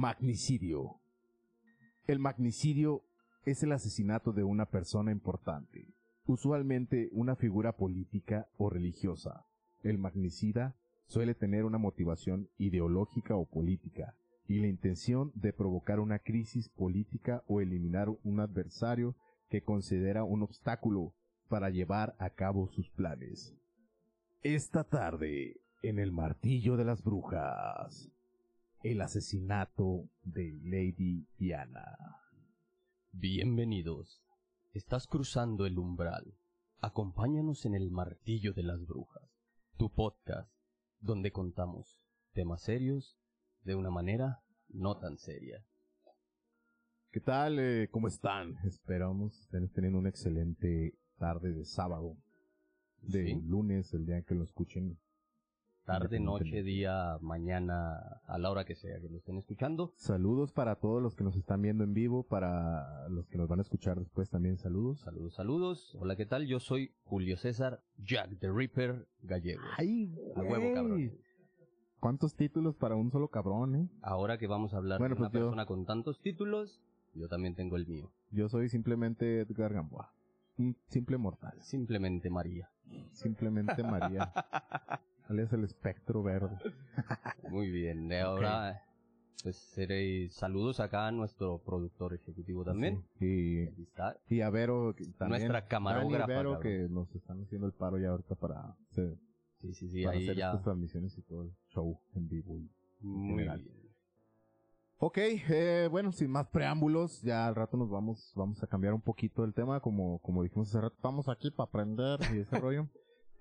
Magnicidio. 0.00 1.00
El 2.06 2.20
magnicidio 2.20 3.02
es 3.44 3.64
el 3.64 3.72
asesinato 3.72 4.32
de 4.32 4.44
una 4.44 4.66
persona 4.66 5.10
importante, 5.10 5.88
usualmente 6.24 7.08
una 7.10 7.34
figura 7.34 7.72
política 7.72 8.46
o 8.58 8.70
religiosa. 8.70 9.44
El 9.82 9.98
magnicida 9.98 10.76
suele 11.08 11.34
tener 11.34 11.64
una 11.64 11.78
motivación 11.78 12.48
ideológica 12.58 13.34
o 13.34 13.46
política 13.46 14.14
y 14.46 14.60
la 14.60 14.68
intención 14.68 15.32
de 15.34 15.52
provocar 15.52 15.98
una 15.98 16.20
crisis 16.20 16.68
política 16.68 17.42
o 17.48 17.60
eliminar 17.60 18.08
un 18.22 18.38
adversario 18.38 19.16
que 19.50 19.62
considera 19.62 20.22
un 20.22 20.44
obstáculo 20.44 21.12
para 21.48 21.70
llevar 21.70 22.14
a 22.20 22.30
cabo 22.30 22.68
sus 22.68 22.88
planes. 22.90 23.52
Esta 24.44 24.84
tarde, 24.84 25.60
en 25.82 25.98
el 25.98 26.12
martillo 26.12 26.76
de 26.76 26.84
las 26.84 27.02
brujas, 27.02 28.12
el 28.82 29.00
asesinato 29.00 30.08
de 30.22 30.52
Lady 30.62 31.26
Diana. 31.38 31.96
Bienvenidos. 33.12 34.22
Estás 34.72 35.06
cruzando 35.06 35.66
el 35.66 35.78
umbral. 35.78 36.34
Acompáñanos 36.80 37.66
en 37.66 37.74
el 37.74 37.90
martillo 37.90 38.52
de 38.52 38.62
las 38.62 38.86
brujas, 38.86 39.28
tu 39.76 39.90
podcast, 39.90 40.52
donde 41.00 41.32
contamos 41.32 41.98
temas 42.32 42.62
serios 42.62 43.16
de 43.64 43.74
una 43.74 43.90
manera 43.90 44.42
no 44.68 44.96
tan 44.98 45.18
seria. 45.18 45.64
¿Qué 47.10 47.20
tal? 47.20 47.58
Eh, 47.58 47.88
¿Cómo 47.90 48.06
están? 48.06 48.56
Esperamos 48.64 49.40
estén 49.40 49.68
teniendo 49.72 49.98
una 49.98 50.10
excelente 50.10 50.94
tarde 51.16 51.52
de 51.52 51.64
sábado, 51.64 52.16
de 53.00 53.24
Sí. 53.24 53.40
lunes, 53.42 53.92
el 53.94 54.06
día 54.06 54.22
que 54.22 54.34
lo 54.34 54.44
escuchen. 54.44 54.98
Tarde, 55.88 56.20
noche, 56.20 56.62
día, 56.62 57.16
mañana, 57.22 58.20
a 58.26 58.36
la 58.36 58.50
hora 58.50 58.66
que 58.66 58.74
sea 58.74 59.00
que 59.00 59.08
lo 59.08 59.16
estén 59.16 59.38
escuchando. 59.38 59.94
Saludos 59.96 60.52
para 60.52 60.74
todos 60.76 61.02
los 61.02 61.14
que 61.16 61.24
nos 61.24 61.34
están 61.34 61.62
viendo 61.62 61.82
en 61.82 61.94
vivo, 61.94 62.24
para 62.24 63.08
los 63.08 63.26
que 63.26 63.38
nos 63.38 63.48
van 63.48 63.60
a 63.60 63.62
escuchar 63.62 63.98
después 63.98 64.28
también 64.28 64.58
saludos. 64.58 65.00
Saludos, 65.00 65.34
saludos. 65.34 65.96
Hola, 65.98 66.14
¿qué 66.14 66.26
tal? 66.26 66.46
Yo 66.46 66.60
soy 66.60 66.92
Julio 67.04 67.38
César 67.38 67.80
Jack 68.04 68.38
the 68.38 68.52
Ripper 68.52 69.08
Gallego. 69.22 69.62
¡Ay, 69.78 70.14
A 70.36 70.40
huevo, 70.42 70.56
güey! 70.60 70.74
cabrón. 70.74 71.12
¿Cuántos 72.00 72.34
títulos 72.34 72.76
para 72.76 72.94
un 72.94 73.10
solo 73.10 73.28
cabrón, 73.28 73.74
eh? 73.76 73.88
Ahora 74.02 74.36
que 74.36 74.46
vamos 74.46 74.74
a 74.74 74.76
hablar 74.76 74.98
Bueno, 74.98 75.14
de 75.14 75.22
una 75.22 75.30
pues 75.30 75.40
yo- 75.40 75.46
persona 75.46 75.64
con 75.64 75.86
tantos 75.86 76.20
títulos, 76.20 76.82
yo 77.14 77.28
también 77.28 77.54
tengo 77.54 77.76
el 77.76 77.86
mío. 77.86 78.12
Yo 78.30 78.50
soy 78.50 78.68
simplemente 78.68 79.40
Edgar 79.40 79.72
Gamboa. 79.72 80.12
Un 80.58 80.76
simple 80.88 81.16
mortal. 81.16 81.56
Simplemente 81.62 82.28
María. 82.28 82.68
Simplemente 83.12 83.82
María. 83.82 84.30
alias 85.28 85.52
el 85.52 85.64
espectro 85.64 86.22
verde. 86.22 86.56
Muy 87.50 87.70
bien. 87.70 88.08
De 88.08 88.20
ahora, 88.20 88.82
pues 89.42 89.56
seré 89.56 90.28
saludos 90.30 90.80
acá 90.80 91.06
a 91.06 91.12
nuestro 91.12 91.58
productor 91.58 92.14
ejecutivo 92.14 92.64
también. 92.64 93.04
Sí. 93.18 93.68
Aquí 93.72 93.82
está. 93.82 94.16
Y, 94.28 94.36
y 94.36 94.40
a 94.42 94.50
Vero, 94.50 94.94
que 94.96 95.04
también. 95.18 95.42
Nuestra 95.42 95.66
camarógrafa, 95.66 96.24
y 96.32 96.36
Vero, 96.36 96.52
cabrón. 96.54 96.62
que 96.62 96.88
nos 96.92 97.14
están 97.14 97.42
haciendo 97.42 97.66
el 97.66 97.72
paro 97.72 97.98
ya 97.98 98.08
ahorita 98.10 98.34
para, 98.34 98.76
hacer- 98.90 99.16
Sí, 99.60 99.74
sí, 99.74 99.88
sí, 99.88 100.04
para 100.04 100.16
ahí 100.16 100.22
hacer 100.24 100.36
ya. 100.36 100.46
estas 100.50 100.62
transmisiones 100.62 101.18
y 101.18 101.22
todo 101.22 101.42
el 101.42 101.50
show 101.70 101.98
en 102.14 102.28
vivo. 102.28 102.58
Muy 103.00 103.30
general. 103.30 103.62
bien. 103.62 103.76
Ok, 105.00 105.16
eh, 105.18 105.88
bueno, 105.90 106.10
sin 106.10 106.28
más 106.30 106.48
preámbulos, 106.48 107.22
ya 107.22 107.46
al 107.46 107.54
rato 107.54 107.76
nos 107.76 107.88
vamos, 107.88 108.32
vamos 108.34 108.60
a 108.64 108.66
cambiar 108.66 108.94
un 108.94 109.00
poquito 109.00 109.44
el 109.44 109.54
tema, 109.54 109.78
como, 109.80 110.18
como 110.20 110.42
dijimos 110.42 110.68
hace 110.68 110.80
rato, 110.80 110.96
estamos 110.96 111.28
aquí 111.28 111.50
para 111.52 111.68
aprender 111.68 112.18
y 112.34 112.38
ese 112.38 112.58
rollo. 112.60 112.88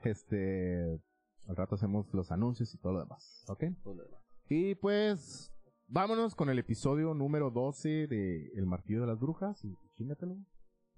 Este, 0.04 1.00
al 1.48 1.56
rato 1.56 1.76
hacemos 1.76 2.14
los 2.14 2.32
anuncios 2.32 2.74
y 2.74 2.78
todo 2.78 2.94
lo 2.94 3.00
demás, 3.00 3.44
ok. 3.48 3.64
Todo 3.84 3.96
lo 3.96 4.04
demás. 4.04 4.22
Y 4.50 4.76
pues, 4.76 5.54
vámonos 5.88 6.36
con 6.36 6.50
el 6.50 6.60
episodio 6.60 7.14
número 7.14 7.52
12 7.52 8.08
de 8.08 8.52
El 8.56 8.66
Martillo 8.66 9.02
de 9.02 9.08
las 9.08 9.20
Brujas 9.20 9.64
y 9.64 9.74
chingatelo. 9.96 10.38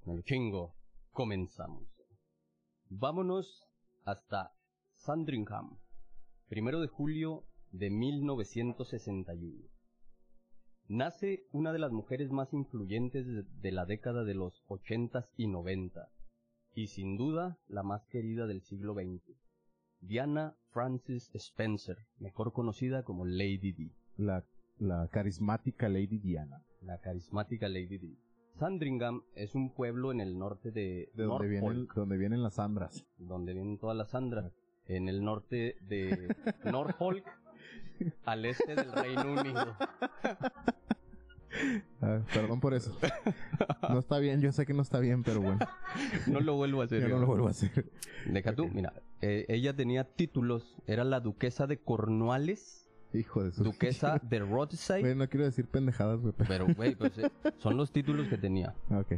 Me 0.06 0.16
lo 0.16 0.22
chingo. 0.24 0.76
Comenzamos. 1.12 1.84
Vámonos 2.90 3.68
hasta 4.06 4.52
Sandringham. 4.96 5.78
Primero 6.48 6.82
de 6.82 6.88
julio 6.88 7.46
de 7.72 7.92
1961. 7.92 9.68
Nace 10.88 11.46
una 11.52 11.72
de 11.72 11.80
las 11.80 11.92
mujeres 11.92 12.32
más 12.32 12.52
influyentes 12.54 13.28
de, 13.28 13.44
de 13.44 13.72
la 13.72 13.86
década 13.86 14.24
de 14.24 14.34
los 14.34 14.64
80 14.68 15.30
y 15.38 15.48
90. 15.48 16.10
Y 16.74 16.88
sin 16.88 17.18
duda 17.18 17.60
la 17.68 17.84
más 17.84 18.08
querida 18.08 18.48
del 18.48 18.64
siglo 18.64 18.96
XX. 18.96 19.49
Diana 20.02 20.56
Frances 20.72 21.30
Spencer, 21.34 21.98
mejor 22.20 22.54
conocida 22.54 23.04
como 23.04 23.26
Lady 23.26 23.72
D. 23.72 23.92
La, 24.18 24.44
la 24.78 25.08
carismática 25.10 25.90
Lady 25.90 26.20
Diana. 26.20 26.64
La 26.82 27.00
carismática 27.00 27.68
Lady 27.68 27.98
D. 27.98 28.18
Sandringham 28.58 29.24
es 29.36 29.56
un 29.56 29.74
pueblo 29.74 30.12
en 30.12 30.20
el 30.20 30.38
norte 30.38 30.72
de, 30.72 31.10
De 31.14 31.24
donde 31.24 31.48
vienen, 31.48 31.88
donde 31.96 32.18
vienen 32.18 32.44
las 32.44 32.60
Andras. 32.60 33.06
donde 33.18 33.54
vienen 33.54 33.78
todas 33.78 33.96
las 33.96 34.10
Sandras, 34.10 34.52
en 34.86 35.08
el 35.08 35.24
norte 35.24 35.78
de 35.82 36.36
Norfolk, 36.66 37.26
al 38.26 38.46
este 38.46 38.76
del 38.76 38.92
Reino 38.92 39.34
Unido. 39.34 39.76
Ah, 42.00 42.22
perdón 42.32 42.60
por 42.60 42.76
eso. 42.76 42.96
No 43.90 43.98
está 44.00 44.20
bien, 44.20 44.40
yo 44.40 44.52
sé 44.52 44.66
que 44.68 44.74
no 44.74 44.84
está 44.84 45.00
bien, 45.00 45.24
pero 45.24 45.42
bueno, 45.42 45.58
No 46.28 46.40
lo 46.42 46.56
vuelvo 46.56 46.82
a 46.82 46.86
hacer. 46.86 47.02
yo 47.02 47.10
no 47.10 47.20
lo 47.20 47.26
vuelvo 47.26 47.48
a 47.48 47.52
hacer. 47.52 47.92
Deja 48.28 48.56
tú, 48.56 48.68
mira, 48.68 48.94
eh, 49.22 49.46
ella 49.50 49.76
tenía 49.76 50.04
títulos, 50.04 50.78
era 50.88 51.04
la 51.04 51.20
duquesa 51.20 51.68
de 51.68 51.78
Cornualles, 51.78 52.90
Hijo 53.14 53.44
de 53.44 53.52
su... 53.52 53.64
duquesa 53.64 54.22
de 54.22 54.40
Güey, 54.40 54.52
Rothesay, 54.52 55.16
no 55.16 55.28
quiero 55.28 55.46
decir 55.46 55.66
pendejadas, 55.66 56.20
güey, 56.22 56.34
pero... 56.48 56.68
güey, 56.76 56.96
pues 56.96 57.18
eh, 57.18 57.32
son 57.58 57.76
los 57.76 57.92
títulos 57.92 58.28
que 58.28 58.38
tenía. 58.38 58.76
Ok. 58.92 59.14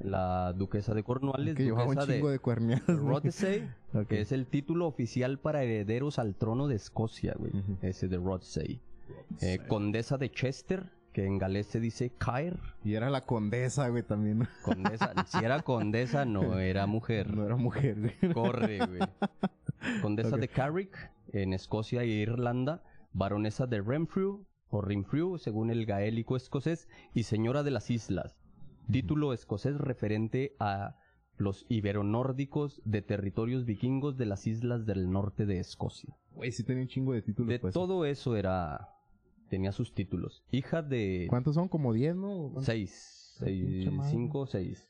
La 0.00 0.52
duquesa 0.52 0.94
de 0.94 1.02
Cornualles, 1.02 1.56
que 1.56 1.64
llevaba 1.64 1.86
un 1.86 1.94
duquesa 1.94 2.12
chingo 2.12 2.28
de 2.28 2.38
de 2.38 2.96
güey. 2.96 3.68
Ok. 3.94 4.08
que 4.08 4.20
es 4.20 4.32
el 4.32 4.46
título 4.46 4.86
oficial 4.86 5.38
para 5.38 5.62
herederos 5.62 6.18
al 6.18 6.34
trono 6.34 6.68
de 6.68 6.76
Escocia, 6.76 7.34
güey. 7.38 7.52
Ujú. 7.52 7.78
Ese 7.82 8.08
de 8.08 8.16
Rothesay. 8.16 8.80
Eh, 9.40 9.58
condesa 9.68 10.16
de 10.16 10.30
Chester, 10.30 10.90
que 11.14 11.24
en 11.24 11.38
galés 11.38 11.68
se 11.68 11.80
dice 11.80 12.10
Caer. 12.18 12.58
Y 12.82 12.94
era 12.94 13.08
la 13.08 13.22
condesa, 13.22 13.88
güey, 13.88 14.02
también. 14.02 14.48
Condesa, 14.62 15.14
si 15.26 15.42
era 15.42 15.62
condesa, 15.62 16.24
no 16.24 16.58
era 16.58 16.86
mujer. 16.88 17.34
No 17.34 17.46
era 17.46 17.56
mujer, 17.56 18.12
güey. 18.20 18.34
Corre, 18.34 18.78
güey. 18.84 19.00
Condesa 20.02 20.36
de 20.36 20.48
Carrick, 20.48 20.94
en 21.32 21.54
Escocia 21.54 22.02
e 22.02 22.08
Irlanda. 22.08 22.82
Baronesa 23.12 23.68
de 23.68 23.80
Renfrew, 23.80 24.44
o 24.70 24.80
Renfrew, 24.82 25.38
según 25.38 25.70
el 25.70 25.86
gaélico 25.86 26.36
escocés. 26.36 26.88
Y 27.14 27.22
señora 27.22 27.62
de 27.62 27.70
las 27.70 27.90
islas. 27.90 28.36
Título 28.90 29.32
escocés 29.32 29.78
referente 29.78 30.56
a 30.58 30.96
los 31.36 31.64
iberonórdicos 31.68 32.82
de 32.84 33.02
territorios 33.02 33.64
vikingos 33.64 34.16
de 34.16 34.26
las 34.26 34.48
islas 34.48 34.84
del 34.84 35.10
norte 35.10 35.46
de 35.46 35.60
Escocia. 35.60 36.16
Güey, 36.32 36.50
sí 36.50 36.64
tenía 36.64 36.82
un 36.82 36.88
chingo 36.88 37.12
de 37.12 37.22
títulos. 37.22 37.48
De 37.50 37.60
pues. 37.60 37.72
todo 37.72 38.04
eso 38.04 38.36
era... 38.36 38.90
Tenía 39.54 39.70
sus 39.70 39.94
títulos. 39.94 40.42
Hija 40.50 40.82
de... 40.82 41.26
¿Cuántos 41.30 41.54
son? 41.54 41.68
¿Como 41.68 41.92
10, 41.92 42.16
no? 42.16 42.38
¿Cuántos? 42.54 42.64
Seis. 42.64 43.36
seis 43.38 43.88
cinco, 44.10 44.46
seis. 44.48 44.88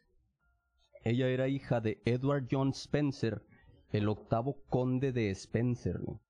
Ella 1.03 1.29
era 1.29 1.49
hija 1.49 1.83
de 1.83 2.01
Edward 2.07 2.47
John 2.51 2.71
Spencer, 2.71 3.43
el 3.91 4.09
octavo 4.09 4.63
conde 4.71 5.13
de 5.13 5.29
Spencer. 5.33 6.01
¿no? 6.01 6.23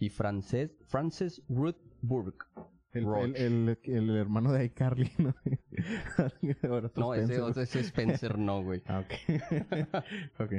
Y 0.00 0.08
Frances, 0.08 0.72
Frances 0.88 1.40
Ruth 1.48 1.76
Burke. 2.00 2.46
El, 2.94 3.06
el, 3.36 3.36
el, 3.36 3.78
el 3.84 4.16
hermano 4.16 4.52
de 4.52 4.64
iCarly, 4.64 5.12
¿no? 5.18 5.32
No, 6.96 7.14
ese, 7.14 7.34
Spencer. 7.36 7.62
ese 7.62 7.80
Spencer 7.80 8.38
no, 8.38 8.62
güey. 8.64 8.82
Ah, 8.88 9.04
ok. 9.04 10.40
ok. 10.40 10.52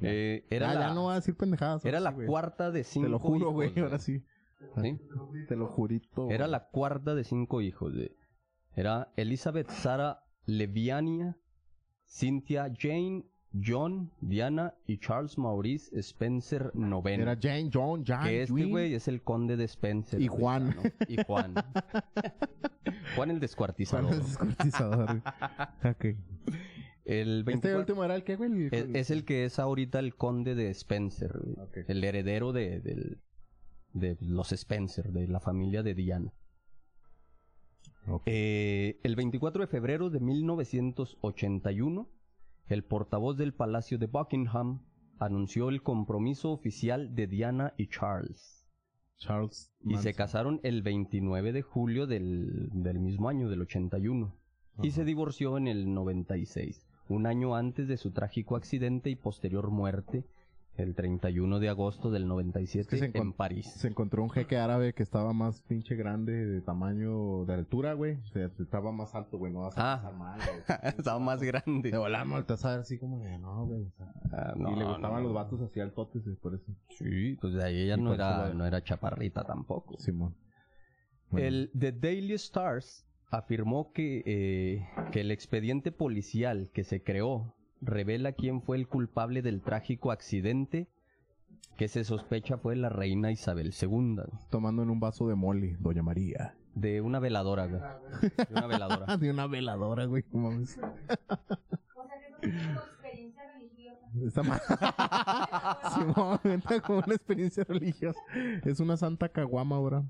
Eh, 0.00 0.44
era 0.50 0.70
Ah, 0.70 0.74
la, 0.74 0.80
ya 0.88 0.94
no 0.94 1.04
va 1.06 1.12
a 1.14 1.16
decir 1.16 1.34
pendejadas. 1.34 1.82
era 1.86 1.98
la 1.98 2.10
sí, 2.10 2.16
güey. 2.16 2.26
cuarta 2.28 2.70
de 2.70 2.84
cinco 2.84 3.06
Te 3.06 3.10
lo 3.10 3.18
juro, 3.18 3.36
hijos, 3.38 3.52
güey, 3.54 3.78
ahora 3.80 3.98
sí. 3.98 4.22
¿Sí? 4.80 4.98
Te 5.48 5.56
lo 5.56 5.66
jurito. 5.68 6.30
Era 6.30 6.46
la 6.46 6.68
cuarta 6.68 7.14
de 7.14 7.24
cinco 7.24 7.60
hijos. 7.60 7.94
De, 7.94 8.16
era 8.74 9.12
Elizabeth 9.16 9.68
Sara 9.70 10.24
Leviania, 10.46 11.36
Cynthia 12.06 12.72
Jane, 12.76 13.24
John, 13.62 14.10
Diana 14.22 14.74
y 14.86 14.96
Charles 14.98 15.36
Maurice 15.36 15.94
Spencer 16.00 16.70
noveno. 16.74 17.22
Era 17.24 17.36
Jane, 17.40 17.68
John, 17.72 18.02
Jan, 18.04 18.24
que 18.24 18.42
este 18.42 18.64
güey 18.64 18.94
es 18.94 19.08
el 19.08 19.22
conde 19.22 19.56
de 19.58 19.64
Spencer. 19.64 20.20
Y 20.22 20.28
Juan. 20.28 20.74
¿no? 20.76 20.82
Y 21.06 21.22
Juan. 21.22 21.54
Juan 23.16 23.30
el 23.30 23.40
descuartizador. 23.40 24.04
Juan 24.06 24.20
el 24.20 24.26
descuartizador, 24.26 25.06
güey. 25.06 25.22
Ok. 25.92 26.18
El 27.04 27.42
24 27.44 27.50
Este 27.52 27.76
último 27.76 28.04
era 28.04 28.14
el 28.14 28.22
que, 28.24 28.36
güey. 28.36 28.68
es, 28.70 28.86
es 28.94 29.10
el 29.10 29.24
que 29.24 29.44
es 29.44 29.58
ahorita 29.58 29.98
el 29.98 30.14
conde 30.14 30.54
de 30.54 30.70
Spencer. 30.70 31.38
El 31.88 32.04
heredero 32.04 32.52
de, 32.52 32.80
del- 32.80 33.20
de 33.92 34.16
los 34.20 34.52
Spencer, 34.52 35.12
de 35.12 35.28
la 35.28 35.40
familia 35.40 35.82
de 35.82 35.94
Diana. 35.94 36.32
Eh, 38.26 38.98
el 39.02 39.16
24 39.16 39.62
de 39.62 39.66
febrero 39.66 40.10
de 40.10 40.20
1981, 40.20 42.08
el 42.68 42.84
portavoz 42.84 43.36
del 43.36 43.54
Palacio 43.54 43.98
de 43.98 44.06
Buckingham 44.06 44.82
anunció 45.18 45.68
el 45.68 45.82
compromiso 45.82 46.50
oficial 46.50 47.14
de 47.14 47.26
Diana 47.26 47.74
y 47.76 47.86
Charles. 47.88 48.66
Charles. 49.18 49.72
Y 49.84 49.98
se 49.98 50.14
casaron 50.14 50.58
el 50.64 50.82
29 50.82 51.52
de 51.52 51.62
julio 51.62 52.08
del, 52.08 52.70
del 52.72 52.98
mismo 52.98 53.28
año, 53.28 53.48
del 53.48 53.62
81. 53.62 54.34
Y 54.82 54.88
Ajá. 54.88 54.96
se 54.96 55.04
divorció 55.04 55.58
en 55.58 55.68
el 55.68 55.94
96, 55.94 56.88
un 57.08 57.26
año 57.26 57.54
antes 57.54 57.86
de 57.86 57.98
su 57.98 58.10
trágico 58.10 58.56
accidente 58.56 59.10
y 59.10 59.16
posterior 59.16 59.70
muerte, 59.70 60.24
el 60.76 60.94
31 60.94 61.58
de 61.58 61.68
agosto 61.68 62.10
del 62.10 62.26
97 62.26 62.88
que 62.88 62.96
se 62.96 63.10
en 63.18 63.32
París. 63.34 63.70
Se 63.76 63.88
encontró 63.88 64.22
un 64.22 64.30
jeque 64.30 64.56
árabe 64.56 64.94
que 64.94 65.02
estaba 65.02 65.32
más 65.34 65.60
pinche 65.62 65.94
grande 65.96 66.32
de 66.46 66.60
tamaño, 66.62 67.44
de 67.44 67.54
altura, 67.54 67.92
güey. 67.92 68.14
O 68.14 68.26
sea, 68.28 68.50
estaba 68.58 68.90
más 68.90 69.14
alto, 69.14 69.36
güey. 69.38 69.52
No 69.52 69.60
vas 69.60 69.76
a 69.76 69.92
Ah. 69.92 69.96
pasar 69.96 70.14
mal, 70.18 70.38
güey. 70.40 70.58
Estaba 70.98 71.18
más 71.18 71.42
grande. 71.42 71.90
De 71.90 71.98
volamos 71.98 72.38
al 72.38 72.46
tasar 72.46 72.80
así 72.80 72.98
como 72.98 73.18
de, 73.20 73.38
no, 73.38 73.66
güey. 73.66 73.82
o 73.82 73.90
sea, 73.96 74.12
Ah, 74.32 74.54
y 74.56 74.76
le 74.78 74.84
gustaban 74.84 75.22
no, 75.22 75.28
los 75.28 75.34
vatos 75.34 75.60
así 75.60 75.78
altotes, 75.78 76.22
por 76.40 76.54
eso. 76.54 76.72
Sí, 76.90 77.36
pues 77.40 77.52
de 77.52 77.64
ahí 77.64 77.82
ella 77.82 77.98
no 77.98 78.14
era, 78.14 78.54
no 78.54 78.64
era 78.64 78.82
chaparrita 78.82 79.44
tampoco. 79.44 79.98
Simón. 79.98 80.34
Bueno, 81.30 81.46
El 81.46 81.70
The 81.78 81.92
Daily 81.92 82.32
Stars 82.34 83.06
afirmó 83.30 83.92
que, 83.92 84.22
eh, 84.26 84.86
que 85.10 85.20
el 85.20 85.30
expediente 85.30 85.92
policial 85.92 86.70
que 86.72 86.84
se 86.84 87.02
creó 87.02 87.54
revela 87.82 88.32
quién 88.32 88.62
fue 88.62 88.76
el 88.78 88.88
culpable 88.88 89.42
del 89.42 89.60
trágico 89.60 90.10
accidente 90.12 90.88
que 91.76 91.88
se 91.88 92.04
sospecha 92.04 92.56
fue 92.58 92.76
la 92.76 92.88
reina 92.88 93.30
Isabel 93.32 93.72
II, 93.80 94.16
Tomando 94.50 94.82
en 94.82 94.90
un 94.90 95.00
vaso 95.00 95.28
de 95.28 95.34
mole, 95.34 95.76
Doña 95.80 96.02
María. 96.02 96.54
de 96.74 97.00
una 97.00 97.18
veladora, 97.18 97.66
güey. 97.66 97.80
De 98.48 98.54
una 98.54 98.66
veladora. 98.66 99.16
de 99.18 99.30
una 99.30 99.46
veladora, 99.46 100.04
güey. 100.06 100.24
O 100.32 100.64
sea 100.66 100.92
que 102.20 102.30
no 102.30 102.38
tengo 102.40 102.80
experiencia 102.80 103.42
religiosa. 103.52 104.06
Esta 104.26 104.42
ma- 104.42 104.60
Simón, 105.94 106.40
entra 106.44 106.80
como 106.80 106.98
una 106.98 107.14
experiencia 107.14 107.64
religiosa. 107.64 108.20
Es 108.64 108.80
una 108.80 108.96
santa 108.96 109.28
caguama 109.28 109.76
ahora. 109.76 110.02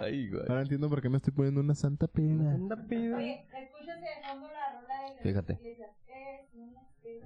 Ay, 0.00 0.28
güey. 0.30 0.42
Ahora 0.48 0.62
entiendo 0.62 0.88
por 0.88 1.02
qué 1.02 1.08
me 1.08 1.16
estoy 1.16 1.32
poniendo 1.32 1.60
una 1.60 1.74
santa 1.74 2.06
pena. 2.06 2.56
Pibe. 2.88 3.14
Oye, 3.14 3.46
escúchate 3.52 4.00
de 4.00 4.28
fondo 4.28 4.46
la 4.48 4.80
rola 4.80 5.02
de 5.08 5.14
la 5.16 5.22
Fíjate. 5.22 5.52
iglesia. 5.54 5.86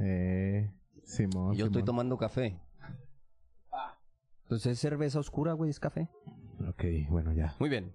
Eh, 0.00 0.72
Simón. 1.04 1.54
Yo 1.54 1.66
estoy 1.66 1.84
tomando 1.84 2.16
café. 2.16 2.60
Entonces 4.44 4.72
es 4.72 4.78
cerveza 4.78 5.18
oscura, 5.18 5.52
güey, 5.52 5.70
es 5.70 5.80
café. 5.80 6.08
Ok, 6.66 6.84
bueno, 7.10 7.32
ya. 7.32 7.54
Muy 7.58 7.68
bien. 7.68 7.94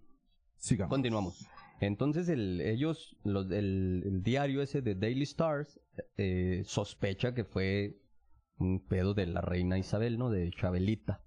Sigamos. 0.57 0.89
Continuamos. 0.89 1.47
Entonces 1.79 2.29
el, 2.29 2.61
ellos, 2.61 3.17
los, 3.23 3.51
el, 3.51 4.03
el 4.05 4.23
diario 4.23 4.61
ese 4.61 4.81
de 4.81 4.95
Daily 4.95 5.23
Stars, 5.23 5.81
eh, 6.17 6.61
sospecha 6.65 7.33
que 7.33 7.43
fue 7.43 7.99
un 8.57 8.85
pedo 8.87 9.13
de 9.13 9.25
la 9.25 9.41
reina 9.41 9.77
Isabel, 9.77 10.17
¿no? 10.17 10.29
De 10.29 10.51
Chabelita. 10.51 11.23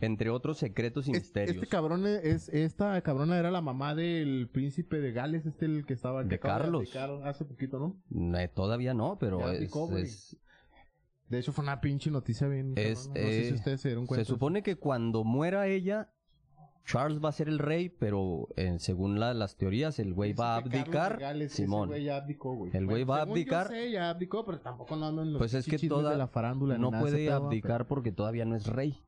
Entre 0.00 0.28
otros 0.30 0.58
secretos 0.58 1.08
y 1.08 1.12
Es- 1.12 1.18
misterios. 1.20 1.56
Este 1.56 1.66
cabrón 1.68 2.06
es, 2.06 2.48
esta 2.50 3.00
cabrona 3.00 3.38
era 3.38 3.50
la 3.50 3.60
mamá 3.62 3.94
del 3.94 4.48
príncipe 4.52 5.00
de 5.00 5.12
Gales, 5.12 5.46
este 5.46 5.64
el 5.66 5.86
que 5.86 5.94
estaba 5.94 6.22
que 6.22 6.28
De 6.28 6.38
Carlos. 6.38 6.94
hace 7.24 7.44
poquito, 7.44 7.78
¿no? 7.78 7.96
No, 8.10 8.38
todavía 8.50 8.92
no, 8.94 9.18
pero 9.18 9.40
Ya 9.40 9.52
es, 9.54 9.74
es- 9.96 10.36
De 11.28 11.38
hecho 11.38 11.52
fue 11.52 11.62
una 11.64 11.80
pinche 11.80 12.10
noticia 12.10 12.46
bien. 12.48 12.74
Es, 12.76 13.08
no 13.08 13.14
sé 13.14 13.42
si 13.44 13.48
eh, 13.48 13.54
ustedes 13.54 13.80
se 13.80 13.88
dieron 13.88 14.06
cuenta. 14.06 14.24
se 14.24 14.30
supone 14.30 14.62
que 14.62 14.76
cuando 14.76 15.24
muera 15.24 15.66
ella, 15.66 16.10
Charles 16.84 17.18
va 17.24 17.30
a 17.30 17.32
ser 17.32 17.48
el 17.48 17.58
rey, 17.58 17.88
pero 17.88 18.48
eh, 18.56 18.76
según 18.78 19.18
la- 19.18 19.32
las 19.32 19.56
teorías, 19.56 19.98
el 19.98 20.12
güey 20.12 20.34
va 20.34 20.54
a 20.54 20.56
abdicar. 20.58 21.18
Gales, 21.18 21.52
ese 21.54 21.62
Simón. 21.62 21.88
güey 21.88 22.04
ya 22.04 22.16
abdicó, 22.18 22.54
güey. 22.54 22.70
El 22.76 22.84
güey 22.86 23.04
va 23.04 23.22
a 23.22 23.24
yo 23.24 23.30
abdicar. 23.32 23.68
sé, 23.68 23.90
ya 23.90 24.10
abdicó, 24.10 24.44
pero 24.44 24.60
tampoco 24.60 24.94
no 24.96 25.06
ando 25.06 25.22
en 25.22 25.32
los 25.32 25.38
Pues 25.40 25.54
es 25.54 25.64
que 25.66 25.78
toda- 25.88 26.10
de 26.10 26.18
la 26.18 26.28
farándula 26.28 26.74
ni 26.76 26.82
no 26.82 26.90
puede 26.90 27.32
abdicar 27.32 27.86
porque 27.88 28.12
todavía 28.12 28.44
no 28.44 28.54
es 28.54 28.66
rey. 28.66 29.00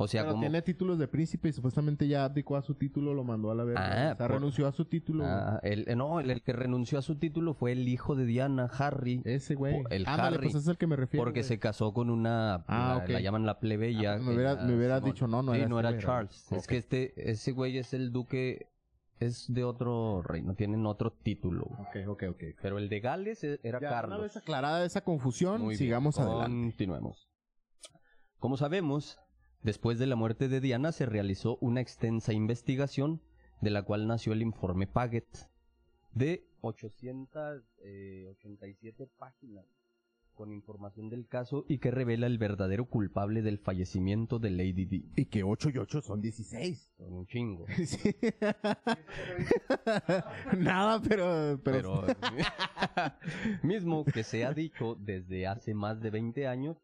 O 0.00 0.06
sea, 0.06 0.22
Pero 0.22 0.32
como... 0.32 0.42
tiene 0.42 0.62
títulos 0.62 0.98
de 0.98 1.08
príncipe 1.08 1.48
y 1.48 1.52
supuestamente 1.52 2.06
ya 2.06 2.24
abdicó 2.24 2.56
a 2.56 2.62
su 2.62 2.74
título, 2.74 3.14
lo 3.14 3.24
mandó 3.24 3.50
a 3.50 3.54
la 3.56 3.64
verga. 3.64 3.80
Ah, 3.84 3.90
o 3.90 3.94
sea, 3.94 4.16
por- 4.16 4.30
renunció 4.30 4.66
a 4.68 4.72
su 4.72 4.84
título. 4.84 5.24
Ah, 5.26 5.58
el, 5.64 5.86
no, 5.98 6.20
el, 6.20 6.30
el 6.30 6.40
que 6.42 6.52
renunció 6.52 6.98
a 6.98 7.02
su 7.02 7.16
título 7.16 7.52
fue 7.54 7.72
el 7.72 7.88
hijo 7.88 8.14
de 8.14 8.24
Diana, 8.24 8.70
Harry, 8.78 9.20
Ese 9.24 9.56
güey. 9.56 9.82
el 9.90 10.06
Ándale, 10.06 10.36
Harry, 10.36 10.46
pues 10.46 10.54
ese 10.54 10.58
es 10.62 10.68
el 10.68 10.78
que 10.78 10.86
me 10.86 10.94
refiero. 10.96 11.24
porque 11.24 11.40
güey. 11.40 11.48
se 11.48 11.58
casó 11.58 11.92
con 11.92 12.10
una, 12.10 12.64
Ah, 12.68 13.02
la, 13.06 13.12
la 13.14 13.20
llaman 13.20 13.44
la 13.44 13.58
plebeya. 13.58 14.12
Ah, 14.12 14.16
pues 14.16 14.26
me 14.28 14.34
hubiera- 14.76 15.00
me 15.00 15.06
dicho, 15.10 15.26
no, 15.26 15.42
no 15.42 15.52
Sí, 15.52 15.58
era 15.58 15.68
no 15.68 15.80
era 15.80 15.98
Charles. 15.98 16.52
Es 16.52 16.66
que 16.68 16.76
este, 16.76 17.30
ese 17.30 17.50
güey 17.52 17.76
es 17.78 17.92
el 17.92 18.12
duque, 18.12 18.68
es 19.18 19.52
de 19.52 19.64
otro 19.64 20.22
reino, 20.22 20.54
tienen 20.54 20.86
otro 20.86 21.10
título. 21.12 21.64
Ok, 21.78 21.96
ok, 22.06 22.22
ok. 22.30 22.42
Pero 22.62 22.78
el 22.78 22.88
de 22.88 23.00
Gales 23.00 23.42
e- 23.42 23.58
era 23.64 23.80
Ya, 23.80 23.88
una 23.88 23.96
Carlos. 24.00 24.20
vez 24.22 24.36
aclarada 24.36 24.84
esa 24.84 25.00
confusión, 25.00 25.60
Muy 25.60 25.70
bien, 25.70 25.78
sigamos 25.78 26.20
adelante. 26.20 26.68
Continuemos. 26.68 27.28
Como 28.38 28.56
sabemos, 28.56 29.18
después 29.62 29.98
de 29.98 30.06
la 30.06 30.16
muerte 30.16 30.48
de 30.48 30.60
Diana 30.60 30.92
se 30.92 31.06
realizó 31.06 31.58
una 31.60 31.80
extensa 31.80 32.32
investigación 32.32 33.20
de 33.60 33.70
la 33.70 33.82
cual 33.82 34.06
nació 34.06 34.32
el 34.32 34.42
informe 34.42 34.86
Paget 34.86 35.48
de 36.12 36.46
887 36.60 39.08
páginas 39.18 39.66
con 40.38 40.52
información 40.52 41.10
del 41.10 41.26
caso 41.26 41.66
y 41.68 41.78
que 41.78 41.90
revela 41.90 42.28
el 42.28 42.38
verdadero 42.38 42.84
culpable 42.84 43.42
del 43.42 43.58
fallecimiento 43.58 44.38
de 44.38 44.50
Lady 44.50 44.84
Di. 44.84 45.10
Y 45.16 45.24
que 45.24 45.42
8 45.42 45.70
y 45.70 45.78
8 45.78 46.00
son 46.00 46.20
16. 46.20 46.92
Son 46.96 47.12
un 47.12 47.26
chingo. 47.26 47.66
Sí. 47.84 48.14
Nada, 50.56 51.02
pero... 51.02 51.60
Pero, 51.64 52.04
Pero 52.06 52.14
mismo 53.64 54.04
que 54.04 54.22
se 54.22 54.44
ha 54.44 54.52
dicho 54.52 54.94
desde 54.94 55.48
hace 55.48 55.74
más 55.74 56.00
de 56.00 56.10
20 56.10 56.46
años, 56.46 56.76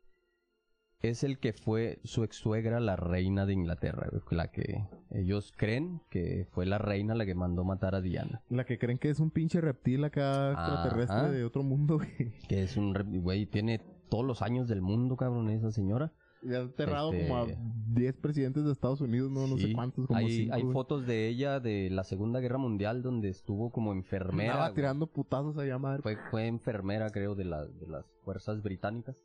es 1.08 1.24
el 1.24 1.38
que 1.38 1.52
fue 1.52 1.98
su 2.04 2.24
ex 2.24 2.36
suegra, 2.36 2.80
la 2.80 2.96
reina 2.96 3.46
de 3.46 3.52
Inglaterra, 3.52 4.08
la 4.30 4.48
que 4.50 4.86
ellos 5.10 5.52
creen 5.56 6.00
que 6.10 6.46
fue 6.50 6.66
la 6.66 6.78
reina 6.78 7.14
la 7.14 7.26
que 7.26 7.34
mandó 7.34 7.64
matar 7.64 7.94
a 7.94 8.00
Diana. 8.00 8.42
La 8.48 8.64
que 8.64 8.78
creen 8.78 8.98
que 8.98 9.10
es 9.10 9.20
un 9.20 9.30
pinche 9.30 9.60
reptil 9.60 10.04
acá 10.04 10.52
extraterrestre 10.52 11.30
de 11.30 11.44
otro 11.44 11.62
mundo, 11.62 11.96
güey. 11.98 12.32
Que 12.48 12.62
es 12.62 12.76
un, 12.76 12.94
güey, 13.22 13.46
tiene 13.46 13.80
todos 14.08 14.24
los 14.24 14.42
años 14.42 14.68
del 14.68 14.80
mundo, 14.82 15.16
cabrón, 15.16 15.50
esa 15.50 15.70
señora. 15.70 16.12
Y 16.42 16.52
ha 16.52 16.58
enterrado 16.60 17.10
Este- 17.12 17.26
como 17.26 17.42
a 17.42 17.46
10 17.94 18.16
presidentes 18.16 18.64
de 18.64 18.72
Estados 18.72 19.00
Unidos, 19.00 19.30
no, 19.30 19.46
no 19.46 19.56
sé 19.56 19.72
cuántos, 19.72 20.06
como 20.06 20.18
hay, 20.18 20.30
cinco, 20.30 20.54
hay 20.54 20.62
güey. 20.62 20.72
fotos 20.74 21.06
de 21.06 21.26
ella 21.28 21.58
de 21.58 21.88
la 21.90 22.04
Segunda 22.04 22.40
Guerra 22.40 22.58
Mundial 22.58 23.02
donde 23.02 23.30
estuvo 23.30 23.70
como 23.70 23.92
enfermera. 23.92 24.58
Güey. 24.58 24.74
tirando 24.74 25.06
putazos 25.06 25.56
allá, 25.56 25.78
madre. 25.78 26.02
Fue, 26.02 26.18
fue 26.30 26.46
enfermera, 26.46 27.08
creo, 27.10 27.34
de, 27.34 27.44
la, 27.46 27.64
de 27.64 27.86
las 27.86 28.04
fuerzas 28.24 28.62
británicas. 28.62 29.16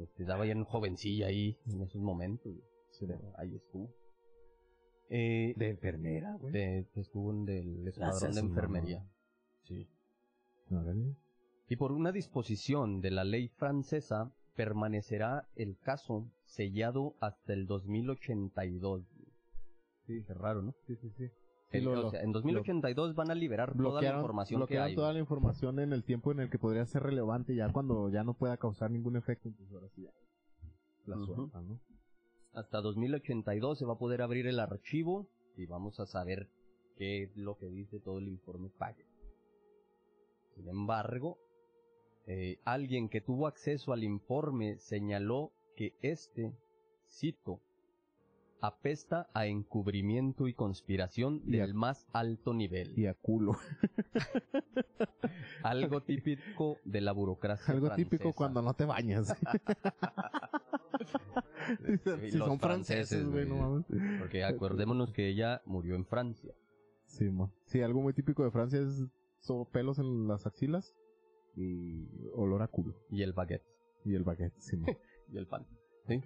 Este, 0.00 0.24
daba 0.24 0.46
ya 0.46 0.52
en 0.52 0.64
jovencilla 0.64 1.26
ahí 1.26 1.58
en 1.66 1.82
esos 1.82 2.00
momentos. 2.00 2.52
Ahí 3.36 3.54
estuvo. 3.54 3.88
Eh, 5.08 5.54
De 5.56 5.68
enfermera, 5.70 6.36
güey. 6.36 6.52
de- 6.52 6.86
estuvo 6.96 7.30
en 7.32 7.44
del 7.44 7.88
escuadrón 7.88 8.32
de 8.34 8.40
un 8.40 8.46
enfermería. 8.48 9.04
Sí. 9.64 9.88
Órale. 10.70 11.16
Y 11.68 11.76
por 11.76 11.92
una 11.92 12.12
disposición 12.12 13.00
de 13.00 13.10
la 13.10 13.24
ley 13.24 13.48
francesa, 13.48 14.32
permanecerá 14.56 15.48
el 15.56 15.78
caso 15.78 16.30
sellado 16.44 17.14
hasta 17.20 17.52
el 17.52 17.66
2082. 17.66 19.04
Sí, 20.06 20.22
qué 20.26 20.34
raro, 20.34 20.62
¿no? 20.62 20.74
Sí, 20.86 20.96
sí, 20.96 21.10
sí. 21.16 21.30
El- 21.78 21.84
lo- 21.84 21.92
o 21.92 21.96
lo- 21.96 22.10
sea, 22.10 22.22
en 22.22 22.32
2082 22.32 23.14
van 23.14 23.30
a 23.30 23.34
liberar 23.34 23.76
toda 23.76 24.02
la 24.02 24.14
información 24.14 24.66
que 24.66 24.78
hay. 24.78 24.94
toda 24.94 25.12
la 25.12 25.18
información 25.20 25.78
en 25.78 25.92
el 25.92 26.02
tiempo 26.04 26.32
en 26.32 26.40
el 26.40 26.50
que 26.50 26.58
podría 26.58 26.84
ser 26.86 27.02
relevante 27.04 27.54
ya 27.54 27.70
cuando 27.72 28.08
ya 28.08 28.24
no 28.24 28.34
pueda 28.34 28.56
causar 28.56 28.90
ningún 28.90 29.16
efecto 29.16 29.50
pues 29.56 29.70
ahora 29.72 29.88
sí 29.94 30.02
ya 30.02 30.10
la 31.06 31.16
Ujú. 31.16 31.26
sueltan, 31.34 31.68
¿no? 31.68 31.80
hasta 32.52 32.80
2082 32.80 33.78
se 33.78 33.84
va 33.86 33.92
a 33.94 33.98
poder 33.98 34.22
abrir 34.22 34.46
el 34.48 34.58
archivo 34.58 35.28
y 35.56 35.66
vamos 35.66 36.00
a 36.00 36.06
saber 36.06 36.48
qué 36.96 37.22
es 37.22 37.36
lo 37.36 37.56
que 37.56 37.66
dice 37.70 38.00
todo 38.00 38.18
el 38.18 38.26
informe 38.28 38.68
Paget. 38.70 39.06
Sin 40.56 40.68
embargo, 40.68 41.38
eh, 42.26 42.58
alguien 42.64 43.08
que 43.08 43.20
tuvo 43.20 43.46
acceso 43.46 43.92
al 43.92 44.02
informe 44.04 44.78
señaló 44.78 45.52
que 45.76 45.94
este, 46.02 46.52
cito, 47.08 47.60
apesta 48.62 49.28
a 49.34 49.46
encubrimiento 49.46 50.46
y 50.48 50.54
conspiración 50.54 51.42
Y 51.46 51.58
a- 51.58 51.62
del 51.62 51.74
más 51.74 52.06
alto 52.12 52.52
nivel. 52.54 52.92
y 52.98 53.06
a 53.06 53.14
culo 53.14 53.56
Algo 55.62 56.02
típico 56.02 56.78
de 56.84 57.00
la 57.00 57.12
burocracia 57.12 57.72
algo 57.74 57.90
típico 57.90 58.22
francesa. 58.32 58.36
cuando 58.36 58.62
no 58.62 58.74
te 58.74 58.84
bañas 58.84 59.28
si 62.30 62.36
los 62.36 62.48
son 62.48 62.58
franceses 62.58 63.26
güey 63.28 63.46
no 63.48 63.56
mames 63.56 63.84
Porque 64.18 64.44
acordémonos 64.44 65.12
que 65.12 65.28
ella 65.28 65.62
murió 65.66 65.94
en 65.94 66.04
Francia. 66.06 66.52
sí 67.06 67.24
mo. 67.30 67.52
sí 67.66 67.80
algo 67.82 68.00
muy 68.00 68.12
típico 68.12 68.44
de 68.44 68.50
Francia 68.50 68.80
es 68.80 69.04
son 69.40 69.64
pelos 69.66 69.98
en 69.98 70.28
las 70.28 70.46
axilas 70.46 70.94
y 71.56 72.06
olor 72.34 72.62
a 72.62 72.68
culo 72.68 72.94
Y 73.10 73.22
el 73.22 73.32
baguette. 73.32 73.64
y 74.04 74.14
el 74.14 74.24
baguette 74.24 74.54
sí 74.58 74.76
y 75.32 75.36
el 75.38 75.46
pan. 75.46 75.66
¿sí? 76.06 76.20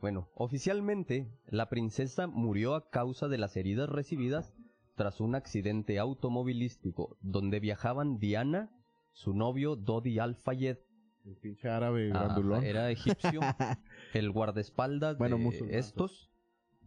Bueno, 0.00 0.28
oficialmente, 0.34 1.26
la 1.46 1.68
princesa 1.68 2.26
murió 2.26 2.74
a 2.74 2.90
causa 2.90 3.28
de 3.28 3.38
las 3.38 3.56
heridas 3.56 3.88
recibidas 3.88 4.54
tras 4.94 5.20
un 5.20 5.34
accidente 5.34 5.98
automovilístico 5.98 7.16
donde 7.20 7.60
viajaban 7.60 8.18
Diana, 8.18 8.70
su 9.12 9.32
novio 9.34 9.76
Dodi 9.76 10.18
Al-Fayed, 10.18 10.78
el 11.24 11.36
pinche 11.36 11.68
árabe 11.68 12.08
grandulón. 12.08 12.64
era 12.64 12.90
egipcio, 12.90 13.40
el 14.14 14.30
guardaespaldas 14.30 15.18
Bueno, 15.18 15.36
de 15.38 15.42
musulmán, 15.42 15.74
estos, 15.74 16.30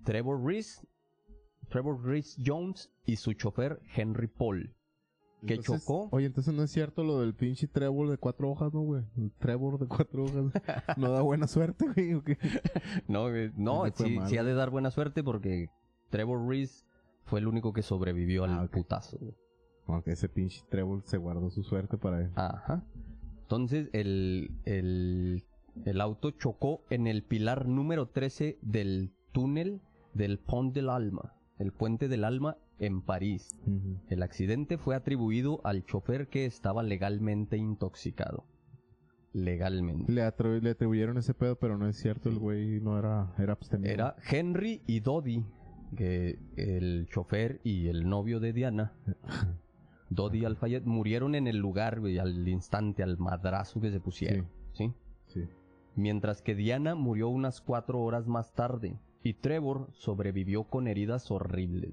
Trevor 0.06 0.44
Reese, 0.46 0.88
Trevor 1.68 2.04
Reese 2.04 2.42
Jones 2.44 2.90
y 3.06 3.18
su 3.18 3.34
chofer 3.34 3.82
Henry 3.96 4.28
Paul, 4.28 4.74
que 5.46 5.56
Entonces, 5.56 5.86
chocó. 5.86 6.10
Oye, 6.12 6.26
entonces 6.26 6.54
no 6.54 6.64
es 6.64 6.72
cierto 6.72 7.04
lo 7.04 7.22
del 7.22 7.34
pinche 7.34 7.68
trébol 7.68 8.10
de 8.10 8.18
cuatro 8.18 8.50
hojas, 8.50 8.74
¿no, 8.74 8.82
güey? 8.82 9.04
El 9.18 9.32
trébol 9.32 9.80
de 9.80 9.88
cuatro 9.88 10.26
hojas. 10.26 10.52
no 10.98 11.12
da 11.12 11.22
buena 11.22 11.48
suerte, 11.48 11.86
güey. 11.94 12.14
¿o 12.14 12.24
qué? 12.24 12.38
No, 13.08 13.34
eh, 13.34 13.52
no 13.56 13.86
sí, 13.96 14.18
sí 14.28 14.38
ha 14.38 14.44
de 14.44 14.54
dar 14.54 14.70
buena 14.70 14.92
suerte 14.92 15.24
porque 15.24 15.70
Trevor 16.10 16.48
Reese 16.48 16.84
fue 17.26 17.40
el 17.40 17.48
único 17.48 17.72
que 17.74 17.82
sobrevivió 17.84 18.44
al 18.44 18.52
Ah, 18.52 18.68
putazo. 18.72 19.18
güey. 19.20 19.34
Aunque 19.88 20.12
ese 20.12 20.30
pinche 20.30 20.62
trébol 20.70 21.04
se 21.06 21.18
guardó 21.18 21.50
su 21.50 21.64
suerte 21.64 21.98
para 21.98 22.22
él. 22.22 22.32
Ajá. 22.36 22.84
Entonces 23.42 23.90
el, 23.94 24.52
el, 24.66 25.44
el 25.86 26.02
auto 26.02 26.32
chocó 26.32 26.82
en 26.90 27.08
el 27.08 27.24
pilar 27.24 27.68
número 27.68 28.08
13 28.08 28.60
del 28.62 29.12
túnel 29.32 29.82
del 30.14 30.38
Pont 30.38 30.74
de 30.74 30.82
l'Alma, 30.82 31.34
el 31.58 31.72
puente 31.72 32.08
del 32.08 32.24
alma 32.24 32.58
en 32.80 33.02
París. 33.02 33.56
El 34.10 34.24
accidente 34.24 34.78
fue 34.78 34.96
atribuido 34.96 35.62
al 35.64 35.84
chofer 35.86 36.28
que 36.28 36.46
estaba 36.46 36.82
legalmente 36.84 37.58
intoxicado. 37.58 38.46
Legalmente. 39.34 40.12
Le, 40.12 40.24
atri- 40.24 40.62
le 40.62 40.72
atribuyeron 40.72 41.18
ese 41.18 41.34
pedo, 41.34 41.56
pero 41.58 41.78
no 41.78 41.88
es 41.88 41.98
cierto, 41.98 42.30
el 42.30 42.40
güey 42.40 42.80
no 42.82 42.98
era, 42.98 43.34
era 43.38 43.54
abstemido. 43.54 43.94
Era 43.94 44.16
Henry 44.30 44.82
y 44.88 45.02
Dodi, 45.02 45.46
que 45.96 46.40
el 46.56 47.08
chofer 47.12 47.62
y 47.64 47.88
el 47.90 48.10
novio 48.10 48.40
de 48.40 48.54
Diana, 48.54 48.94
Dodi 50.10 50.46
Alfayet, 50.46 50.84
murieron 50.86 51.36
en 51.36 51.46
el 51.48 51.58
lugar, 51.58 52.00
güey, 52.00 52.18
al 52.18 52.48
instante, 52.48 53.04
al 53.04 53.18
madrazo 53.20 53.80
que 53.80 53.92
se 53.92 54.00
pusieron. 54.00 54.48
¿sí? 54.74 54.94
Sí. 55.28 55.44
mientras 55.96 56.42
que 56.42 56.56
Diana 56.56 56.96
murió 56.96 57.30
unas 57.30 57.62
cuatro 57.62 58.00
horas 58.02 58.26
más 58.28 58.54
tarde 58.56 58.98
y 59.22 59.34
Trevor 59.36 59.90
sobrevivió 59.92 60.64
con 60.64 60.88
heridas 60.88 61.30
horribles. 61.30 61.92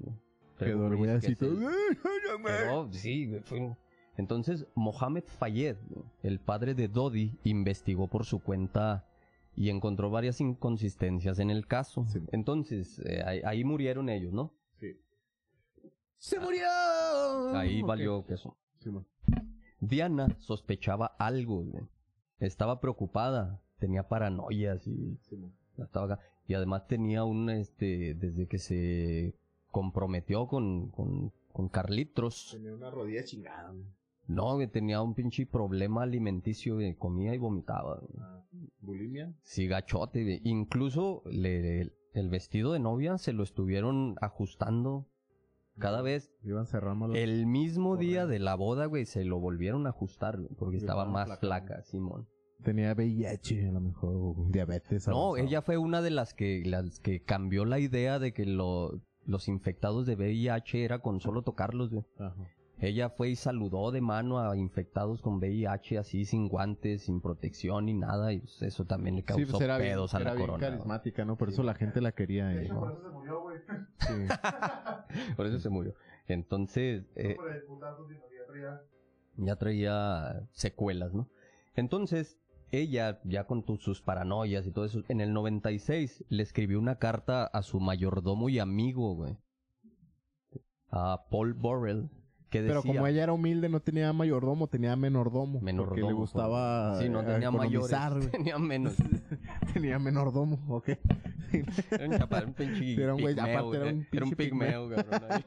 Así 1.17 1.37
todo. 1.37 1.57
quedó- 1.59 2.93
sí, 2.93 3.39
fue 3.45 3.77
Entonces, 4.17 4.67
Mohamed 4.75 5.25
Fayed, 5.25 5.77
el 6.23 6.41
padre 6.41 6.75
de 6.75 6.89
Dodi, 6.89 7.39
investigó 7.45 8.09
por 8.09 8.25
su 8.25 8.41
cuenta 8.41 9.07
y 9.55 9.69
encontró 9.71 10.11
varias 10.11 10.41
inconsistencias 10.41 11.39
en 11.39 11.51
el 11.51 11.67
caso. 11.67 12.07
Sí. 12.09 12.21
Entonces, 12.33 12.99
eh, 13.07 13.23
ahí, 13.27 13.41
ahí 13.45 13.65
murieron 13.65 14.09
ellos, 14.09 14.33
¿no? 14.33 14.53
¡Se 16.19 16.41
murió! 16.41 16.67
Ahí 17.55 17.83
valió 17.83 18.25
queso. 18.25 18.57
Sí. 18.81 18.91
Diana 19.81 20.35
sospechaba 20.39 21.15
algo, 21.19 21.63
güey. 21.65 21.85
estaba 22.39 22.81
preocupada, 22.81 23.61
tenía 23.79 24.09
paranoias 24.09 24.87
y 24.87 25.19
Sí, 25.23 25.37
man. 25.37 25.53
estaba 25.79 26.15
acá. 26.15 26.23
Y 26.49 26.55
además 26.55 26.87
tenía 26.87 27.25
un, 27.25 27.51
este, 27.51 28.15
desde 28.15 28.47
que 28.47 28.59
se 28.59 29.35
comprometió 29.81 30.47
con, 30.47 30.89
con, 30.91 31.33
con 31.53 31.69
Carlitos, 31.69 32.49
Tenía 32.53 32.75
una 32.75 32.91
rodilla 32.91 33.23
chingada. 33.25 33.73
man. 33.75 33.85
no, 34.27 34.57
que 34.59 34.67
tenía 34.69 35.03
un 35.03 35.13
pinche 35.15 35.45
problema 35.45 36.03
alimenticio, 36.05 36.79
que 36.79 36.97
comía 36.97 37.35
y 37.35 37.39
vomitaba. 37.39 38.01
Ah, 38.19 38.43
¿Bulimia? 38.81 39.35
Sí, 39.43 39.67
gachote. 39.67 40.23
güey. 40.23 40.41
Incluso 40.45 41.23
le, 41.27 41.93
el 42.15 42.29
vestido 42.31 42.73
de 42.73 42.79
novia 42.79 43.19
se 43.19 43.35
lo 43.35 43.43
estuvieron 43.43 44.17
ajustando 44.23 45.07
cada 45.79 46.01
vez. 46.01 46.33
Iban 46.43 46.65
cerrando 46.67 47.09
los... 47.09 47.19
El 47.19 47.45
mismo 47.47 47.99
día 47.99 48.27
de 48.27 48.39
la 48.39 48.55
boda, 48.55 48.87
güey, 48.87 49.05
se 49.05 49.25
lo 49.27 49.39
volvieron 49.41 49.87
a 49.87 49.91
ajustar, 49.91 50.39
güey, 50.39 50.55
porque 50.59 50.79
estaba 50.79 51.03
estaba 51.03 51.13
más 51.13 51.27
flaca, 51.27 51.41
flaca, 51.41 51.83
Simón. 51.83 52.27
Tenía 52.65 52.95
VIH, 52.95 53.69
a 53.69 53.73
lo 53.73 53.81
mejor, 53.83 54.15
o 54.17 54.47
diabetes. 54.49 55.07
No, 55.07 55.13
avanzado. 55.27 55.37
ella 55.37 55.61
fue 55.61 55.77
una 55.77 56.01
de 56.01 56.09
las 56.11 56.33
que, 56.33 56.63
las 56.65 56.99
que 57.01 57.23
cambió 57.23 57.67
la 57.67 57.79
idea 57.79 58.19
de 58.19 58.33
que 58.33 58.47
lo- 58.47 59.03
los 59.27 59.49
infectados 59.49 60.07
de 60.07 60.15
VIH 60.17 60.85
era 60.85 60.99
con 61.01 61.21
solo 61.21 61.43
tocarlos, 61.43 61.91
güey. 61.91 62.05
Ajá. 62.19 62.35
Ella 62.79 63.09
fue 63.09 63.31
y 63.31 63.37
saludó 63.37 63.91
de 63.91 64.03
mano 64.03 64.39
a 64.39 64.55
infectados 64.55 65.23
con 65.23 65.37
VIH 65.39 65.97
así, 65.99 66.27
sin 66.27 66.47
guantes, 66.49 67.05
sin 67.05 67.23
protección 67.23 67.87
ni 67.87 67.95
nada, 67.95 68.35
y 68.35 68.41
pues, 68.41 68.61
eso 68.63 68.85
también 68.85 69.17
le 69.17 69.23
causó 69.23 69.45
Sí, 69.47 69.51
pues 69.51 69.63
era 69.63 69.79
bien, 69.79 69.93
pedos 69.93 70.15
a 70.15 70.19
era 70.19 70.31
la 70.31 70.35
bien 70.37 70.47
corona. 70.47 70.67
carismática, 70.69 71.25
¿no? 71.25 71.37
Por 71.37 71.49
eso 71.49 71.63
la 71.63 71.75
gente 71.75 72.03
la 72.03 72.13
quería. 72.13 72.53
eh. 72.53 72.69
Por 72.69 72.91
eso 72.93 73.01
se 73.03 73.09
murió, 73.09 73.41
güey. 73.41 73.59
Sí. 74.01 74.13
Por 75.37 75.47
eso 75.47 75.59
se 75.59 75.71
murió. 75.71 75.95
Entonces, 76.29 77.05
eh, 77.17 77.37
No 79.39 79.47
ya 79.47 79.57
traía 79.57 80.43
secuelas, 80.53 81.15
¿no? 81.15 81.29
Entonces, 81.75 82.39
ella, 82.73 83.21
ya 83.25 83.45
con 83.47 83.63
tu- 83.65 83.79
sus 83.79 84.01
paranoias 84.03 84.67
y 84.67 84.71
todo 84.73 84.85
eso, 84.85 85.03
en 85.09 85.21
el 85.21 85.33
96 85.33 86.25
le 86.29 86.43
escribió 86.43 86.79
una 86.79 86.99
carta 86.99 87.45
a 87.47 87.63
su 87.63 87.81
mayordomo 87.81 88.49
y 88.49 88.59
amigo, 88.59 89.15
güey. 89.15 89.37
A 90.91 91.27
Paul 91.31 91.55
Borrell, 91.55 92.09
que 92.51 92.63
decía... 92.63 92.81
Pero 92.81 92.95
como 92.95 93.07
ella 93.07 93.23
era 93.25 93.33
humilde, 93.33 93.69
no 93.69 93.81
tenía 93.81 94.13
mayordomo, 94.13 94.69
tenía 94.69 94.95
menordomo. 94.97 95.61
Porque 95.61 95.65
le 95.65 95.73
Menordomo, 95.73 96.17
gustaba 96.17 96.99
Sí, 97.01 97.09
no 97.09 97.21
eh, 97.23 97.25
tenía 97.25 97.51
mayores, 97.51 97.91
tenía 98.31 98.59
menos. 98.59 98.95
tenía 99.75 99.99
menordomo, 99.99 100.59
ok. 100.69 100.91
Era 101.91 102.07
un 102.09 102.19
chapar, 102.19 102.47
un 102.47 102.55
pinche 102.55 103.03
Era 103.03 103.15
un 103.15 103.21
güey, 103.21 103.35
pigmeo, 103.35 103.59
aparte 103.59 103.77
era 103.77 103.87
un. 103.87 104.07
Era 104.13 104.25
un 104.25 104.31
pigmeo, 104.33 104.91
cabrón. 104.91 105.45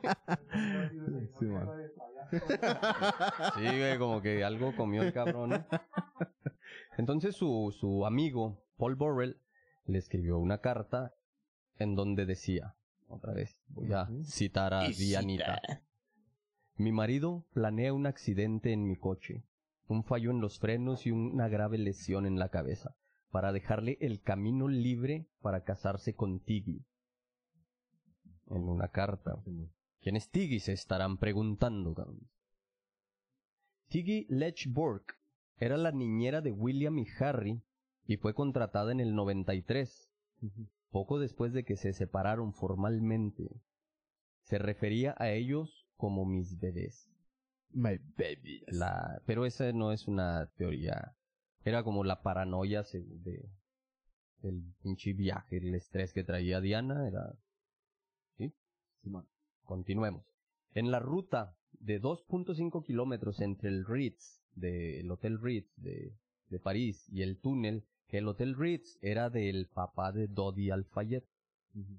Sí, 3.55 3.63
güey, 3.65 3.97
como 3.97 4.21
que 4.21 4.43
algo 4.43 4.75
comió 4.75 5.01
el 5.01 5.11
cabrón. 5.13 5.49
¿no? 5.49 5.65
Entonces 7.00 7.38
su, 7.38 7.74
su 7.79 8.06
amigo, 8.06 8.62
Paul 8.75 8.96
Borrell, 8.96 9.39
le 9.86 10.00
escribió 10.00 10.38
una 10.38 10.60
carta 10.60 11.15
en 11.77 11.96
donde 11.96 12.25
decía, 12.25 12.75
otra 13.08 13.32
vez, 13.32 13.58
voy 13.70 13.94
a 13.94 14.10
citar 14.25 14.74
a 14.74 14.89
Dianita. 14.89 15.62
Mi 16.75 16.91
marido 16.91 17.46
planea 17.53 17.94
un 17.94 18.06
accidente 18.06 18.74
en 18.74 18.86
mi 18.86 18.98
coche, 18.98 19.46
un 19.88 20.03
fallo 20.03 20.29
en 20.29 20.41
los 20.41 20.60
frenos 20.60 21.08
y 21.08 21.12
una 21.12 21.48
grave 21.48 21.77
lesión 21.77 22.25
en 22.25 22.38
la 22.38 22.50
cabeza, 22.50 22.98
para 23.32 23.53
dejarle 23.53 23.98
el 24.01 24.22
camino 24.22 24.68
libre 24.68 25.29
para 25.39 25.63
casarse 25.63 26.15
con 26.15 26.41
Tiggy. 26.41 26.86
En 28.48 28.68
una 28.68 28.89
carta. 28.89 29.41
¿Quién 30.01 30.18
es 30.18 30.29
Tiggy? 30.32 30.60
Se 30.60 30.74
estarán 30.74 31.18
preguntando. 31.18 31.96
Tiggy 33.88 34.25
Lechborg 34.27 35.18
era 35.59 35.77
la 35.77 35.91
niñera 35.91 36.41
de 36.41 36.51
William 36.51 36.97
y 36.97 37.07
Harry 37.19 37.61
y 38.05 38.17
fue 38.17 38.33
contratada 38.33 38.91
en 38.91 38.99
el 38.99 39.13
93, 39.13 40.09
poco 40.89 41.19
después 41.19 41.53
de 41.53 41.63
que 41.63 41.75
se 41.75 41.93
separaron 41.93 42.53
formalmente. 42.53 43.61
Se 44.43 44.57
refería 44.57 45.15
a 45.17 45.31
ellos 45.31 45.85
como 45.97 46.25
mis 46.25 46.59
bebés. 46.59 47.09
My 47.71 47.97
baby. 48.17 48.63
La, 48.67 49.21
pero 49.25 49.45
esa 49.45 49.71
no 49.73 49.91
es 49.91 50.07
una 50.07 50.49
teoría. 50.57 51.15
Era 51.63 51.83
como 51.83 52.03
la 52.03 52.23
paranoia 52.23 52.83
de 52.93 53.49
el 54.41 54.73
pinche 54.81 55.13
viaje, 55.13 55.57
el 55.57 55.75
estrés 55.75 56.13
que 56.13 56.23
traía 56.23 56.61
Diana. 56.61 57.07
Era. 57.07 57.35
¿Sí? 58.37 58.55
Continuemos. 59.63 60.25
En 60.73 60.89
la 60.89 60.99
ruta 60.99 61.57
de 61.73 62.01
2.5 62.01 62.83
kilómetros 62.83 63.41
entre 63.41 63.69
el 63.69 63.85
Ritz, 63.85 64.38
del 64.59 65.09
Hotel 65.11 65.39
Ritz 65.41 65.71
de, 65.77 66.13
de 66.49 66.59
París, 66.59 67.07
y 67.11 67.21
el 67.21 67.37
túnel, 67.37 67.83
que 68.07 68.17
el 68.17 68.27
Hotel 68.27 68.55
Ritz 68.55 68.97
era 69.01 69.29
del 69.29 69.67
papá 69.67 70.11
de 70.11 70.27
Dodi 70.27 70.71
Al-Fayed. 70.71 71.23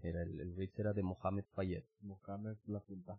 Era 0.03 0.23
el, 0.23 0.41
el 0.41 0.57
Ritz 0.57 0.79
era 0.79 0.93
de 0.93 1.03
Mohamed 1.03 1.45
Fayed. 1.55 1.85
Mohamed 2.03 2.57
la 2.67 2.81
punta. 2.81 3.19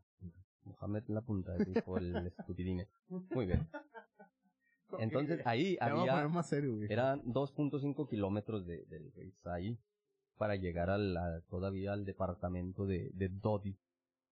Mohamed 0.66 1.04
la 1.08 1.22
punta, 1.22 1.56
dijo 1.58 1.98
el 1.98 2.16
estupidine. 2.28 2.88
Muy 3.34 3.46
bien. 3.46 3.68
Entonces 5.00 5.42
ahí 5.46 5.78
había, 5.80 6.28
más 6.28 6.50
serio, 6.50 6.78
eran 6.90 7.22
2.5 7.24 8.10
kilómetros 8.10 8.66
de, 8.68 8.84
del 8.86 9.12
Ritz 9.14 9.46
ahí 9.48 9.78
para 10.38 10.56
llegar 10.58 10.90
a- 10.90 11.42
todavía 11.50 11.94
al 11.94 12.04
departamento 12.04 12.86
de, 12.86 13.10
de 13.14 13.30
Dodi. 13.30 13.78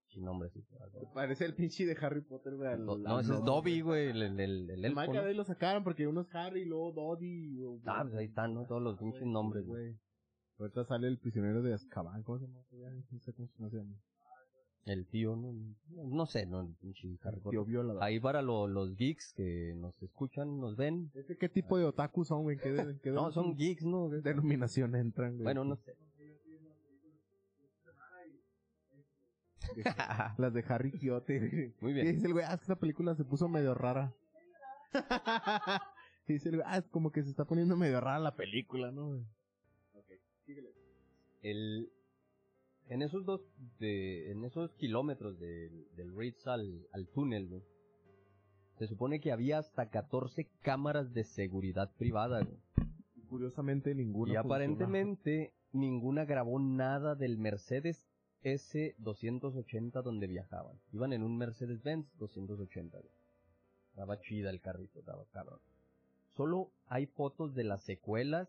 Sin 0.09 0.23
nombre, 0.23 0.49
sí. 0.49 0.63
Parece 1.13 1.45
el 1.45 1.53
pinche 1.55 1.85
de 1.85 1.95
Harry 2.01 2.21
Potter, 2.21 2.55
güey. 2.55 2.67
al- 2.73 2.85
no, 2.85 3.19
ese 3.19 3.33
es 3.33 3.43
Dobby, 3.43 3.81
güey, 3.81 4.09
el, 4.09 4.21
el, 4.23 4.39
el, 4.39 4.69
el 4.71 4.85
El 4.85 4.95
Mike 4.95 5.13
¿no? 5.13 5.19
ahí 5.21 5.35
lo 5.35 5.43
sacaron 5.43 5.83
porque 5.83 6.07
uno 6.07 6.21
es 6.21 6.33
Harry, 6.35 6.65
luego 6.65 6.91
Doddy. 6.93 7.59
Ah, 7.85 7.99
pues 8.03 8.15
ahí 8.15 8.25
están, 8.25 8.53
¿no? 8.55 8.65
Todos 8.65 8.81
los 8.81 8.97
pinches 8.97 9.25
nombres, 9.25 9.65
güey. 9.65 9.95
Ahorita 10.57 10.83
sale 10.85 11.07
el 11.07 11.19
prisionero 11.19 11.61
de 11.61 11.73
Azkaban, 11.73 12.23
¿cómo 12.23 12.39
se 12.39 12.47
llama? 12.47 12.59
No 13.11 13.19
sé 13.19 13.33
cómo 13.33 13.69
se 13.69 13.77
llama. 13.77 13.95
El 14.85 15.07
tío, 15.07 15.35
¿no? 15.35 15.53
No 15.89 16.25
sé, 16.25 16.45
¿no? 16.47 16.61
El 16.61 16.73
pinche 16.81 17.07
Harry 17.21 17.35
Tío 17.37 17.43
Potter. 17.43 17.65
violador. 17.65 18.01
Ahí 18.03 18.19
para 18.19 18.41
lo- 18.41 18.67
los 18.67 18.95
geeks 18.95 19.33
que 19.35 19.73
nos 19.77 20.01
escuchan, 20.01 20.59
nos 20.59 20.75
ven. 20.75 21.11
¿Este 21.13 21.37
¿Qué 21.37 21.49
tipo 21.49 21.77
de 21.77 21.85
otaku 21.85 22.25
son, 22.25 22.41
güey? 22.43 22.57
¿Qué, 22.57 22.97
qué 23.03 23.11
No, 23.11 23.31
son 23.31 23.55
geeks, 23.55 23.85
¿no? 23.85 24.09
denominación 24.09 24.95
entran, 24.95 25.33
güey? 25.33 25.43
Bueno, 25.43 25.63
no 25.65 25.75
sé. 25.75 25.93
Las 30.37 30.53
de 30.53 30.63
Harry 30.67 30.91
Quiote. 30.91 31.73
Muy 31.81 31.91
Y 31.91 31.95
bien. 31.95 32.11
dice 32.15 32.27
el 32.27 32.33
güey, 32.33 32.45
ah, 32.45 32.53
es 32.53 32.59
que 32.59 32.63
esta 32.63 32.79
película 32.79 33.15
se 33.15 33.23
puso 33.25 33.47
medio 33.47 33.73
rara. 33.73 34.13
y 36.27 36.33
dice 36.33 36.49
el 36.49 36.55
güey, 36.57 36.67
ah, 36.69 36.77
es 36.77 36.87
como 36.89 37.11
que 37.11 37.23
se 37.23 37.29
está 37.29 37.45
poniendo 37.45 37.75
medio 37.75 37.99
rara 38.01 38.19
la 38.19 38.35
película, 38.35 38.91
¿no? 38.91 39.07
güey? 39.09 39.23
El, 41.41 41.89
en 42.89 43.01
esos 43.01 43.25
dos, 43.25 43.41
de, 43.79 44.31
en 44.31 44.43
esos 44.43 44.73
kilómetros 44.73 45.39
del, 45.39 45.87
del 45.95 46.15
Ritz 46.17 46.47
al, 46.47 46.85
al 46.91 47.07
túnel, 47.07 47.47
güey, 47.47 47.63
se 48.77 48.87
supone 48.87 49.21
que 49.21 49.31
había 49.31 49.59
hasta 49.59 49.89
14 49.89 50.49
cámaras 50.61 51.13
de 51.13 51.23
seguridad 51.23 51.93
privada, 51.97 52.41
güey. 52.43 52.57
Curiosamente 53.29 53.93
ninguna 53.93 54.33
Y 54.33 54.35
aparentemente 54.37 55.53
ninguna 55.71 56.25
grabó 56.25 56.59
nada 56.59 57.13
del 57.15 57.37
Mercedes 57.37 58.08
S280 58.43 60.01
donde 60.01 60.27
viajaban. 60.27 60.79
Iban 60.91 61.13
en 61.13 61.23
un 61.23 61.37
Mercedes-Benz 61.37 62.07
280. 62.17 62.97
güey. 62.97 63.11
Estaba 63.91 64.19
chida 64.21 64.49
el 64.49 64.61
carrito, 64.61 64.99
estaba 64.99 65.25
cabrón. 65.31 65.59
Solo 66.35 66.71
hay 66.87 67.05
fotos 67.07 67.53
de 67.53 67.63
las 67.65 67.83
secuelas 67.83 68.47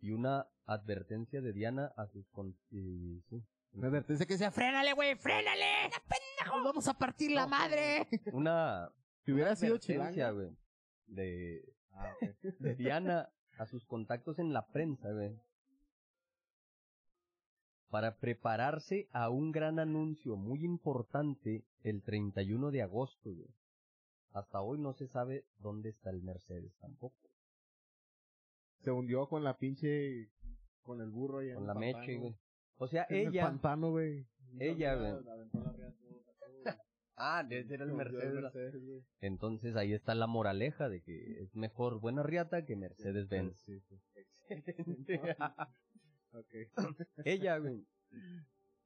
y 0.00 0.12
una 0.12 0.46
advertencia 0.66 1.40
de 1.40 1.52
Diana 1.52 1.92
a 1.96 2.06
sus 2.06 2.28
con... 2.28 2.56
y- 2.70 3.20
sí. 3.28 3.42
Una 3.72 3.88
advertencia 3.88 4.24
que 4.26 4.34
decía, 4.34 4.50
frénale, 4.50 4.92
güey, 4.94 5.16
frénale. 5.16 5.64
¡Pendejos, 6.08 6.64
vamos 6.64 6.88
a 6.88 6.94
partir 6.94 7.30
la 7.32 7.46
madre! 7.46 8.06
Una, 8.32 8.90
Si 9.24 9.32
hubiera 9.32 9.50
una 9.50 9.56
sido 9.56 9.74
advertencia, 9.74 10.10
chilanga. 10.12 10.30
güey, 10.30 10.56
de, 11.08 11.72
Ah, 11.92 12.12
de 12.60 12.74
Diana 12.74 13.28
a 13.58 13.66
sus 13.66 13.84
contactos 13.86 14.38
en 14.38 14.52
la 14.52 14.66
prensa, 14.66 15.10
güey. 15.12 15.34
Para 17.88 18.16
prepararse 18.18 19.08
a 19.12 19.30
un 19.30 19.52
gran 19.52 19.78
anuncio 19.78 20.36
muy 20.36 20.64
importante 20.64 21.64
el 21.82 22.02
31 22.02 22.70
de 22.70 22.82
agosto, 22.82 23.32
güey. 23.32 23.48
Hasta 24.32 24.60
hoy 24.60 24.78
no 24.78 24.92
se 24.92 25.06
sabe 25.08 25.46
dónde 25.58 25.90
está 25.90 26.10
el 26.10 26.22
Mercedes 26.22 26.76
tampoco. 26.78 27.16
Se 28.80 28.90
hundió 28.90 29.28
con 29.28 29.44
la 29.44 29.56
pinche... 29.56 30.30
Con 30.82 31.00
el 31.00 31.10
burro 31.10 31.40
en 31.42 31.54
Con 31.54 31.62
el 31.62 31.66
la 31.68 31.74
pantano. 31.74 31.98
meche, 32.00 32.16
güey. 32.18 32.36
O 32.76 32.86
sea, 32.88 33.06
En 33.08 33.16
el 33.16 33.26
ella... 33.28 33.42
pantano, 33.44 33.90
güey. 33.90 34.26
Ella, 34.60 34.94
güey. 34.94 35.14
Ah, 37.16 37.46
ese 37.48 37.72
era 37.74 37.84
el 37.84 37.92
Mercedes. 37.92 38.34
Mercedes, 38.34 38.84
güey. 38.84 39.02
Entonces 39.20 39.74
ahí 39.76 39.94
está 39.94 40.14
la 40.14 40.26
moraleja 40.26 40.88
de 40.90 41.00
que 41.02 41.40
es 41.42 41.54
mejor 41.56 41.98
buena 41.98 42.22
riata 42.22 42.66
que 42.66 42.76
Mercedes-Benz. 42.76 43.58
Sí, 43.64 43.80
sí. 43.80 43.98
Ok. 46.38 46.54
ella, 47.24 47.58
güey. 47.58 47.86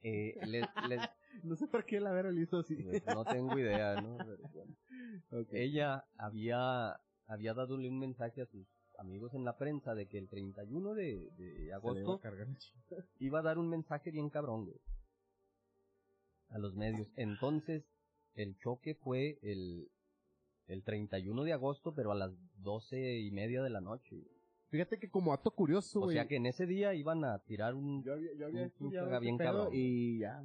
eh, 0.02 0.34
les, 0.46 0.64
les- 0.88 1.00
No 1.44 1.56
sé 1.56 1.66
por 1.68 1.84
qué 1.84 2.00
la 2.00 2.12
vera 2.12 2.30
lo 2.32 2.40
hizo 2.40 2.58
así. 2.58 2.76
Pues, 2.82 3.04
no 3.06 3.24
tengo 3.24 3.58
idea, 3.58 4.00
¿no? 4.00 4.16
Pero, 4.26 4.48
bueno. 4.52 4.76
Ok. 5.30 5.48
Ella 5.52 6.04
había, 6.16 7.00
había 7.26 7.54
dadole 7.54 7.88
un 7.88 7.98
mensaje 7.98 8.42
a 8.42 8.46
sus 8.46 8.66
amigos 8.98 9.32
en 9.34 9.44
la 9.44 9.56
prensa 9.56 9.94
de 9.94 10.06
que 10.08 10.18
el 10.18 10.28
31 10.28 10.94
de, 10.94 11.30
de 11.36 11.64
iba 11.64 11.74
a 11.74 11.78
agosto 11.78 12.20
iba 13.18 13.38
a 13.38 13.42
dar 13.42 13.58
un 13.58 13.68
mensaje 13.68 14.10
bien 14.10 14.28
cabrón, 14.30 14.64
güey. 14.66 14.80
A 16.48 16.58
los 16.58 16.74
medios. 16.74 17.08
Entonces, 17.16 17.84
el 18.34 18.56
choque 18.58 18.94
fue 18.96 19.38
el, 19.42 19.88
el 20.66 20.82
31 20.82 21.44
de 21.44 21.52
agosto, 21.52 21.94
pero 21.94 22.10
a 22.12 22.16
las 22.16 22.32
doce 22.56 23.18
y 23.20 23.30
media 23.30 23.62
de 23.62 23.70
la 23.70 23.80
noche. 23.80 24.16
güey. 24.16 24.39
Fíjate 24.70 24.98
que 24.98 25.10
como 25.10 25.32
acto 25.32 25.50
curioso, 25.50 25.98
O 26.00 26.02
güey. 26.04 26.16
sea 26.16 26.26
que 26.28 26.36
en 26.36 26.46
ese 26.46 26.64
día 26.66 26.94
iban 26.94 27.24
a 27.24 27.38
tirar 27.40 27.74
un... 27.74 28.02
Yo 28.04 28.12
había, 28.14 28.32
yo 28.34 28.46
había 28.46 28.60
un 28.62 28.66
estudiado 28.68 29.20
bien 29.20 29.36
cabrón. 29.36 29.68
y 29.72 30.18
ya, 30.20 30.38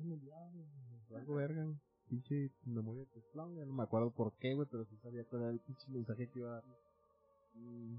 algo 1.16 1.36
verga, 1.36 1.66
pinche 2.10 2.52
memoria 2.66 3.02
de 3.02 3.08
teflón, 3.08 3.56
ya 3.56 3.66
no 3.66 3.74
me 3.74 3.84
acuerdo 3.84 4.12
por 4.12 4.34
qué, 4.38 4.54
güey, 4.54 4.68
pero 4.70 4.84
sí 4.86 4.98
sabía 4.98 5.24
cuál 5.26 5.44
era 5.44 5.52
el 5.52 5.60
pinche 5.60 5.90
mensaje 5.90 6.28
que 6.30 6.40
iba 6.40 6.50
a 6.50 6.54
dar. 6.56 6.64
Mm, 7.54 7.96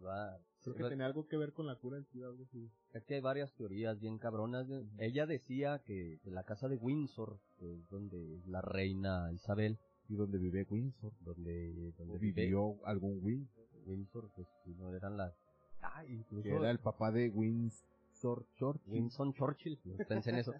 iba- 0.00 0.38
creo 0.62 0.74
que 0.74 0.88
tenía 0.88 1.06
algo 1.06 1.26
que 1.28 1.36
ver 1.36 1.52
con 1.52 1.66
la 1.66 1.76
cura 1.76 1.96
del 1.96 2.06
SIDA, 2.06 2.26
algo 2.26 2.42
así. 2.44 2.68
Es 2.92 3.04
que 3.04 3.14
hay 3.14 3.20
varias 3.20 3.52
teorías 3.54 3.98
bien 4.00 4.18
cabronas. 4.18 4.66
güey. 4.66 4.84
Ella 4.98 5.26
decía 5.26 5.80
que 5.86 6.18
la 6.24 6.42
casa 6.44 6.68
de 6.68 6.76
Windsor, 6.76 7.38
que 7.58 7.72
es 7.72 7.88
donde 7.88 8.40
la 8.46 8.60
reina 8.62 9.30
Isabel, 9.32 9.78
Y 10.08 10.14
donde 10.14 10.38
vive 10.38 10.66
Windsor. 10.68 11.12
donde, 11.20 11.92
donde 11.98 12.18
vive 12.18 12.42
Vivió 12.42 12.84
algún 12.84 13.18
Windsor. 13.22 13.65
Windsor, 13.86 14.30
pues 14.34 14.46
si 14.64 14.74
no 14.74 14.94
eran 14.94 15.16
las... 15.16 15.34
Ah, 15.82 16.04
incluso 16.06 16.42
Que 16.42 16.54
era 16.54 16.70
el 16.70 16.78
papá 16.78 17.12
de 17.12 17.28
Windsor 17.30 18.46
Churchill. 18.56 18.92
Winston 18.92 19.32
Churchill, 19.34 19.78
pensé 20.08 20.30
en 20.30 20.36
eso. 20.36 20.54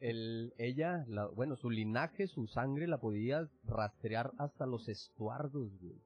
El, 0.00 0.52
ella, 0.58 1.04
la, 1.08 1.26
bueno, 1.26 1.56
su 1.56 1.70
linaje, 1.70 2.26
su 2.28 2.46
sangre 2.46 2.86
la 2.86 2.98
podía 2.98 3.48
rastrear 3.64 4.32
hasta 4.38 4.64
los 4.66 4.88
estuardos, 4.88 5.76
güey. 5.80 6.00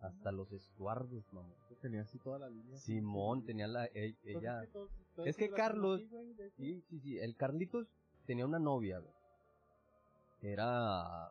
Hasta 0.00 0.30
los 0.30 0.52
estuardos, 0.52 1.24
mamá. 1.32 1.54
Tenía 1.80 2.02
así 2.02 2.18
toda 2.18 2.38
la 2.38 2.50
línea. 2.50 2.76
Simón 2.76 3.44
tenía 3.44 3.66
la, 3.66 3.86
e- 3.86 4.16
ella, 4.24 4.62
Entonces, 4.64 4.96
Es 5.24 5.36
que 5.36 5.50
Carlos-. 5.50 6.02
Sí, 6.56 6.82
sí, 6.88 7.00
sí. 7.00 7.18
El 7.18 7.36
Carlitos 7.36 7.88
tenía 8.26 8.44
una 8.44 8.58
novia, 8.58 8.98
güey. 8.98 9.14
Era. 10.42 11.28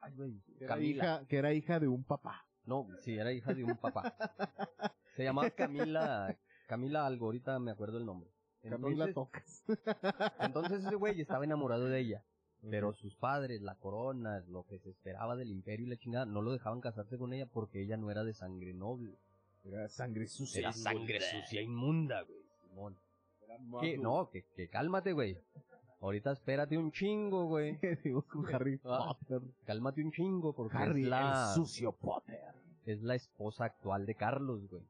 Ay, 0.00 0.12
güey. 0.16 0.40
Que 0.58 0.64
era, 0.64 0.74
Camila. 0.74 1.04
hija, 1.04 1.26
que 1.26 1.36
era 1.36 1.52
hija 1.52 1.80
de 1.80 1.88
un 1.88 2.02
papá. 2.04 2.44
No, 2.66 2.88
sí, 3.00 3.14
era 3.14 3.32
hija 3.32 3.52
de 3.52 3.64
un 3.64 3.76
papá. 3.76 4.16
Se 5.16 5.24
llamaba 5.24 5.50
Camila. 5.50 6.36
Camila 6.66 7.06
algo, 7.06 7.26
ahorita 7.26 7.58
me 7.58 7.70
acuerdo 7.70 7.98
el 7.98 8.06
nombre. 8.06 8.30
Camila 8.62 9.04
Entonces, 9.06 9.14
Tocas. 9.14 9.64
entonces 10.40 10.84
ese 10.84 10.94
güey 10.94 11.20
estaba 11.20 11.44
enamorado 11.44 11.86
de 11.86 12.00
ella. 12.00 12.24
Pero 12.70 12.94
sus 12.94 13.14
padres, 13.16 13.60
la 13.60 13.74
corona, 13.74 14.42
lo 14.48 14.64
que 14.64 14.78
se 14.78 14.88
esperaba 14.88 15.36
del 15.36 15.50
imperio 15.50 15.86
y 15.86 15.90
la 15.90 15.98
chingada, 15.98 16.24
no 16.24 16.40
lo 16.40 16.52
dejaban 16.52 16.80
casarse 16.80 17.18
con 17.18 17.34
ella 17.34 17.44
porque 17.44 17.82
ella 17.82 17.98
no 17.98 18.10
era 18.10 18.24
de 18.24 18.32
sangre 18.32 18.72
noble. 18.72 19.18
Era 19.64 19.86
sangre 19.88 20.26
sucia. 20.26 20.60
Era 20.60 20.72
sangre 20.72 21.20
sucia, 21.20 21.60
inmunda, 21.60 22.22
güey. 22.22 22.42
Simón. 22.62 22.96
Era 23.42 23.58
¿Qué? 23.82 23.98
No, 23.98 24.30
que, 24.30 24.44
que 24.56 24.68
cálmate, 24.68 25.12
güey. 25.12 25.36
Ahorita 26.04 26.32
espérate 26.32 26.76
un 26.76 26.92
chingo, 26.92 27.46
güey. 27.46 27.78
Digo, 28.04 28.22
con 28.30 28.44
Harry 28.54 28.78
Ah. 28.84 29.16
Potter. 29.18 29.40
Cálmate 29.64 30.02
un 30.04 30.12
chingo, 30.12 30.52
porque 30.54 30.76
Harry, 30.76 31.02
es 31.02 31.08
la, 31.08 31.46
el 31.48 31.54
sucio 31.54 31.92
Potter. 31.92 32.52
es 32.84 33.02
la 33.02 33.14
esposa 33.14 33.64
actual 33.64 34.04
de 34.04 34.14
Carlos, 34.14 34.68
güey. 34.68 34.82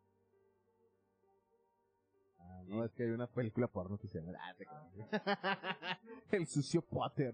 Ah, 2.40 2.62
no, 2.66 2.84
es 2.84 2.92
que 2.94 3.04
hay 3.04 3.10
una 3.10 3.28
película 3.28 3.68
porno 3.68 3.96
que 3.96 4.08
se 4.08 4.20
llama 4.20 4.36
Ah. 4.40 5.98
El 6.32 6.48
sucio 6.48 6.82
Potter. 6.82 7.32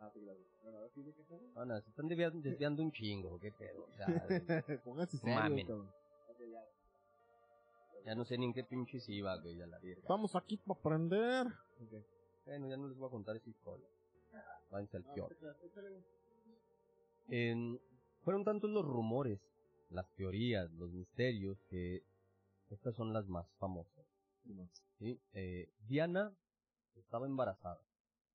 Ah, 0.00 0.10
te 0.14 0.20
claro. 0.20 0.38
Bueno, 0.62 0.78
ahora 0.78 0.90
sí, 0.94 1.02
¿de 1.02 1.12
qué 1.12 1.20
estamos? 1.20 1.54
Bueno, 1.54 1.80
se 1.82 1.90
están 1.90 2.08
desviando, 2.08 2.40
desviando 2.40 2.82
un 2.82 2.92
chingo, 2.92 3.38
qué 3.38 3.52
pedo. 3.52 3.84
O 3.84 3.92
sea, 3.94 4.06
Póngase 4.84 5.18
serio, 5.18 5.86
ya 8.06 8.14
no 8.14 8.24
sé 8.24 8.38
ni 8.38 8.46
en 8.46 8.54
qué 8.54 8.64
pinches 8.64 9.06
iba, 9.10 9.36
güey, 9.36 9.60
a 9.60 9.66
la 9.66 9.78
verga. 9.80 10.00
Estamos 10.00 10.34
aquí 10.34 10.56
para 10.56 10.78
aprender. 10.80 11.46
Bueno, 12.46 12.68
ya 12.68 12.76
no 12.76 12.88
les 12.88 12.96
voy 12.96 13.08
a 13.08 13.10
contar 13.10 13.36
esa 13.36 13.50
historia. 13.50 13.86
Váyanse 14.70 14.96
al 14.96 15.04
peor. 15.14 15.36
En- 17.28 17.80
fueron 18.22 18.44
tantos 18.44 18.70
los 18.70 18.84
rumores, 18.84 19.40
las 19.90 20.08
teorías, 20.14 20.70
los 20.72 20.90
misterios, 20.92 21.58
que 21.68 22.02
estas 22.70 22.94
son 22.96 23.12
las 23.12 23.26
más 23.28 23.46
famosas. 23.58 24.04
¿sí? 24.98 25.20
Eh, 25.32 25.68
Diana 25.86 26.32
estaba 26.96 27.26
embarazada. 27.26 27.80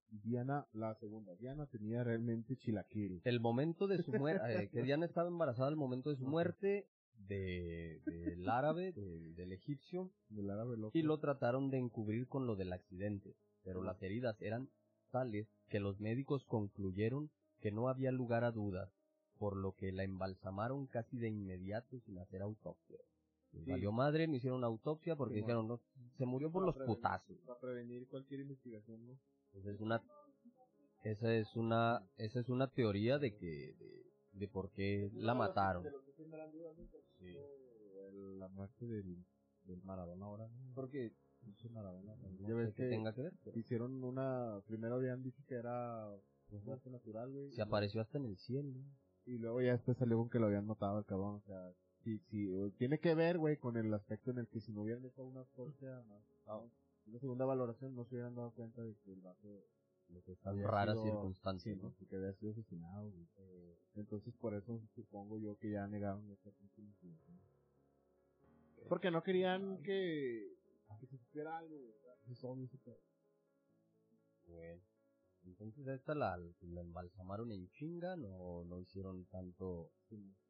Diana, 0.10 0.66
la 0.74 0.94
segunda. 0.96 1.36
Diana 1.36 1.66
tenía 1.68 2.04
realmente 2.04 2.56
chilaquil. 2.58 3.22
El 3.24 3.40
momento 3.40 3.88
de 3.88 4.02
su 4.04 4.12
muerte, 4.20 4.70
que 4.70 4.82
Diana 4.84 5.06
estaba 5.06 5.28
embarazada 5.30 5.68
al 5.70 5.76
momento 5.78 6.10
de 6.10 6.18
su 6.18 6.26
muerte 6.28 6.88
de, 7.28 8.02
del 8.06 8.48
árabe, 8.50 8.92
de- 8.94 9.34
del 9.34 9.52
egipcio, 9.54 10.12
Del 10.30 10.50
árabe 10.50 10.76
loco. 10.78 10.98
y 10.98 11.02
lo 11.02 11.20
trataron 11.20 11.70
de 11.70 11.78
encubrir 11.78 12.28
con 12.28 12.46
lo 12.48 12.56
del 12.56 12.74
accidente, 12.74 13.36
pero 13.64 13.82
las 13.84 14.02
heridas 14.02 14.42
eran 14.42 14.70
tales 15.12 15.48
que 15.70 15.80
los 15.80 16.00
médicos 16.00 16.44
concluyeron 16.46 17.30
que 17.60 17.72
no 17.72 17.90
había 17.90 18.12
lugar 18.12 18.44
a 18.44 18.52
dudas, 18.52 18.90
por 19.38 19.56
lo 19.56 19.74
que 19.76 19.92
la 19.92 20.04
embalsamaron 20.04 20.88
casi 20.88 21.18
de 21.18 21.30
inmediato 21.30 22.00
sin 22.02 22.18
hacer 22.20 22.42
autopsia. 22.42 22.98
Sí. 23.52 23.64
Valió 23.68 23.92
madre, 23.92 24.28
no 24.28 24.36
hicieron 24.36 24.64
autopsia 24.64 25.16
porque 25.16 25.36
Sí, 25.36 25.40
dijeron, 25.42 25.68
no, 25.68 25.82
se 26.18 26.26
murió 26.26 26.50
por 26.52 26.64
los 26.66 26.76
prevenir- 26.76 26.86
putazos. 26.88 27.38
Para 27.46 27.60
prevenir 27.60 28.08
cualquier 28.08 28.40
investigación, 28.42 29.06
¿no? 29.06 29.18
Esa 29.54 29.72
es 29.72 29.80
una, 29.82 30.02
esa 31.04 31.34
es 31.36 31.56
una, 31.56 32.02
esa 32.18 32.40
es 32.40 32.48
una 32.50 32.68
teoría 32.68 33.18
de 33.20 33.36
que, 33.36 33.74
de, 33.78 34.06
de 34.34 34.48
por 34.48 34.72
qué 34.72 35.10
la 35.14 35.34
mataron. 35.36 35.84
Sí. 37.20 37.36
El- 37.36 38.40
La 38.40 38.48
muerte 38.48 38.86
del, 38.88 39.24
del 39.66 39.84
Maradona 39.84 40.26
ahora, 40.26 40.48
¿no? 40.48 40.74
Porque. 40.74 41.12
No 41.12 41.31
ya 42.48 42.56
ves 42.56 42.74
qué 42.74 42.84
que 42.84 42.90
tenga 42.90 43.14
que 43.14 43.22
ver. 43.22 43.34
pero 43.44 43.60
hicieron 43.60 44.04
una. 44.04 44.62
Primero 44.68 44.96
habían 44.96 45.24
dicho 45.24 45.44
que 45.48 45.56
era 45.56 46.10
pues, 46.50 46.66
natural, 46.86 47.32
güey. 47.32 47.52
Se 47.52 47.62
apareció 47.62 48.02
hasta 48.02 48.18
en 48.18 48.26
el 48.26 48.38
cielo. 48.38 48.80
Y 49.26 49.38
luego 49.38 49.62
ya 49.62 49.74
después 49.74 49.98
salió 49.98 50.18
con 50.18 50.30
que 50.30 50.40
lo 50.40 50.48
habían 50.48 50.66
matado 50.66 50.98
al 50.98 51.06
cabrón. 51.06 51.36
O 51.36 51.42
sea, 51.42 51.72
sí, 52.04 52.20
sí. 52.30 52.50
Tiene 52.78 53.00
que 53.00 53.14
ver, 53.14 53.38
güey, 53.38 53.58
con 53.58 53.78
el 53.78 53.94
aspecto 53.94 54.32
en 54.32 54.40
el 54.40 54.48
que 54.48 54.60
si 54.60 54.72
no 54.72 54.82
hubieran 54.82 55.06
hecho 55.06 55.24
una 55.24 55.42
autopsia 55.42 56.04
más. 56.10 56.24
Una 57.06 57.20
segunda 57.20 57.46
valoración 57.46 57.96
no 57.96 58.06
se 58.06 58.16
hubieran 58.16 58.36
dado 58.36 58.52
cuenta 58.52 58.82
de 58.82 58.96
que 59.04 59.14
el 59.14 59.22
vato 59.22 59.66
que 60.20 60.68
raras 60.68 61.02
circunstancias. 61.02 61.78
Sí, 61.78 61.82
¿no? 61.82 61.94
que 62.10 62.16
había 62.16 62.34
sido 62.34 62.52
asesinado, 62.52 63.10
güey. 63.10 63.28
Eh, 63.38 63.78
entonces, 63.96 64.34
por 64.36 64.54
eso 64.54 64.82
supongo 64.96 65.38
yo 65.38 65.58
que 65.58 65.72
ya 65.72 65.88
negaron 65.88 66.24
investigación. 66.24 67.40
Porque 68.90 69.12
no 69.12 69.24
querían 69.24 69.82
que, 69.84 70.51
que 71.00 71.08
se 71.08 71.18
supiera 71.18 71.58
algo, 71.58 71.76
güey. 71.78 71.94
Es 72.28 72.44
obvio 72.44 72.66
ese 72.66 72.78
pedo. 72.80 73.02
Bueno. 74.48 74.82
Entonces 75.44 75.88
a 75.88 75.96
esta 75.96 76.14
la, 76.14 76.38
la 76.38 76.82
embalsamaron 76.82 77.52
en 77.52 77.68
chinga, 77.72 78.16
no, 78.16 78.64
no 78.64 78.80
hicieron 78.80 79.26
tanto, 79.26 79.92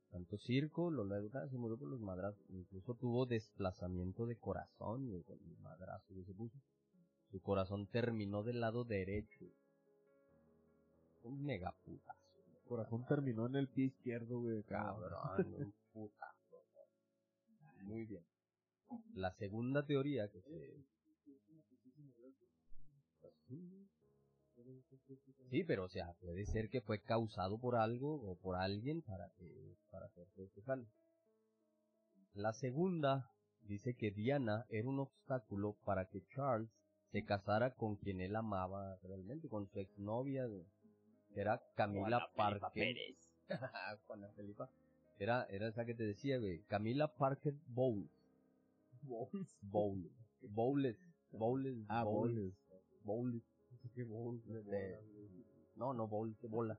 tanto 0.10 0.38
circo, 0.38 0.92
lo 0.92 1.06
la 1.06 1.22
se 1.48 1.58
murió 1.58 1.78
por 1.78 1.88
los 1.88 2.02
madrazos, 2.02 2.44
incluso 2.50 2.96
tuvo 2.96 3.26
desplazamiento 3.26 4.26
de 4.26 4.38
corazón, 4.38 5.24
con 5.24 5.40
el 5.40 5.58
madrazo 5.60 6.14
que 6.14 6.26
se 6.26 6.34
puso. 6.34 6.60
Su 7.30 7.42
corazón 7.42 7.88
terminó 7.88 8.44
del 8.44 8.60
lado 8.60 8.84
derecho. 8.84 9.46
Un 11.24 11.46
mega 11.46 11.74
putazo. 11.86 12.20
El 12.54 12.64
corazón 12.68 13.06
terminó 13.06 13.46
en 13.46 13.56
el 13.56 13.70
pie 13.70 13.86
izquierdo, 13.86 14.40
güey. 14.40 14.64
Cabrón, 14.64 15.46
un 15.58 15.74
putazo. 15.94 16.58
Muy 17.84 18.06
bien. 18.06 18.26
La 19.14 19.32
segunda 19.34 19.86
teoría 19.86 20.30
que 20.30 20.42
se... 20.42 20.86
Sí, 25.50 25.64
pero 25.66 25.86
o 25.86 25.90
sea, 25.90 26.14
puede 26.22 26.46
ser 26.46 26.70
que 26.70 26.82
fue 26.82 27.02
causado 27.02 27.60
por 27.60 27.76
algo 27.76 28.14
o 28.14 28.38
por 28.38 28.56
alguien 28.56 29.02
para 29.02 29.30
que 29.38 29.76
para 29.90 30.06
hacer 30.06 30.28
este. 30.38 30.62
La 32.34 32.54
segunda 32.54 33.30
dice 33.62 33.96
que 33.96 34.12
Diana 34.12 34.66
era 34.70 34.88
un 34.88 35.00
obstáculo 35.00 35.76
para 35.84 36.06
que 36.06 36.26
Charles 36.28 36.70
se 37.12 37.26
casara 37.26 37.76
con 37.76 37.98
quien 37.98 38.22
él 38.22 38.36
amaba 38.36 38.98
realmente, 39.04 39.50
con 39.50 39.68
su 39.68 39.80
exnovia, 39.80 40.48
que 41.34 41.42
era 41.42 41.62
Camila 41.76 42.30
Parker. 42.36 42.96
Juana 44.08 44.30
Felipa. 44.30 44.70
Era, 45.20 45.46
era 45.50 45.68
esa 45.68 45.86
que 45.86 45.94
te 45.94 46.04
decía, 46.04 46.38
güey. 46.40 46.64
Camila 46.64 47.14
Parker 47.14 47.54
Bowles. 47.68 48.10
Bowles. 49.04 49.48
Bowles. 49.62 50.12
Bowles. 50.42 50.98
Bowles. 51.32 51.86
Ah, 51.90 52.04
Bowles. 52.04 52.54
Bowles. 53.04 53.44
De- 54.46 55.00
no, 55.76 55.94
no, 55.94 56.08
Bowles 56.08 56.40
de 56.42 56.48
bola. 56.48 56.78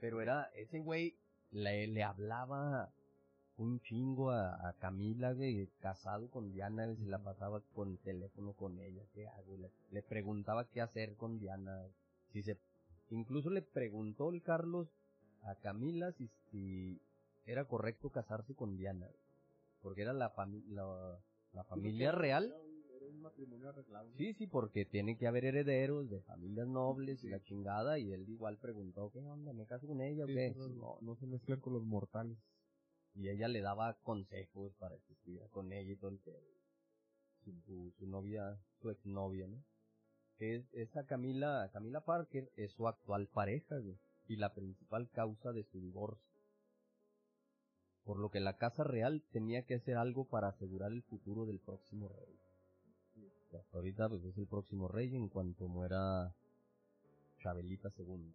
Pero 0.00 0.20
era, 0.20 0.44
ese 0.54 0.78
güey 0.80 1.16
le, 1.50 1.86
le 1.86 2.02
hablaba 2.02 2.92
un 3.56 3.80
chingo 3.80 4.30
a, 4.30 4.68
a 4.68 4.72
Camila, 4.74 5.32
güey, 5.32 5.68
casado 5.80 6.28
con 6.30 6.52
Diana, 6.52 6.86
güey, 6.86 6.96
se 6.96 7.06
la 7.06 7.22
pasaba 7.22 7.60
con 7.74 7.96
teléfono 7.98 8.52
con 8.54 8.78
ella, 8.80 9.02
¿qué 9.12 9.28
hago? 9.28 9.56
Le, 9.56 9.70
le 9.90 10.02
preguntaba 10.02 10.68
qué 10.68 10.80
hacer 10.80 11.14
con 11.16 11.38
Diana, 11.38 11.86
si 12.32 12.42
se, 12.42 12.58
incluso 13.10 13.50
le 13.50 13.62
preguntó 13.62 14.30
el 14.30 14.42
Carlos 14.42 14.88
a 15.42 15.54
Camila 15.56 16.10
si, 16.12 16.28
si 16.50 17.00
era 17.46 17.66
correcto 17.66 18.10
casarse 18.10 18.54
con 18.54 18.76
Diana, 18.76 19.08
porque 19.82 20.02
era 20.02 20.12
la, 20.12 20.32
la, 20.70 21.18
la 21.54 21.64
familia 21.64 22.12
real. 22.12 22.54
Era 22.96 23.06
un 23.06 23.20
matrimonio 23.20 23.68
arreglado. 23.70 24.10
Sí, 24.16 24.34
sí, 24.34 24.46
porque 24.46 24.84
tiene 24.84 25.16
que 25.16 25.26
haber 25.26 25.44
herederos 25.44 26.08
de 26.10 26.20
familias 26.22 26.66
nobles 26.66 27.22
y 27.24 27.28
la 27.28 27.40
chingada, 27.42 27.98
y 27.98 28.12
él 28.12 28.28
igual 28.28 28.58
preguntó, 28.58 29.10
¿qué 29.12 29.20
onda? 29.20 29.52
¿Me 29.52 29.66
caso 29.66 29.86
con 29.86 30.00
ella 30.00 30.24
o 30.24 30.26
qué? 30.26 30.54
no, 30.56 30.68
No, 30.68 30.98
no 31.00 31.16
se 31.16 31.26
mezclan 31.26 31.60
con 31.60 31.72
los 31.74 31.84
mortales. 31.84 32.38
y 33.14 33.28
ella 33.28 33.46
le 33.48 33.60
daba 33.60 33.94
consejos 34.02 34.74
para 34.78 34.96
que 34.98 35.12
estuviera 35.12 35.46
con 35.48 35.72
ella 35.72 35.92
y 35.92 35.96
todo 35.96 36.10
el 36.10 36.18
pedo. 36.18 36.42
Su, 37.66 37.92
su 37.98 38.06
novia, 38.06 38.58
su 38.80 38.90
exnovia, 38.90 39.46
¿no? 39.46 39.62
Que 40.38 40.56
es, 40.56 40.64
esa 40.72 41.06
Camila, 41.06 41.70
Camila 41.72 42.00
Parker 42.00 42.50
es 42.56 42.72
su 42.72 42.88
actual 42.88 43.28
pareja, 43.28 43.78
güey, 43.78 43.96
y 44.26 44.36
la 44.36 44.52
principal 44.54 45.08
causa 45.10 45.52
de 45.52 45.62
su 45.64 45.78
divorcio. 45.80 46.33
Por 48.04 48.18
lo 48.18 48.30
que 48.30 48.40
la 48.40 48.58
Casa 48.58 48.84
Real 48.84 49.22
tenía 49.32 49.64
que 49.64 49.74
hacer 49.74 49.96
algo 49.96 50.26
para 50.26 50.48
asegurar 50.48 50.92
el 50.92 51.02
futuro 51.02 51.46
del 51.46 51.58
próximo 51.58 52.08
rey. 52.08 52.38
Y 53.16 53.56
hasta 53.56 53.78
ahorita 53.78 54.08
pues 54.08 54.24
es 54.24 54.36
el 54.36 54.46
próximo 54.46 54.88
rey 54.88 55.14
en 55.14 55.28
cuanto 55.28 55.68
muera 55.68 56.34
Chabelita 57.38 57.90
II. 57.96 58.34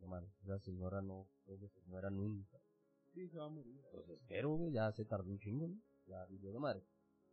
No 0.00 0.06
mames, 0.06 0.30
esa 0.42 0.58
señora 0.60 1.02
no, 1.02 1.26
creo 1.44 1.58
que 1.58 1.68
se 1.68 1.80
muera 1.86 2.10
nunca. 2.10 2.58
Sí, 3.12 3.28
se 3.28 3.38
va 3.38 3.46
a 3.46 3.48
morir. 3.48 3.80
Pues 3.92 4.08
espero, 4.08 4.50
güey, 4.50 4.72
ya 4.72 4.92
se 4.92 5.04
tardó 5.04 5.30
un 5.30 5.38
chingo, 5.38 5.68
¿no? 5.68 5.80
Ya 6.06 6.24
vivió 6.26 6.52
de 6.52 6.58
madre. 6.58 6.82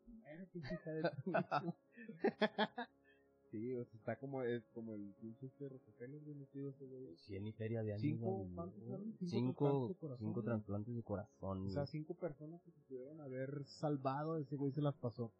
sí, 3.60 3.74
o 3.76 3.84
sea, 3.86 3.98
está 4.00 4.16
como, 4.20 4.44
es 4.44 4.64
como 4.74 4.94
el 4.94 5.14
pinche 5.20 5.48
este 5.48 5.68
Rockefeller, 5.70 6.22
güey, 6.24 6.36
metido 6.36 6.70
ese 6.70 6.86
güey. 6.86 7.16
Cien 7.18 7.46
y 7.48 7.52
feria 7.54 7.84
de. 7.84 7.98
Cinco, 8.00 8.32
güey. 8.32 8.54
¿cuántos 8.56 8.84
fueron? 8.84 9.14
Cinco, 9.26 9.96
Cinco 10.18 10.44
trasplantes 10.44 10.44
de 10.44 10.44
corazón, 10.44 10.86
cinco 10.86 10.96
de 10.98 11.04
corazón. 11.04 11.66
O 11.66 11.70
sea, 11.70 11.82
güey. 11.84 11.88
cinco 11.92 12.14
personas 12.16 12.62
que 12.64 12.72
se 12.72 12.82
pudieron 12.82 13.22
haber 13.22 13.66
salvado, 13.66 14.38
ese 14.38 14.56
güey 14.56 14.72
se 14.72 14.82
las 14.82 14.96
pasó 14.96 15.32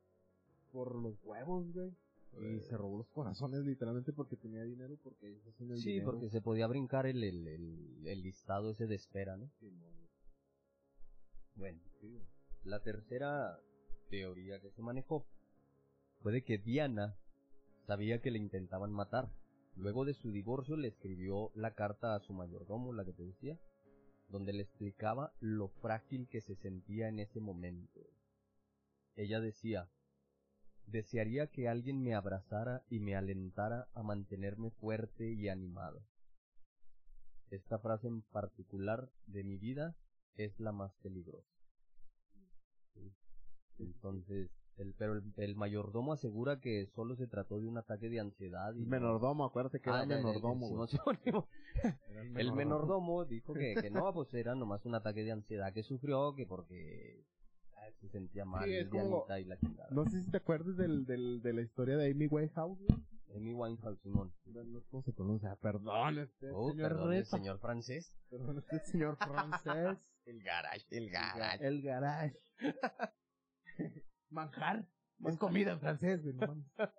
por 0.72 0.96
los 0.96 1.16
huevos, 1.24 1.72
güey. 1.74 1.92
Y 2.40 2.60
se 2.62 2.78
robó 2.78 2.98
los 2.98 3.08
corazones 3.10 3.62
literalmente 3.66 4.14
porque 4.14 4.36
tenía 4.36 4.62
dinero, 4.64 4.98
porque 5.02 5.28
ellos 5.30 5.48
hacen 5.48 5.72
el 5.72 5.78
Sí, 5.80 5.92
dinero. 5.94 6.12
porque 6.12 6.30
se 6.30 6.42
podía 6.42 6.68
brincar 6.68 7.06
el, 7.08 7.24
el, 7.24 7.48
el, 7.48 8.06
el 8.06 8.22
listado 8.22 8.70
ese 8.70 8.86
de 8.86 8.96
espera, 8.96 9.38
¿no? 9.38 9.50
Bueno, 11.56 11.80
la 12.64 12.84
tercera 12.84 13.60
teoría 14.10 14.60
que 14.60 14.70
se 14.72 14.82
manejó 14.82 15.26
fue 16.22 16.32
de 16.32 16.44
que 16.44 16.58
Diana 16.58 17.18
sabía 17.88 18.22
que 18.22 18.32
le 18.32 18.38
intentaban 18.38 18.92
matar. 18.92 19.32
Luego 19.76 20.06
de 20.06 20.14
su 20.14 20.32
divorcio 20.32 20.76
le 20.76 20.90
escribió 20.90 21.52
la 21.56 21.74
carta 21.74 22.16
a 22.16 22.20
su 22.20 22.34
mayordomo, 22.34 22.94
la 22.94 23.06
que 23.06 23.14
te 23.14 23.24
decía, 23.24 23.58
donde 24.28 24.52
le 24.52 24.64
explicaba 24.64 25.34
lo 25.40 25.70
frágil 25.70 26.28
que 26.28 26.42
se 26.42 26.56
sentía 26.56 27.08
en 27.08 27.20
ese 27.20 27.40
momento. 27.40 28.02
Ella 29.16 29.40
decía, 29.40 29.90
desearía 30.86 31.48
que 31.48 31.70
alguien 31.70 32.04
me 32.04 32.14
abrazara 32.14 32.84
y 32.90 33.00
me 33.00 33.16
alentara 33.16 33.88
a 33.94 34.04
mantenerme 34.04 34.72
fuerte 34.72 35.32
y 35.32 35.48
animado. 35.48 36.02
Esta 37.50 37.80
frase 37.80 38.08
en 38.08 38.22
particular 38.24 39.10
de 39.28 39.44
mi 39.44 39.58
vida 39.58 39.96
es 40.36 40.60
la 40.60 40.74
más 40.74 40.94
peligrosa. 41.02 41.56
Entonces, 43.80 44.50
el, 44.78 44.94
pero 44.94 45.14
el, 45.14 45.24
el 45.38 45.56
mayordomo 45.56 46.14
asegura 46.14 46.60
que 46.60 46.86
solo 46.96 47.16
se 47.16 47.28
trató 47.28 47.60
de 47.60 47.68
un 47.68 47.78
ataque 47.78 48.10
de 48.10 48.20
ansiedad 48.20 48.74
y 48.76 48.82
no- 48.84 48.90
Menordomo, 48.90 49.46
acuérdate 49.46 49.80
que 49.80 49.90
Ah, 49.90 50.04
era 50.04 50.06
ya, 50.06 50.16
menordomo, 50.18 50.88
El 52.36 52.54
menordomo 52.54 53.26
dijo 53.26 53.54
que, 53.54 53.76
que 53.76 53.90
no, 53.90 54.12
pues 54.14 54.34
era 54.34 54.56
nomás 54.56 54.86
un 54.86 54.96
ataque 54.96 55.24
de 55.24 55.32
ansiedad 55.32 55.74
que 55.74 55.84
sufrió, 55.84 56.36
que 56.36 56.46
porque 56.46 57.24
se 58.02 58.10
sentía 58.10 58.46
mal, 58.46 58.66
Sí, 58.66 58.76
es 58.76 58.88
como- 58.90 59.26
Dianita 59.28 59.40
y 59.40 59.46
la 59.46 59.58
chingada. 59.60 59.90
No 59.92 60.06
sé 60.06 60.22
si 60.22 60.30
te 60.30 60.38
acuerdas 60.38 60.76
del, 60.78 61.06
del, 61.06 61.42
de 61.42 61.54
la 61.54 61.62
historia 61.62 61.98
de 61.98 62.12
Amy 62.12 62.28
Winehouse. 62.28 62.80
Amy 63.36 63.54
Winehouse, 63.54 64.00
Simón. 64.02 64.32
No 64.46 64.82
sé 64.82 64.88
cómo 64.92 65.04
se 65.04 65.14
pronuncia. 65.14 65.56
Perdón, 65.56 66.20
este 66.20 66.50
Oh, 66.54 66.70
señor 66.70 66.90
perdón, 66.90 67.14
el 67.14 67.26
señor 67.26 67.60
francés. 67.60 68.14
Perdón, 68.30 68.58
este 68.60 68.80
señor 68.92 69.18
francés. 69.18 69.98
El 70.28 70.44
garage, 70.44 70.86
el 70.92 71.06
El 71.62 71.82
garage. 71.82 72.38
Manjar. 74.30 74.88
Es 75.26 75.38
comida 75.38 75.72
en 75.74 75.80
francés, 75.80 76.22
güey. 76.24 76.36
no 76.36 76.48
mames. 76.48 76.66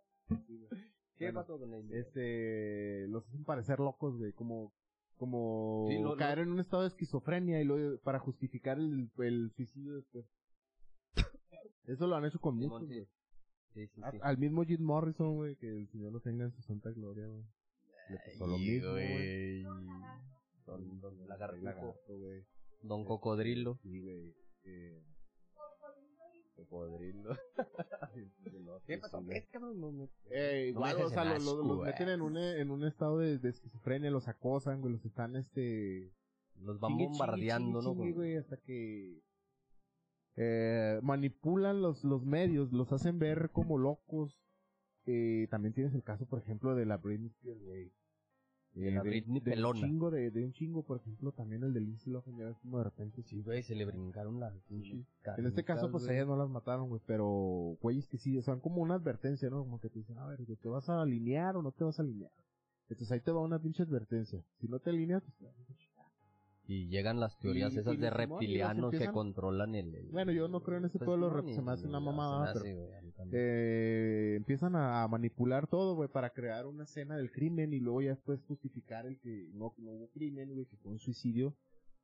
¿Qué 1.16 1.24
Bueno, 1.26 1.40
pasó 1.40 1.58
con? 1.58 1.94
Este, 1.94 3.06
los 3.08 3.26
hacen 3.26 3.44
parecer 3.44 3.80
locos, 3.80 4.16
güey, 4.16 4.32
como, 4.32 4.72
como 5.16 5.86
Sí, 5.88 5.98
lo- 6.00 6.16
caer 6.16 6.40
en 6.40 6.50
un 6.52 6.60
estado 6.60 6.82
de 6.82 6.88
esquizofrenia 6.88 7.60
y 7.60 7.64
luego 7.64 7.98
para 8.02 8.18
justificar 8.20 8.78
el, 8.78 9.10
el 9.18 9.50
suicidio 9.56 9.94
después. 9.96 10.26
Eso 11.86 12.06
lo 12.06 12.16
han 12.16 12.24
hecho 12.24 12.38
con 12.40 12.56
muchos, 12.56 12.80
sí. 12.88 12.94
güey. 12.94 13.08
Sí, 13.74 13.86
sí, 13.88 14.00
A- 14.04 14.10
sí. 14.12 14.18
Al 14.22 14.38
mismo 14.38 14.64
Jim 14.64 14.80
Morrison, 14.82 15.34
güey, 15.34 15.56
que 15.56 15.68
el 15.68 15.88
señor 15.90 16.12
lo 16.12 16.20
tenga 16.20 16.44
en 16.44 16.52
su 16.52 16.62
santa 16.62 16.90
gloria, 16.90 17.26
güey. 17.26 17.44
Le 18.10 18.16
pasó 18.24 18.46
lo 18.46 18.58
mismo, 18.58 18.90
güey. 18.92 19.62
Don, 20.66 21.00
don 21.00 21.28
lagartijo. 21.28 21.64
Lagarto, 21.64 22.18
güey. 22.18 22.44
Don 22.82 23.04
cocodrilo. 23.04 23.78
Sí, 23.82 24.00
güey. 24.00 24.34
Eh, 24.64 25.02
Cocodrilo. 26.58 27.36
¿Qué 28.86 28.98
pasó? 28.98 29.20
Eh, 30.30 30.66
igual, 30.70 30.96
o 31.02 31.08
sea, 31.08 31.24
los, 31.24 31.44
los- 31.44 31.56
los 31.58 31.66
asco, 31.66 31.84
meten 31.84 32.08
en 32.08 32.20
güey. 32.20 32.32
un, 32.32 32.38
en 32.38 32.70
un 32.70 32.84
estado 32.84 33.18
de, 33.18 33.38
de 33.38 33.48
esquizofrenia, 33.48 34.10
los 34.10 34.26
acosan, 34.28 34.80
güey, 34.80 34.92
los 34.94 35.04
están, 35.04 35.36
este... 35.36 36.10
Los 36.60 36.80
van 36.80 36.90
chingue, 36.92 37.06
bombardeando, 37.06 37.80
chingue, 37.80 37.88
¿no? 37.88 37.94
chingue, 37.94 38.10
Con- 38.12 38.14
güey, 38.14 38.36
hasta 38.36 38.56
que... 38.58 39.22
Eh, 40.36 41.00
manipulan 41.02 41.80
los, 41.82 42.04
los 42.04 42.24
medios, 42.24 42.72
los 42.72 42.92
hacen 42.92 43.18
ver 43.18 43.50
como 43.52 43.78
locos. 43.78 44.38
Eh, 45.06 45.46
también 45.50 45.74
tienes 45.74 45.94
el 45.94 46.02
caso, 46.02 46.26
por 46.26 46.38
ejemplo, 46.40 46.74
de 46.74 46.86
la 46.86 46.96
Britney 46.98 47.28
Spears, 47.28 47.62
güey. 47.62 47.92
De 48.78 48.90
la 48.92 49.02
Britney 49.02 49.40
de 49.40 49.64
un 49.64 49.74
chingo 49.74 50.10
de, 50.10 50.30
de 50.30 50.44
un 50.44 50.52
chingo, 50.52 50.82
por 50.82 50.98
ejemplo, 50.98 51.32
también 51.32 51.62
el 51.64 51.72
de 51.72 51.80
Lindsay 51.80 52.12
Lohan, 52.12 52.36
ya 52.36 52.52
como 52.54 52.78
de 52.78 52.84
repente 52.84 53.22
Sí, 53.22 53.42
güey, 53.42 53.62
se 53.62 53.74
le 53.74 53.84
brincaron 53.84 54.38
las 54.40 54.54
Sí. 54.68 55.04
En 55.36 55.46
este 55.46 55.64
caso, 55.64 55.90
pues 55.90 56.04
güey. 56.04 56.16
ellas 56.16 56.28
no 56.28 56.36
las 56.36 56.48
mataron, 56.48 56.88
güey, 56.88 57.02
pero 57.06 57.76
güeyes 57.82 58.06
que 58.08 58.18
sí, 58.18 58.40
son 58.42 58.60
como 58.60 58.80
una 58.82 58.94
advertencia, 58.94 59.50
¿no? 59.50 59.60
Como 59.60 59.80
que 59.80 59.88
te 59.88 59.98
dicen, 59.98 60.18
a 60.18 60.26
ver, 60.26 60.38
¿te 60.44 60.68
vas 60.68 60.88
a 60.88 61.02
alinear 61.02 61.56
o 61.56 61.62
no 61.62 61.72
te 61.72 61.84
vas 61.84 61.98
a 61.98 62.02
alinear? 62.02 62.30
Entonces 62.88 63.12
ahí 63.12 63.20
te 63.20 63.32
va 63.32 63.40
una 63.40 63.58
pinche 63.58 63.82
advertencia. 63.82 64.42
Si 64.60 64.68
no 64.68 64.78
te 64.78 64.90
alineas, 64.90 65.22
pues 65.22 65.36
te. 65.36 65.87
Y 66.70 66.86
llegan 66.88 67.18
las 67.18 67.38
teorías 67.38 67.72
Y- 67.74 67.78
esas 67.78 67.94
y 67.94 67.96
de 67.96 68.10
reptilianos 68.10 68.90
que 68.90 68.96
empiezan- 68.98 69.14
controlan 69.14 69.74
el, 69.74 69.94
el- 69.94 70.10
Bueno, 70.10 70.32
yo 70.32 70.48
no 70.48 70.62
creo 70.62 70.76
en 70.76 70.84
ese 70.84 70.98
pues, 70.98 71.06
pueblo, 71.06 71.30
no, 71.30 71.48
se 71.54 71.62
me 71.62 71.72
hace 71.72 71.86
una 71.88 71.98
mamada, 71.98 72.52
pero-. 72.52 72.66
Eh, 73.32 74.34
empiezan 74.36 74.76
a, 74.76 75.08
manipular 75.08 75.66
todo, 75.66 75.94
güey, 75.94 76.10
para 76.10 76.30
crear 76.30 76.66
una 76.66 76.84
escena 76.84 77.16
del 77.16 77.32
crimen 77.32 77.72
y 77.72 77.80
luego 77.80 78.02
ya 78.02 78.10
después 78.10 78.42
justificar 78.44 79.06
el 79.06 79.18
que 79.18 79.48
no, 79.54 79.74
no 79.78 79.92
hubo 79.92 80.10
crimen, 80.10 80.52
güey, 80.52 80.66
que 80.66 80.76
fue 80.76 80.92
un 80.92 80.98
suicidio. 80.98 81.56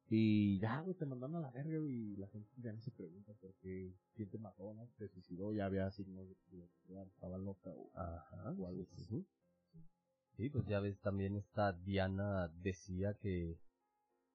Y 0.08 0.58
ya, 0.60 0.80
güey, 0.80 0.94
te 0.96 1.04
mandan 1.06 1.34
a 1.36 1.40
la 1.40 1.50
verga, 1.50 1.78
güey, 1.78 2.12
y 2.12 2.16
la 2.16 2.28
gente 2.28 2.48
ya 2.56 2.72
no 2.72 2.80
se 2.80 2.90
pregunta 2.90 3.32
por 3.40 3.54
qué, 3.62 3.92
quién 4.14 4.30
te 4.30 4.38
mató, 4.38 4.72
¿no? 4.74 4.88
Te 4.98 5.08
suicidó, 5.08 5.52
ya 5.52 5.66
había 5.66 5.90
signos 5.90 6.26
de 6.28 6.34
que 6.50 6.64
estaba 7.06 7.36
loca 7.38 7.70
o, 7.70 7.90
Ajá, 7.94 8.54
o 8.58 8.66
algo 8.66 8.84
sí, 8.84 8.88
así. 8.92 9.04
sí. 9.04 9.26
Sí, 10.36 10.50
pues 10.50 10.66
ya 10.66 10.80
ves, 10.80 10.98
también 11.00 11.36
esta 11.36 11.72
Diana 11.72 12.48
decía 12.62 13.14
que 13.14 13.56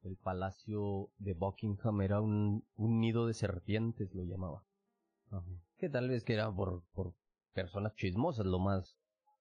el 0.03 0.15
palacio 0.17 1.09
de 1.17 1.33
Buckingham 1.33 2.01
era 2.01 2.21
un, 2.21 2.65
un 2.75 2.99
nido 2.99 3.27
de 3.27 3.33
serpientes, 3.33 4.13
lo 4.13 4.23
llamaba. 4.23 4.63
Que 5.77 5.89
tal 5.89 6.09
vez 6.09 6.23
que 6.23 6.33
era 6.33 6.51
por, 6.51 6.83
por 6.93 7.13
personas 7.53 7.95
chismosas, 7.95 8.45
lo 8.45 8.59
más 8.59 8.97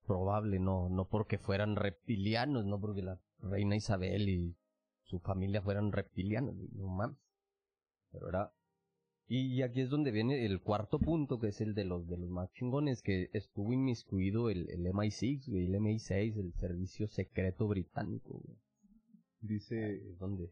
probable, 0.07 0.59
no, 0.59 0.88
no 0.88 1.07
porque 1.09 1.38
fueran 1.38 1.77
reptilianos, 1.77 2.64
no 2.64 2.81
porque 2.81 3.03
la 3.03 3.21
reina 3.38 3.77
Isabel 3.77 4.29
y 4.29 4.57
su 5.03 5.21
familia 5.21 5.62
fueran 5.62 5.92
reptilianos, 5.92 6.55
no 6.73 6.88
mames. 6.88 7.18
Pero 8.11 8.29
era... 8.29 8.53
Y 9.31 9.61
aquí 9.61 9.83
es 9.83 9.90
donde 9.90 10.11
viene 10.11 10.47
el 10.47 10.62
cuarto 10.62 10.99
punto, 10.99 11.38
que 11.38 11.49
es 11.49 11.61
el 11.61 11.75
de 11.75 11.85
los 11.85 12.09
de 12.09 12.16
los 12.16 12.31
más 12.31 12.51
chingones, 12.55 13.03
que 13.03 13.29
estuvo 13.35 13.75
inmiscuido 13.75 14.49
el, 14.49 14.71
el 14.71 14.87
MI6, 14.87 15.51
güey, 15.51 15.66
el 15.66 15.75
MI6, 15.75 16.38
el 16.38 16.55
servicio 16.55 17.09
secreto 17.09 17.68
británico, 17.68 18.40
güey. 18.42 18.57
Dice, 19.40 19.96
Es 20.11 20.18
donde... 20.18 20.51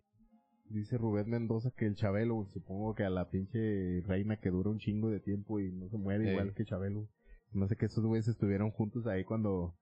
dice 0.68 0.96
Rubén 0.99 1.29
Mendoza 1.31 1.70
que 1.70 1.87
el 1.87 1.96
Chabelo, 1.96 2.46
supongo 2.53 2.94
que 2.94 3.05
a 3.05 3.11
la 3.11 3.29
pinche 3.31 4.01
reina 4.07 4.37
que 4.38 4.51
dura 4.51 4.70
un 4.70 4.79
chingo 4.79 5.11
de 5.11 5.20
tiempo 5.20 5.61
y 5.61 5.72
no 5.72 5.88
se 5.88 5.96
muere 5.99 6.29
Eh. 6.29 6.33
igual 6.33 6.55
que 6.55 6.64
Chabelo. 6.64 7.09
No 7.53 7.66
sé 7.68 7.77
que 7.77 7.87
esos 7.87 8.05
güeyes 8.05 8.29
estuvieron 8.29 8.70
juntos 8.70 9.07
ahí 9.07 9.25
cuando, 9.25 9.75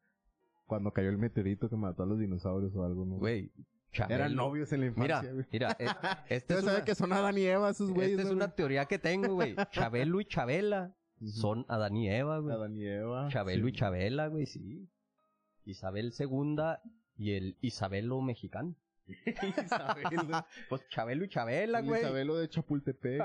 cuando 0.66 0.92
cayó 0.92 1.08
el 1.08 1.18
meteorito 1.18 1.68
que 1.68 1.76
mató 1.76 2.02
a 2.02 2.06
los 2.06 2.18
dinosaurios 2.18 2.74
o 2.76 2.84
algo, 2.84 3.04
¿no? 3.04 3.16
Güey, 3.16 3.50
Chabelo- 3.92 4.14
Eran 4.14 4.34
novios 4.34 4.72
en 4.72 4.80
la 4.80 4.86
Mira, 4.90 5.04
infancia, 5.18 5.32
güey. 5.32 5.46
mira, 5.52 5.76
eh, 5.78 5.86
esta 6.28 6.54
Ustedes 6.54 6.58
es 6.58 6.64
saben 6.64 6.76
una, 6.76 6.84
que 6.84 6.94
son 6.94 7.12
Adán 7.12 7.38
y 7.38 7.42
Eva 7.42 7.70
esos 7.70 7.90
güeyes, 7.92 8.12
esta 8.12 8.22
es 8.22 8.28
¿no, 8.28 8.34
una 8.36 8.46
güey? 8.46 8.56
teoría 8.56 8.84
que 8.86 8.98
tengo, 8.98 9.34
güey. 9.34 9.54
Chabelo 9.70 10.20
y 10.20 10.24
Chabela 10.26 10.94
son 11.24 11.64
Adán 11.68 11.96
y 11.96 12.10
Eva, 12.10 12.38
güey. 12.40 12.54
Adán 12.54 12.76
y 12.76 12.86
Eva. 12.86 13.28
Chabelo 13.30 13.68
y. 13.68 13.72
Chabela, 13.72 14.26
güey, 14.28 14.46
sí. 14.46 14.88
Isabel 15.64 16.12
II 16.18 16.56
y 17.16 17.32
el 17.32 17.56
Isabelo 17.60 18.20
mexicano. 18.20 18.74
Isabel. 19.64 20.44
Pues 20.68 20.88
Chabelo 20.88 21.24
y 21.24 21.28
Chabela, 21.28 21.80
El 21.80 21.86
güey. 21.86 22.00
Isabelo 22.00 22.36
de 22.36 22.48
Chapultepec. 22.48 23.22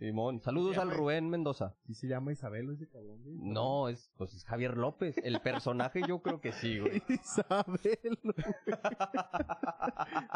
Simón, 0.00 0.40
saludos 0.40 0.78
al 0.78 0.90
Rubén 0.90 1.30
Mendoza. 1.30 1.76
¿Sí 1.86 1.94
se 1.94 2.08
llama 2.08 2.32
Isabelo 2.32 2.72
ese 2.72 2.88
cabrón? 2.88 3.22
güey? 3.22 3.36
No, 3.38 3.88
es, 3.88 4.10
pues 4.16 4.34
es 4.34 4.44
Javier 4.44 4.76
López. 4.76 5.16
El 5.18 5.40
personaje 5.42 6.02
yo 6.08 6.20
creo 6.22 6.40
que 6.40 6.50
sí, 6.52 6.80
güey. 6.80 7.00
Isabelo. 7.08 8.34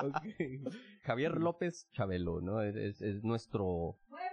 Javier 1.02 1.38
López 1.40 1.88
Chabelo, 1.92 2.40
¿no? 2.40 2.62
Es, 2.62 2.76
es, 2.76 3.02
es 3.02 3.24
nuestro... 3.24 3.96
Muebles, 4.08 4.32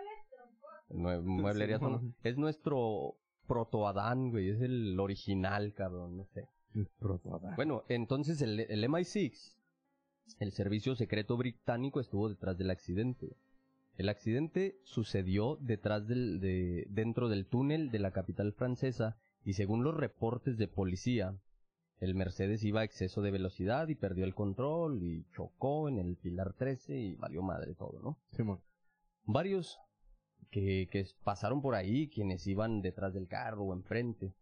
Nue- 0.90 1.22
mueblería 1.24 1.80
son- 1.80 2.16
Es 2.24 2.38
nuestro 2.38 3.16
proto 3.48 3.88
Adán, 3.88 4.30
güey. 4.32 4.50
Es 4.50 4.62
el 4.62 5.00
original, 5.00 5.74
cabrón, 5.74 6.18
no 6.18 6.26
sé. 6.26 6.48
Bueno, 7.56 7.84
entonces 7.88 8.42
el, 8.42 8.60
el 8.60 8.84
MI6, 8.84 9.56
el 10.40 10.52
servicio 10.52 10.96
secreto 10.96 11.38
británico, 11.38 12.00
estuvo 12.00 12.30
detrás 12.30 12.58
del 12.58 12.72
accidente. 12.72 13.36
El 13.98 14.10
accidente 14.10 14.80
sucedió 14.84 15.58
detrás 15.62 16.08
del, 16.08 16.40
de, 16.40 16.86
dentro 16.90 17.30
del 17.30 17.46
túnel 17.46 17.92
de 17.92 18.00
la 18.00 18.12
capital 18.12 18.54
francesa 18.54 19.18
y 19.44 19.54
según 19.54 19.84
los 19.84 19.96
reportes 19.96 20.58
de 20.58 20.68
policía, 20.68 21.40
el 22.00 22.14
Mercedes 22.14 22.64
iba 22.64 22.82
a 22.82 22.84
exceso 22.84 23.22
de 23.22 23.32
velocidad 23.32 23.88
y 23.88 23.96
perdió 23.96 24.26
el 24.26 24.36
control 24.36 25.02
y 25.02 25.26
chocó 25.34 25.88
en 25.88 25.98
el 25.98 26.18
Pilar 26.18 26.54
13 26.54 27.00
y 27.00 27.16
valió 27.16 27.42
madre 27.42 27.74
todo, 27.74 28.02
¿no? 28.02 28.20
Simón. 28.32 28.60
Varios 29.24 29.80
que, 30.52 30.90
que 30.92 31.06
pasaron 31.24 31.62
por 31.62 31.76
ahí, 31.76 32.10
quienes 32.10 32.46
iban 32.48 32.82
detrás 32.82 33.14
del 33.14 33.28
carro 33.28 33.64
o 33.64 33.74
enfrente, 33.74 34.34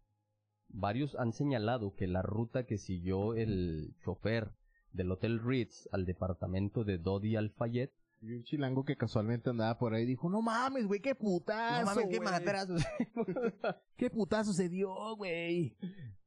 varios 0.67 1.15
han 1.15 1.31
señalado 1.31 1.93
que 1.93 2.07
la 2.07 2.23
ruta 2.23 2.65
que 2.65 2.79
siguió 2.79 3.35
el 3.35 3.93
chofer 4.03 4.51
del 4.93 5.11
Hotel 5.11 5.39
Ritz 5.43 5.87
al 5.91 6.05
departamento 6.05 6.83
de 6.83 6.97
Dodi 6.97 7.35
Al-Fayed 7.35 7.89
Y 8.21 8.31
un 8.33 8.43
chilango 8.43 8.85
que 8.85 8.95
casualmente 8.95 9.49
andaba 9.49 9.77
por 9.77 9.93
ahí 9.93 10.05
dijo, 10.05 10.29
no 10.29 10.41
mames, 10.41 10.85
güey, 10.87 11.01
qué 11.01 11.13
putazo, 11.15 11.81
No 11.81 11.85
mames, 11.87 12.07
qué 12.09 12.19
madrazos. 12.21 12.81
Qué 13.97 14.09
putazo 14.09 14.53
se 14.53 14.69
dio, 14.69 14.93
güey. 15.17 15.75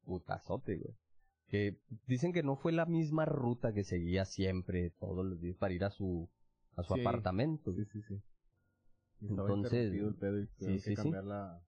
Putazote, 0.03 0.77
güey. 0.77 0.95
Que 1.47 1.79
dicen 2.05 2.33
que 2.33 2.43
no 2.43 2.55
fue 2.57 2.71
la 2.73 2.85
misma 2.85 3.25
ruta 3.25 3.73
que 3.73 3.83
seguía 3.83 4.25
siempre 4.25 4.91
todos 4.99 5.25
los 5.25 5.39
días 5.39 5.55
para 5.57 5.73
ir 5.73 5.83
a 5.85 5.89
su 5.89 6.29
a 6.75 6.83
su 6.83 6.93
Sí. 6.93 7.01
apartamento. 7.01 7.73
Sí, 7.73 7.85
sí, 7.85 8.01
sí. 8.07 8.21
Entonces, 9.21 9.91
el 9.93 10.13
pedo 10.15 10.39
y 10.39 10.45
tuvieron 10.47 10.79
sí, 10.79 10.79
sí, 10.79 10.89
que 10.89 10.95
sí. 10.95 11.01
cambiar 11.01 11.23
la, 11.23 11.61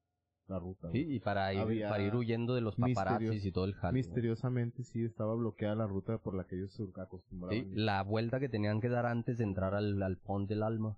la 0.50 0.60
ruta. 0.60 0.92
Sí, 0.92 1.06
y 1.08 1.20
para 1.20 1.54
ir, 1.54 1.60
Había 1.60 1.90
para 1.90 2.04
ir 2.04 2.16
huyendo 2.16 2.56
de 2.56 2.62
los 2.62 2.76
paparazzis 2.76 3.46
y 3.46 3.52
todo 3.52 3.66
el 3.66 3.74
jale. 3.76 3.94
Misteriosamente 3.94 4.84
sí 4.84 5.04
estaba 5.04 5.36
bloqueada 5.36 5.76
la 5.76 5.88
ruta 5.88 6.18
por 6.18 6.36
la 6.36 6.46
que 6.46 6.56
ellos 6.56 6.74
se 6.74 6.84
acostumbraban. 7.02 7.56
Sí, 7.66 7.72
la 7.74 8.04
vuelta 8.04 8.40
que 8.40 8.50
tenían 8.50 8.82
que 8.82 8.90
dar 8.90 9.06
antes 9.06 9.38
de 9.38 9.44
entrar 9.44 9.76
al, 9.76 10.02
al 10.02 10.18
pont 10.18 10.50
del 10.50 10.64
alma, 10.64 10.98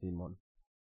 Simón. 0.00 0.38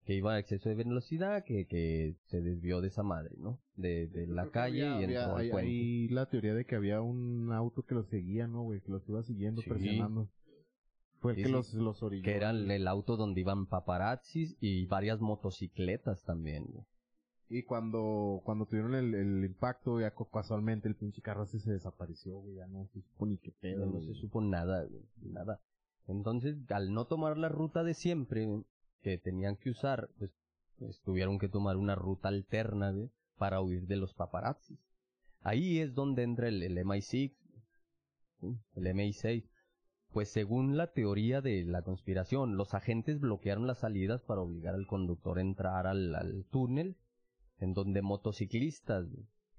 Que 0.05 0.15
iba 0.15 0.35
a 0.35 0.39
exceso 0.39 0.69
de 0.69 0.77
velocidad, 0.77 1.43
que, 1.45 1.67
que 1.67 2.15
se 2.27 2.41
desvió 2.41 2.81
de 2.81 2.89
esa 2.89 3.03
madre, 3.03 3.35
¿no? 3.39 3.59
De, 3.75 4.07
de 4.07 4.29
la 4.29 4.49
calle 4.51 4.87
había- 4.87 5.01
y 5.01 5.05
entró 5.05 5.21
había- 5.35 5.35
al 5.47 5.51
puente. 5.51 5.69
hay 5.71 6.09
la 6.11 6.27
teoría 6.27 6.55
de 6.55 6.65
que 6.65 6.77
había 6.77 7.01
un 7.01 7.51
auto 7.53 7.83
que 7.83 7.97
los 7.97 8.07
seguía, 8.07 8.47
¿no, 8.47 8.63
güey? 8.63 8.81
Que 8.83 8.93
los 8.93 9.09
iba 9.09 9.23
siguiendo, 9.25 9.63
Sí. 9.63 9.69
presionando. 9.69 10.31
Fue 11.19 11.33
el 11.33 11.39
Sí, 11.39 11.43
que 11.45 11.49
los, 11.49 11.75
los 11.75 12.03
orilló. 12.05 12.23
Que 12.23 12.37
era 12.37 12.51
el, 12.51 12.71
el 12.71 12.87
auto 12.87 13.17
donde 13.17 13.41
iban 13.41 13.67
paparazzis 13.67 14.57
y 14.61 14.87
varias 14.87 15.21
motocicletas 15.21 16.23
también, 16.23 16.67
güey. 16.67 16.85
Y 17.49 17.63
cuando, 17.63 18.41
cuando 18.45 18.67
tuvieron 18.67 18.95
el, 18.95 19.15
el 19.15 19.45
impacto, 19.45 20.01
ya 20.01 20.13
casualmente 20.33 20.89
el 20.89 20.97
pinche 20.97 21.23
carro 21.23 21.47
se 21.47 21.59
desapareció, 21.71 22.39
güey. 22.39 22.57
Ya 22.57 22.67
no 22.67 22.87
se 22.89 23.01
supo 23.01 23.27
ni 23.27 23.39
qué 23.39 23.53
pedo. 23.53 23.87
No, 23.87 24.01
se 24.01 24.15
supo 24.15 24.41
nada, 24.41 24.85
güey, 24.85 25.05
nada. 25.23 25.61
Entonces, 26.09 26.57
al 26.71 26.93
no 26.93 27.07
tomar 27.07 27.39
la 27.39 27.49
ruta 27.49 27.85
de 27.85 27.95
siempre 27.95 28.49
que 29.03 29.19
tenían 29.19 29.57
que 29.57 29.71
usar, 29.71 30.11
pues, 30.19 30.33
pues 30.79 31.01
tuvieron 31.03 31.39
que 31.39 31.49
tomar 31.49 31.77
una 31.77 31.95
ruta 31.95 32.29
alterna, 32.29 32.91
güey, 32.91 33.11
para 33.37 33.61
huir 33.61 33.87
de 33.87 33.97
los 33.97 34.13
paparazzis. 34.15 34.79
Ahí 35.43 35.79
es 35.79 35.95
donde 35.95 36.25
entra 36.25 36.49
el, 36.49 36.63
el 36.65 36.77
MI6, 36.79 37.33
¿sí? 38.41 38.59
el 38.75 38.87
MI6. 38.87 39.49
Pues 40.11 40.31
según 40.31 40.77
la 40.77 40.93
teoría 40.93 41.41
de 41.41 41.65
la 41.65 41.83
conspiración, 41.83 42.57
los 42.57 42.75
agentes 42.75 43.21
bloquearon 43.21 43.67
las 43.67 43.79
salidas 43.79 44.23
para 44.23 44.41
obligar 44.41 44.75
al 44.75 44.87
conductor 44.87 45.39
a 45.39 45.43
entrar 45.43 45.87
al, 45.87 46.15
al 46.15 46.45
túnel, 46.51 46.97
en 47.59 47.75
donde 47.75 48.03
motociclistas, 48.03 49.07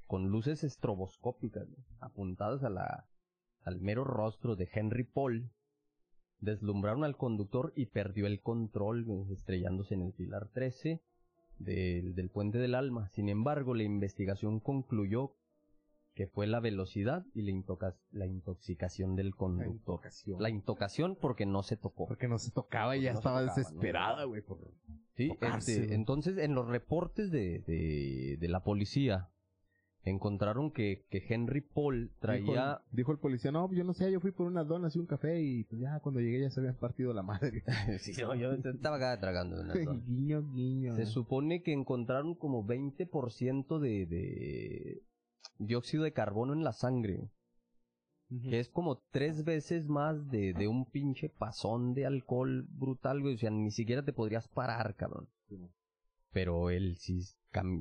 con 0.05 0.29
luces 0.29 0.63
estroboscópicas, 0.63 1.67
apuntadas 1.99 2.63
a 2.63 2.69
la, 2.69 3.07
al 3.63 3.79
mero 3.79 4.03
rostro 4.03 4.55
de 4.55 4.69
Henry 4.71 5.03
Paul, 5.03 5.51
deslumbraron 6.39 7.03
al 7.03 7.17
conductor 7.17 7.73
y 7.75 7.87
perdió 7.87 8.27
el 8.27 8.41
control, 8.41 9.05
estrellándose 9.31 9.95
en 9.95 10.03
el 10.03 10.13
pilar 10.13 10.49
13 10.53 11.01
del, 11.57 12.15
del 12.15 12.29
puente 12.29 12.57
del 12.59 12.75
alma. 12.75 13.09
Sin 13.09 13.29
embargo, 13.29 13.73
la 13.73 13.83
investigación 13.83 14.59
concluyó 14.59 15.33
que 16.17 16.25
fue 16.25 16.47
la 16.47 16.59
velocidad 16.59 17.23
y 17.35 17.43
la, 17.43 17.51
intoca- 17.51 17.95
la 18.11 18.25
intoxicación 18.25 19.15
del 19.15 19.27
La 19.29 19.35
conductor. 19.35 19.71
intoxicación. 19.75 20.41
La 20.41 20.49
intoxicación 20.49 21.15
porque 21.21 21.45
no 21.45 21.61
se 21.61 21.77
tocó. 21.77 22.07
Porque 22.07 22.27
no 22.27 22.39
se 22.39 22.49
tocaba 22.49 22.97
y 22.97 23.03
ya 23.03 23.11
no 23.13 23.19
estaba 23.19 23.41
tocaba, 23.41 23.55
¿no? 23.55 23.63
desesperada, 23.63 24.23
güey. 24.23 24.41
por- 24.41 24.57
Sí, 25.15 25.31
este, 25.57 25.93
entonces 25.93 26.39
en 26.39 26.55
los 26.55 26.67
reportes 26.67 27.29
de, 27.29 27.59
de, 27.67 28.37
de 28.39 28.47
la 28.47 28.63
policía 28.63 29.29
encontraron 30.03 30.71
que, 30.71 31.05
que 31.11 31.23
Henry 31.29 31.61
Paul 31.61 32.11
traía... 32.19 32.81
dijo 32.91 33.11
el 33.11 33.19
policía, 33.19 33.51
no, 33.51 33.71
yo 33.73 33.83
no 33.83 33.93
sé, 33.93 34.11
yo 34.11 34.19
fui 34.19 34.31
por 34.31 34.47
unas 34.47 34.67
donas 34.67 34.95
y 34.95 34.99
un 34.99 35.05
café 35.05 35.39
y 35.41 35.65
pues 35.65 35.81
ya 35.81 35.99
cuando 35.99 36.19
llegué 36.21 36.39
ya 36.41 36.49
se 36.49 36.61
habían 36.61 36.75
partido 36.77 37.13
la 37.13 37.21
madre. 37.23 37.63
Sí, 37.99 38.13
no, 38.21 38.33
yo 38.33 38.53
estaba 38.53 38.95
acá 38.97 39.19
tragando. 39.19 39.59
una 39.61 39.73
dona. 39.73 40.01
guiño, 40.05 40.41
guiño. 40.51 40.95
Se 40.95 41.05
supone 41.05 41.61
que 41.61 41.73
encontraron 41.73 42.33
como 42.35 42.65
20% 42.65 43.79
de, 43.79 44.05
de 44.05 45.03
dióxido 45.57 46.03
de 46.03 46.13
carbono 46.13 46.53
en 46.53 46.63
la 46.63 46.73
sangre, 46.73 47.29
que 48.29 48.59
es 48.59 48.69
como 48.69 48.97
tres 49.11 49.43
veces 49.45 49.87
más 49.87 50.29
de, 50.29 50.53
de 50.53 50.67
un 50.67 50.85
pinche 50.85 51.29
pasón 51.29 51.93
de 51.93 52.05
alcohol 52.05 52.65
brutal, 52.69 53.21
güey. 53.21 53.35
O 53.35 53.37
sea, 53.37 53.49
ni 53.49 53.71
siquiera 53.71 54.03
te 54.03 54.13
podrías 54.13 54.47
parar, 54.49 54.95
cabrón. 54.95 55.29
Sí. 55.47 55.57
Pero 56.31 56.69
él 56.69 56.97
sí, 56.97 57.21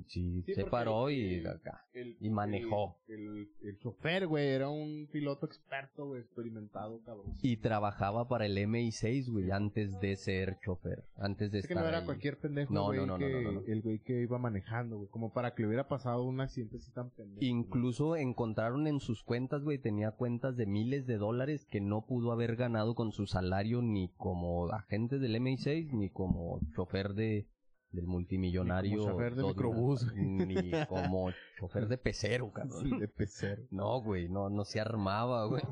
sí 0.07 0.43
Sí, 0.47 0.55
se 0.55 0.65
paró 0.65 1.09
el- 1.09 1.15
y 1.17 1.35
el- 1.37 1.47
acá. 1.47 1.85
El- 1.93 2.17
Y 2.21 2.31
manejó. 2.31 2.97
El, 3.09 3.49
el, 3.63 3.79
chofer, 3.79 4.27
güey, 4.27 4.49
era 4.49 4.69
un 4.69 5.09
piloto 5.11 5.47
experto, 5.47 6.07
güey, 6.07 6.21
experimentado, 6.23 7.01
cabrón. 7.05 7.33
Y 7.43 7.57
trabajaba 7.59 8.29
para 8.29 8.47
el 8.47 8.57
MI6, 8.59 9.31
güey, 9.31 9.51
antes 9.51 9.99
de 10.01 10.17
ser 10.17 10.59
chofer. 10.65 11.05
Antes 11.17 11.51
de 11.53 11.59
Es 11.61 11.67
que 11.67 11.73
estar 11.75 11.85
no 11.85 11.89
era 11.89 11.99
ahí. 12.01 12.05
cualquier 12.05 12.39
pendejo, 12.39 12.73
No, 12.73 12.85
güey, 12.87 12.99
no, 13.01 13.07
no, 13.07 13.19
no, 13.19 13.65
que, 13.65 13.73
el 13.73 13.83
güey 13.83 13.99
que 14.01 14.23
iba 14.23 14.39
manejando, 14.39 14.97
güey, 14.99 15.09
como 15.11 15.33
para 15.33 15.55
que 15.55 15.63
le 15.63 15.69
hubiera 15.69 15.89
pasado 15.89 16.23
un 16.25 16.41
accidente 16.41 16.77
así 16.77 16.91
tan 16.93 17.11
pendejo. 17.11 17.45
Incluso 17.45 18.17
encontraron 18.17 18.87
en 18.87 19.01
sus 19.01 19.23
cuentas, 19.23 19.63
güey, 19.63 19.79
tenía 19.79 20.11
cuentas 20.13 20.57
de 20.57 20.67
miles 20.67 21.07
de 21.07 21.17
dólares 21.17 21.67
que 21.67 21.81
no 21.81 22.05
pudo 22.07 22.33
haber 22.33 22.57
ganado 22.57 22.95
con 22.95 23.13
su 23.13 23.27
salario 23.27 23.83
ni 23.83 24.09
como 24.17 24.69
agente 24.71 25.19
del 25.19 25.37
MI6 25.37 25.93
ni 25.93 26.11
como 26.11 26.61
chofer 26.75 27.15
de 27.15 27.47
del 27.93 28.07
multimillonario. 28.07 28.91
Ni 28.93 28.97
como 28.99 29.13
chofer 29.13 29.35
de 29.35 29.43
microbús, 29.45 30.13
Ni 30.17 30.71
como 30.89 31.31
chofer 31.59 31.89
de 31.89 31.99
pecero, 31.99 32.51
cabrón. 32.53 32.81
Sí, 32.83 32.99
de 32.99 33.09
pecero. 33.09 33.63
No, 33.71 34.01
güey, 34.03 34.29
no, 34.29 34.51
no 34.51 34.65
se 34.65 34.81
armaba, 34.81 35.47
güey. 35.47 35.63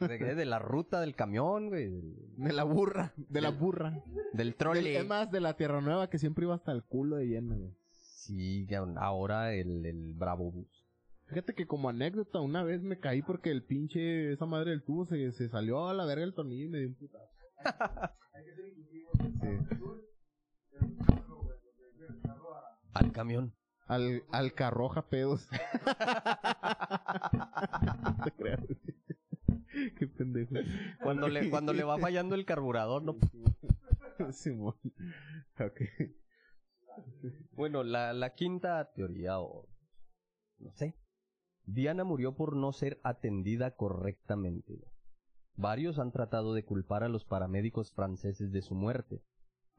¿De, 0.00 0.44
la 0.46 0.58
ruta 0.58 1.00
del 1.00 1.14
camión, 1.14 1.68
güey. 1.68 1.90
De 2.36 2.52
la 2.52 2.64
burra, 2.64 3.12
de 3.16 3.40
la 3.40 3.50
Del- 3.50 3.60
burra. 3.60 3.90
Del 3.90 4.32
Del- 4.32 4.54
trole. 4.54 4.96
es 4.98 5.06
más, 5.06 5.30
de 5.30 5.40
la 5.40 5.54
Tierra 5.56 5.80
Nueva 5.80 6.08
que 6.08 6.18
siempre 6.18 6.44
iba 6.44 6.54
hasta 6.54 6.72
el 6.72 6.82
culo 6.84 7.16
de 7.16 7.26
lleno, 7.26 7.54
güey. 7.56 7.74
Sí, 7.90 8.66
ya- 8.66 8.86
ahora 8.96 9.52
el, 9.54 9.84
el 9.84 10.14
Bravo 10.14 10.50
Bus. 10.50 10.84
Fíjate 11.26 11.54
que 11.54 11.66
como 11.66 11.90
anécdota, 11.90 12.40
una 12.40 12.62
vez 12.62 12.82
me 12.82 12.98
caí 12.98 13.20
porque 13.20 13.50
el 13.50 13.62
pinche, 13.62 14.32
esa 14.32 14.46
madre 14.46 14.70
del 14.70 14.82
tubo 14.82 15.04
se, 15.04 15.30
se 15.32 15.50
salió 15.50 15.86
a 15.88 15.92
la 15.92 16.06
verga 16.06 16.24
el 16.24 16.32
tornillo 16.34 16.64
y 16.64 16.68
me 16.70 16.78
dio 16.78 16.88
un 16.88 16.94
putazo. 16.94 17.28
Sí. 19.40 19.48
Al 22.94 23.12
camión. 23.12 23.54
Al, 23.86 24.24
al 24.32 24.52
carroja 24.54 25.08
pedos. 25.08 25.48
No 28.02 28.24
te 28.24 28.30
creas. 28.32 28.60
Qué 29.98 30.06
pendejo. 30.06 30.54
Cuando 31.02 31.28
le, 31.28 31.50
cuando 31.50 31.72
le 31.72 31.84
va 31.84 31.98
fallando 31.98 32.34
el 32.34 32.44
carburador, 32.44 33.02
no 33.02 33.16
Simón. 34.32 34.74
Bueno, 37.52 37.82
la, 37.82 38.12
la 38.12 38.34
quinta 38.34 38.92
teoría, 38.92 39.38
o 39.40 39.68
no 40.58 40.72
sé. 40.72 40.94
Diana 41.64 42.04
murió 42.04 42.34
por 42.34 42.56
no 42.56 42.72
ser 42.72 43.00
atendida 43.04 43.76
correctamente. 43.76 44.80
Varios 45.54 45.98
han 45.98 46.12
tratado 46.12 46.54
de 46.54 46.64
culpar 46.64 47.02
a 47.04 47.08
los 47.08 47.24
paramédicos 47.24 47.92
franceses 47.92 48.52
de 48.52 48.62
su 48.62 48.74
muerte, 48.74 49.22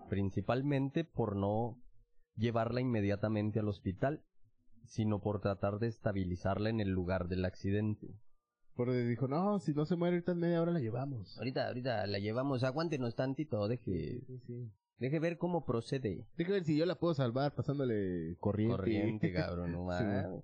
principalmente 0.10 1.04
por 1.06 1.36
no 1.36 1.82
llevarla 2.36 2.82
inmediatamente 2.82 3.60
al 3.60 3.68
hospital, 3.70 4.24
sino 4.86 5.22
por 5.22 5.40
tratar 5.40 5.80
de 5.80 5.88
estabilizarla 5.88 6.70
en 6.70 6.80
el 6.80 6.90
lugar 6.90 7.28
del 7.28 7.46
accidente. 7.46 8.08
Porque 8.76 8.94
dijo, 9.04 9.28
no, 9.28 9.60
si 9.60 9.74
no 9.74 9.86
se 9.86 9.96
muere 9.96 10.16
ahorita 10.16 10.32
en 10.32 10.40
media 10.40 10.62
hora 10.62 10.72
la 10.72 10.80
llevamos. 10.80 11.38
Ahorita, 11.38 11.68
ahorita 11.68 12.08
la 12.08 12.20
llevamos, 12.20 12.64
aguántenos 12.64 13.16
tantito, 13.16 13.68
deje, 13.68 14.22
Sí, 14.26 14.40
sí. 14.48 14.72
deje 15.00 15.20
ver 15.20 15.38
cómo 15.38 15.66
procede. 15.66 16.26
Deja 16.38 16.54
ver 16.54 16.64
si 16.64 16.78
yo 16.78 16.86
la 16.86 16.96
puedo 16.96 17.14
salvar 17.14 17.54
pasándole 17.56 18.38
corriente. 18.40 18.76
corriente, 18.78 19.34
cabrón, 19.34 19.74
no 19.74 19.80
Sí, 19.98 20.04
mames. 20.04 20.44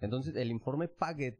Entonces, 0.00 0.34
el 0.36 0.50
informe 0.50 0.88
Paget 0.88 1.38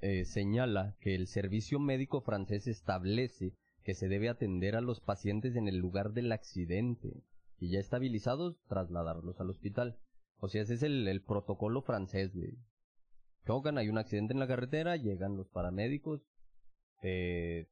eh, 0.00 0.24
señala 0.24 0.96
que 1.00 1.14
el 1.14 1.26
servicio 1.26 1.78
médico 1.78 2.22
francés 2.22 2.66
establece 2.66 3.54
que 3.84 3.94
se 3.94 4.08
debe 4.08 4.28
atender 4.28 4.76
a 4.76 4.80
los 4.80 5.00
pacientes 5.00 5.56
en 5.56 5.68
el 5.68 5.78
lugar 5.78 6.12
del 6.12 6.32
accidente 6.32 7.22
y 7.58 7.70
ya 7.70 7.80
estabilizados, 7.80 8.56
trasladarlos 8.68 9.40
al 9.40 9.50
hospital. 9.50 9.98
O 10.38 10.48
sea, 10.48 10.62
ese 10.62 10.74
es 10.74 10.82
el, 10.82 11.06
el 11.06 11.22
protocolo 11.22 11.82
francés, 11.82 12.34
güey. 12.34 12.58
Chocan, 13.46 13.78
hay 13.78 13.88
un 13.88 13.98
accidente 13.98 14.32
en 14.32 14.40
la 14.40 14.46
carretera, 14.46 14.96
llegan 14.96 15.36
los 15.36 15.48
paramédicos, 15.48 16.22
te, 17.00 17.68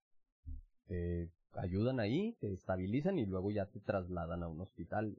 te 0.86 1.30
ayudan 1.54 2.00
ahí, 2.00 2.36
te 2.40 2.52
estabilizan 2.52 3.18
y 3.18 3.26
luego 3.26 3.50
ya 3.50 3.66
te 3.66 3.80
trasladan 3.80 4.42
a 4.42 4.48
un 4.48 4.60
hospital. 4.60 5.16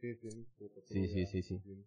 Sí, 0.00 0.14
sí, 0.16 0.46
Sí, 0.88 1.08
sí, 1.08 1.26
sí, 1.26 1.42
sí. 1.42 1.86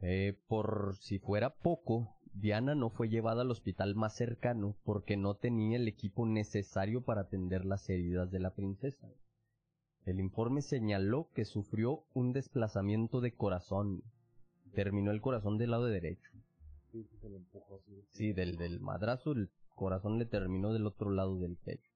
Eh, 0.00 0.38
por 0.46 0.96
si 0.96 1.18
fuera 1.18 1.54
poco, 1.54 2.17
Diana 2.34 2.74
no 2.74 2.90
fue 2.90 3.08
llevada 3.08 3.42
al 3.42 3.50
hospital 3.50 3.94
más 3.94 4.14
cercano 4.14 4.76
porque 4.84 5.16
no 5.16 5.34
tenía 5.34 5.76
el 5.76 5.88
equipo 5.88 6.26
necesario 6.26 7.02
para 7.02 7.22
atender 7.22 7.64
las 7.64 7.88
heridas 7.88 8.30
de 8.30 8.40
la 8.40 8.54
princesa. 8.54 9.08
El 10.04 10.20
informe 10.20 10.62
señaló 10.62 11.30
que 11.34 11.44
sufrió 11.44 12.04
un 12.14 12.32
desplazamiento 12.32 13.20
de 13.20 13.34
corazón. 13.34 14.02
Terminó 14.72 15.10
el 15.10 15.20
corazón 15.20 15.58
del 15.58 15.72
lado 15.72 15.84
derecho. 15.86 16.30
Sí, 18.10 18.32
del, 18.32 18.56
del 18.56 18.80
madrazo 18.80 19.32
el 19.32 19.50
corazón 19.74 20.18
le 20.18 20.26
terminó 20.26 20.72
del 20.72 20.86
otro 20.86 21.10
lado 21.10 21.38
del 21.38 21.56
pecho. 21.56 21.92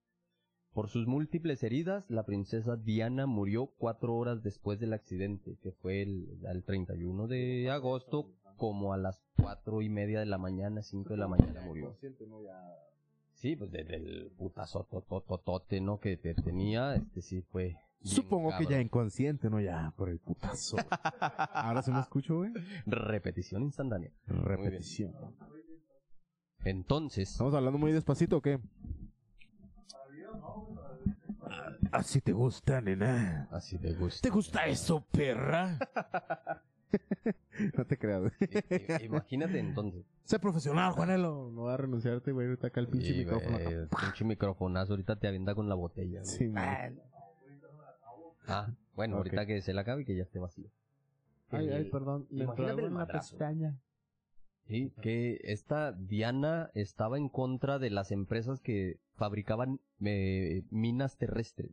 Por 0.72 0.88
sus 0.88 1.06
múltiples 1.06 1.62
heridas, 1.62 2.08
la 2.08 2.24
princesa 2.24 2.76
Diana 2.76 3.26
murió 3.26 3.66
cuatro 3.76 4.14
horas 4.14 4.42
después 4.42 4.80
del 4.80 4.94
accidente, 4.94 5.58
que 5.62 5.72
fue 5.72 6.00
el, 6.00 6.38
el 6.46 6.64
31 6.64 7.28
de 7.28 7.70
agosto, 7.70 8.30
como 8.62 8.92
a 8.92 8.96
las 8.96 9.20
cuatro 9.36 9.82
y 9.82 9.88
media 9.88 10.20
de 10.20 10.26
la 10.26 10.38
mañana, 10.38 10.84
cinco 10.84 11.14
de 11.14 11.16
la 11.16 11.26
mañana 11.26 11.62
murió. 11.62 11.98
Sí, 13.32 13.56
pues 13.56 13.72
desde 13.72 13.96
el 13.96 14.30
putazo 14.38 14.84
totototote, 14.84 15.80
¿no? 15.80 15.98
Que 15.98 16.16
te 16.16 16.32
tenía, 16.32 16.94
este 16.94 17.22
sí 17.22 17.42
fue. 17.42 17.74
Supongo 18.04 18.56
que 18.56 18.66
ya 18.66 18.80
inconsciente, 18.80 19.50
¿no? 19.50 19.60
Ya, 19.60 19.92
por 19.96 20.10
el 20.10 20.20
putazo. 20.20 20.76
Ahora 21.52 21.82
sí 21.82 21.90
me 21.90 21.98
escucho, 21.98 22.36
güey. 22.36 22.52
Repetición 22.86 23.64
instantánea. 23.64 24.12
Repetición. 24.28 25.12
Entonces, 26.64 27.32
¿Estamos 27.32 27.54
hablando 27.54 27.80
muy 27.80 27.90
despacito 27.90 28.36
o 28.36 28.42
qué? 28.42 28.60
Así 31.90 32.20
te 32.20 32.30
gusta, 32.30 32.80
nena. 32.80 33.48
así 33.50 33.76
te 33.76 33.92
gusta. 33.92 34.22
¿Te 34.22 34.30
gusta 34.30 34.66
eso, 34.66 35.04
perra? 35.10 35.80
no 37.76 37.84
te 37.86 37.98
creas. 37.98 38.32
I- 38.40 39.02
i- 39.02 39.04
Imagínate 39.06 39.58
entonces. 39.58 40.04
Sé 40.24 40.38
profesional, 40.38 40.92
Juanelo. 40.92 41.50
No 41.52 41.62
va 41.64 41.74
a 41.74 41.76
renunciarte, 41.76 42.32
güey. 42.32 42.46
Ahorita 42.46 42.68
acá 42.68 42.80
el 42.80 42.88
pinche 42.88 43.12
Sí, 43.12 43.18
micrófono. 43.18 43.58
güey, 43.58 43.86
pinche 44.00 44.24
microfonazo, 44.24 44.92
ahorita 44.92 45.16
te 45.16 45.28
avienta 45.28 45.54
con 45.54 45.68
la 45.68 45.74
botella. 45.74 46.24
Sí. 46.24 46.52
Ah, 48.46 48.68
bueno, 48.94 49.16
ahorita 49.18 49.46
que 49.46 49.60
se 49.62 49.72
la 49.72 49.82
acabe 49.82 50.02
y 50.02 50.04
que 50.04 50.16
ya 50.16 50.22
esté 50.22 50.38
vacío. 50.38 50.68
Ay, 51.50 51.68
ay, 51.70 51.82
El- 51.82 51.90
perdón. 51.90 52.26
Me 52.30 52.44
imagínate 52.44 52.82
el 52.82 52.90
madrazo. 52.90 53.30
pestaña. 53.36 53.78
Sí, 54.66 54.92
que 55.02 55.40
esta 55.42 55.92
Diana 55.92 56.70
estaba 56.74 57.18
en 57.18 57.28
contra 57.28 57.78
de 57.78 57.90
las 57.90 58.10
empresas 58.12 58.60
que 58.60 59.00
fabricaban 59.16 59.80
eh, 60.04 60.62
minas 60.70 61.16
terrestres. 61.18 61.70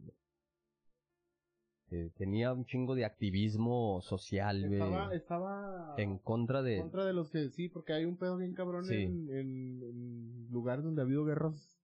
Eh, 1.92 2.12
tenía 2.18 2.54
un 2.54 2.66
chingo 2.66 2.94
de 2.94 3.04
activismo 3.06 4.00
social, 4.02 4.64
Estaba, 4.66 5.14
estaba 5.16 5.96
en 5.98 6.20
contra 6.20 6.62
de... 6.62 6.76
en 6.76 6.82
contra 6.84 7.04
de 7.06 7.14
los 7.14 7.32
que 7.32 7.50
sí, 7.50 7.68
porque 7.68 7.94
hay 7.94 8.06
un 8.06 8.16
pedo 8.18 8.38
bien 8.38 8.54
cabrón 8.54 8.86
Sí. 8.86 8.94
en, 8.96 9.30
en, 9.30 9.84
en 9.84 10.48
lugares 10.52 10.84
donde 10.86 11.02
ha 11.02 11.06
habido 11.06 11.26
guerras 11.26 11.76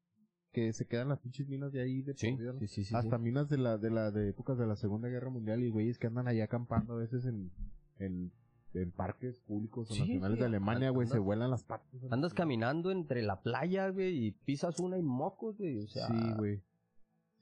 que 0.52 0.72
se 0.74 0.88
quedan 0.88 1.10
las 1.10 1.20
pinches 1.20 1.48
minas 1.50 1.72
de 1.74 1.82
ahí 1.82 2.02
de 2.02 2.14
Sí, 2.16 2.38
sí, 2.68 2.96
Hasta 2.96 3.18
minas 3.18 3.50
de 3.50 3.58
la 3.58 3.78
de 3.78 3.90
la 3.90 4.12
de 4.12 4.30
épocas 4.30 4.58
de 4.58 4.66
la 4.68 4.76
Segunda 4.76 5.10
Guerra 5.10 5.30
Mundial 5.30 5.64
y 5.64 5.70
güeyes 5.70 5.98
que 6.00 6.08
andan 6.08 6.28
allá 6.28 6.46
acampando 6.46 6.94
a 6.94 6.98
veces 6.98 7.26
en 7.26 7.52
en, 7.98 8.32
en 8.74 8.92
parques 8.92 9.40
públicos 9.40 9.90
o 9.90 9.96
nacionales 9.98 10.38
de 10.40 10.46
Alemania, 10.46 10.92
güey, 10.92 11.08
se 11.08 11.18
vuelan 11.20 11.50
las 11.50 11.64
patas. 11.64 11.90
Andas 12.12 12.34
caminando 12.34 12.92
entre 12.92 13.22
la 13.24 13.42
playa, 13.42 13.90
güey, 13.90 14.28
y 14.28 14.32
pisas 14.32 14.80
una 14.80 14.98
y 14.98 15.02
mocos, 15.02 15.58
güey, 15.58 15.80
o 15.80 15.88
sea... 15.88 16.08
Sí, 16.08 16.14
güey. 16.38 16.62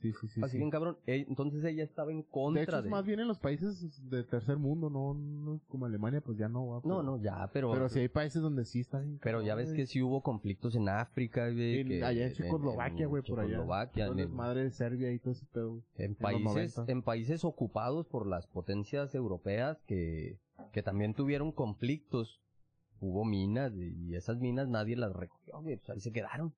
Sí, 0.03 0.11
sí, 0.19 0.27
sí. 0.27 0.41
Así 0.43 0.51
sí. 0.51 0.57
bien 0.57 0.69
cabrón. 0.69 0.97
Eh, 1.07 1.25
Entonces 1.29 1.63
ella 1.63 1.81
estaba 1.81 2.11
en 2.11 2.17
De 2.23 2.27
contra 2.29 2.63
hecho, 2.63 2.81
de... 2.81 2.87
es 2.89 2.91
más 2.91 3.05
bien 3.05 3.21
en 3.21 3.27
los 3.29 3.39
países 3.39 4.09
de 4.09 4.25
tercer 4.25 4.57
mundo, 4.57 4.89
no, 4.89 5.13
no 5.13 5.61
como 5.69 5.85
Alemania, 5.85 6.19
pues 6.19 6.37
ya 6.37 6.49
no 6.49 6.67
va. 6.67 6.75
No, 6.77 6.81
pero- 6.81 7.03
no, 7.03 7.21
ya, 7.21 7.49
pero... 7.53 7.71
Pero 7.71 7.87
sí 7.87 7.99
hay 7.99 8.09
países 8.09 8.41
donde 8.41 8.65
sí 8.65 8.81
está 8.81 8.99
bien 8.99 9.17
Pero 9.23 9.41
ya 9.41 9.55
ves 9.55 9.71
que 9.71 9.87
sí 9.87 10.01
hubo 10.01 10.21
conflictos 10.21 10.75
en 10.75 10.89
África, 10.89 11.49
güey. 11.49 11.79
En- 11.79 11.87
que- 11.87 12.03
allá 12.03 12.27
en 12.27 12.33
Checoslovaquia, 12.33 13.07
güey, 13.07 13.23
por 13.23 13.39
allá. 13.39 13.51
Checoslovaquia, 13.51 14.07
en, 14.07 14.19
el 14.19 14.27
madre 14.29 14.63
de 14.65 14.71
Serbia 14.71 15.09
y 15.13 15.19
todo 15.19 15.31
ese 15.31 15.45
pedo. 15.45 15.81
en 15.95 16.09
los 16.11 16.17
países, 16.17 16.77
90. 16.77 16.91
en 16.91 17.01
países 17.01 17.45
ocupados 17.45 18.05
por 18.05 18.27
las 18.27 18.45
potencias 18.47 19.15
europeas 19.15 19.81
que, 19.87 20.37
que 20.73 20.83
también 20.83 21.13
tuvieron 21.13 21.53
conflictos. 21.53 22.41
Hubo 22.99 23.23
minas 23.23 23.73
y 23.75 24.15
esas 24.15 24.39
minas 24.39 24.67
nadie 24.67 24.97
las 24.97 25.13
recogió, 25.13 25.61
güey, 25.61 25.77
pues 25.77 25.89
ahí 25.91 25.99
se 26.01 26.11
quedaron. 26.11 26.53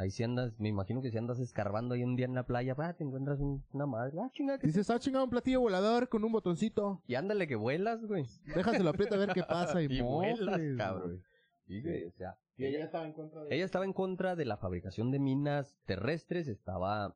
Ahí 0.00 0.10
sí 0.10 0.22
andas, 0.22 0.58
me 0.58 0.70
imagino 0.70 1.02
que 1.02 1.10
si 1.10 1.18
andas 1.18 1.38
escarbando 1.40 1.94
ahí 1.94 2.02
un 2.02 2.16
día 2.16 2.24
en 2.24 2.34
la 2.34 2.46
playa, 2.46 2.74
pa, 2.74 2.94
te 2.94 3.04
encuentras 3.04 3.38
un- 3.38 3.62
una 3.72 3.84
madre, 3.84 4.16
ah, 4.18 4.30
chinga, 4.32 4.58
que- 4.58 4.66
Dices, 4.66 4.88
ah, 4.88 4.98
chingado 4.98 5.24
un 5.24 5.30
platillo 5.30 5.60
volador 5.60 6.08
con 6.08 6.24
un 6.24 6.32
botoncito. 6.32 7.02
y 7.06 7.16
ándale 7.16 7.46
que 7.46 7.54
vuelas, 7.56 8.02
güey. 8.06 8.24
Déjaselo 8.54 8.88
aprieta 8.88 9.16
a 9.16 9.18
ver 9.18 9.32
qué 9.34 9.42
pasa. 9.42 9.82
Y, 9.82 9.88
Y 9.90 10.00
vuelas, 10.00 10.58
cabrón. 10.78 11.08
güey. 11.08 11.22
Sí, 11.66 11.82
güey, 11.82 12.04
o 12.04 12.12
sea, 12.12 12.38
Y 12.56 12.64
ella 12.64 12.84
estaba 12.84 13.04
en 13.06 13.12
contra 13.12 13.42
de 13.44 13.54
Ella 13.54 13.64
estaba 13.66 13.84
en 13.84 13.92
contra 13.92 14.36
de 14.36 14.44
la 14.46 14.56
fabricación 14.56 15.10
de 15.10 15.18
minas 15.18 15.76
terrestres, 15.84 16.48
estaba 16.48 17.14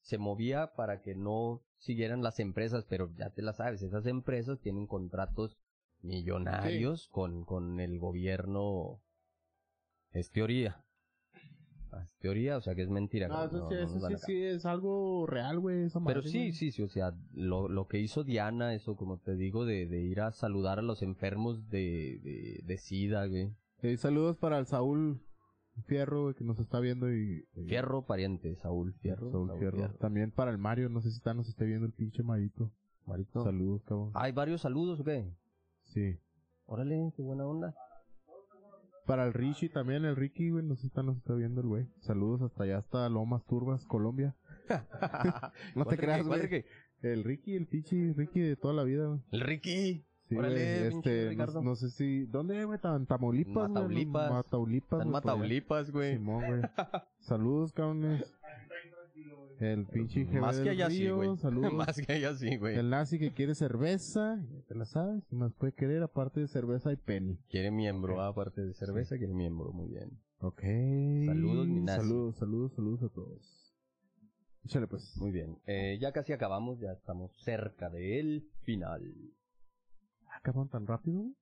se 0.00 0.16
movía 0.18 0.72
para 0.76 1.02
que 1.02 1.14
no 1.14 1.62
siguieran 1.78 2.22
las 2.22 2.40
empresas, 2.40 2.86
pero 2.88 3.10
ya 3.16 3.30
te 3.30 3.42
la 3.42 3.52
sabes, 3.52 3.82
esas 3.82 4.06
empresas 4.06 4.60
tienen 4.60 4.86
contratos 4.86 5.58
millonarios 6.00 7.08
con, 7.08 7.44
con 7.44 7.80
el 7.80 7.98
gobierno. 7.98 9.02
Es 10.12 10.30
teoría. 10.30 10.82
Teoría, 12.18 12.56
o 12.56 12.60
sea 12.60 12.74
que 12.74 12.82
es 12.82 12.88
mentira. 12.90 13.28
No, 13.28 13.44
eso, 13.44 13.68
sí, 13.68 13.74
no 13.74 13.80
eso 13.80 14.08
sí, 14.08 14.16
sí 14.26 14.42
es 14.42 14.66
algo 14.66 15.26
real, 15.26 15.58
güey. 15.60 15.88
pero 16.06 16.22
sí, 16.22 16.38
güey. 16.38 16.52
sí, 16.52 16.70
sí, 16.72 16.82
o 16.82 16.88
sea, 16.88 17.14
lo, 17.32 17.68
lo 17.68 17.86
que 17.88 17.98
hizo 18.00 18.24
Diana, 18.24 18.74
eso 18.74 18.96
como 18.96 19.18
te 19.18 19.36
digo, 19.36 19.64
de, 19.64 19.86
de 19.86 20.00
ir 20.02 20.20
a 20.20 20.32
saludar 20.32 20.78
a 20.78 20.82
los 20.82 21.02
enfermos 21.02 21.68
de, 21.68 22.20
de, 22.22 22.60
de 22.64 22.78
SIDA, 22.78 23.26
güey. 23.26 23.50
Eh, 23.82 23.96
saludos 23.96 24.36
para 24.38 24.58
el 24.58 24.66
Saúl 24.66 25.20
Fierro, 25.86 26.22
güey, 26.24 26.34
que 26.34 26.44
nos 26.44 26.58
está 26.58 26.80
viendo 26.80 27.12
y... 27.12 27.44
y- 27.54 27.64
Fierro 27.66 28.06
pariente, 28.06 28.56
Saúl 28.56 28.94
Fierro. 28.94 29.30
Saúl 29.30 29.52
Fierro. 29.58 29.90
También 29.94 30.30
para 30.30 30.50
el 30.50 30.58
Mario, 30.58 30.88
no 30.88 31.00
sé 31.02 31.10
si 31.10 31.16
está, 31.18 31.34
nos 31.34 31.48
esté 31.48 31.66
viendo 31.66 31.86
el 31.86 31.92
pinche 31.92 32.22
Marito. 32.22 32.70
Marito. 33.06 33.44
Saludos, 33.44 33.82
cabrón. 33.84 34.10
¿Hay 34.14 34.32
varios 34.32 34.62
saludos 34.62 34.98
o 35.00 35.04
qué? 35.04 35.30
Sí. 35.84 36.18
Órale, 36.64 37.12
qué 37.14 37.22
buena 37.22 37.46
onda. 37.46 37.74
Para 39.06 39.24
el 39.24 39.32
Richie 39.32 39.68
también, 39.68 40.04
el 40.04 40.16
Ricky, 40.16 40.50
güey, 40.50 40.64
nos 40.64 40.82
está, 40.84 41.02
nos 41.02 41.16
está 41.16 41.34
viendo 41.34 41.60
el 41.60 41.68
güey. 41.68 41.86
Saludos 42.00 42.42
hasta 42.42 42.64
allá, 42.64 42.78
hasta 42.78 43.08
Lomas 43.08 43.44
Turbas, 43.46 43.84
Colombia. 43.86 44.34
No 45.76 45.84
te 45.84 45.96
¿Cuál 45.96 45.96
creas, 45.96 46.26
güey. 46.26 46.64
El 47.02 47.22
Ricky, 47.22 47.54
el 47.54 47.66
pinche 47.66 48.12
Ricky 48.16 48.40
de 48.40 48.56
toda 48.56 48.74
la 48.74 48.82
vida, 48.82 49.06
güey. 49.06 49.20
El 49.30 49.40
Ricky. 49.42 50.04
Sí, 50.28 50.36
Órale, 50.36 50.88
este, 50.88 51.36
no, 51.36 51.62
no 51.62 51.76
sé 51.76 51.88
si, 51.90 52.24
¿dónde, 52.24 52.64
güey? 52.64 52.80
¿En 52.82 53.06
Tamaulipas? 53.06 53.70
Mataulipas. 53.70 54.32
Mataulipas. 54.32 55.06
Mataulipas, 55.06 55.90
güey. 55.92 56.14
Simón, 56.16 56.44
güey. 56.44 56.62
Saludos, 57.20 57.72
cabrones. 57.72 58.35
El 59.58 59.86
pinche 59.86 60.24
jefe 60.26 60.40
Más 60.40 60.60
que 60.60 60.70
allá 60.70 60.90
sí, 60.90 61.08
güey. 61.08 61.30
Más 61.72 61.96
que 61.96 62.12
allá 62.12 62.34
sí, 62.34 62.56
güey. 62.56 62.76
El 62.76 62.90
nazi 62.90 63.18
que 63.18 63.32
quiere 63.32 63.54
cerveza, 63.54 64.38
te 64.68 64.74
la 64.74 64.84
sabes, 64.84 65.24
¿qué 65.28 65.36
más 65.36 65.52
puede 65.54 65.72
querer 65.72 66.02
aparte 66.02 66.40
de 66.40 66.48
cerveza 66.48 66.92
y 66.92 66.96
penny? 66.96 67.38
Quiere 67.48 67.70
miembro, 67.70 68.20
ah, 68.20 68.28
aparte 68.28 68.62
de 68.62 68.74
cerveza, 68.74 69.16
quiere 69.16 69.34
miembro, 69.34 69.72
muy 69.72 69.88
bien. 69.88 70.20
Ok. 70.40 70.62
Saludos, 71.26 71.66
mi 71.68 71.80
nazi. 71.80 72.00
Saludos, 72.02 72.36
saludos, 72.36 72.72
saludos 72.74 73.02
a 73.02 73.08
todos. 73.08 73.74
Échale 74.64 74.86
pues. 74.86 75.16
Muy 75.16 75.30
bien. 75.30 75.58
Eh, 75.66 75.96
ya 76.00 76.12
casi 76.12 76.32
acabamos, 76.32 76.78
ya 76.80 76.92
estamos 76.92 77.32
cerca 77.42 77.88
del 77.88 78.48
final. 78.62 79.14
¿Acaban 80.34 80.68
tan 80.68 80.86
rápido? 80.86 81.32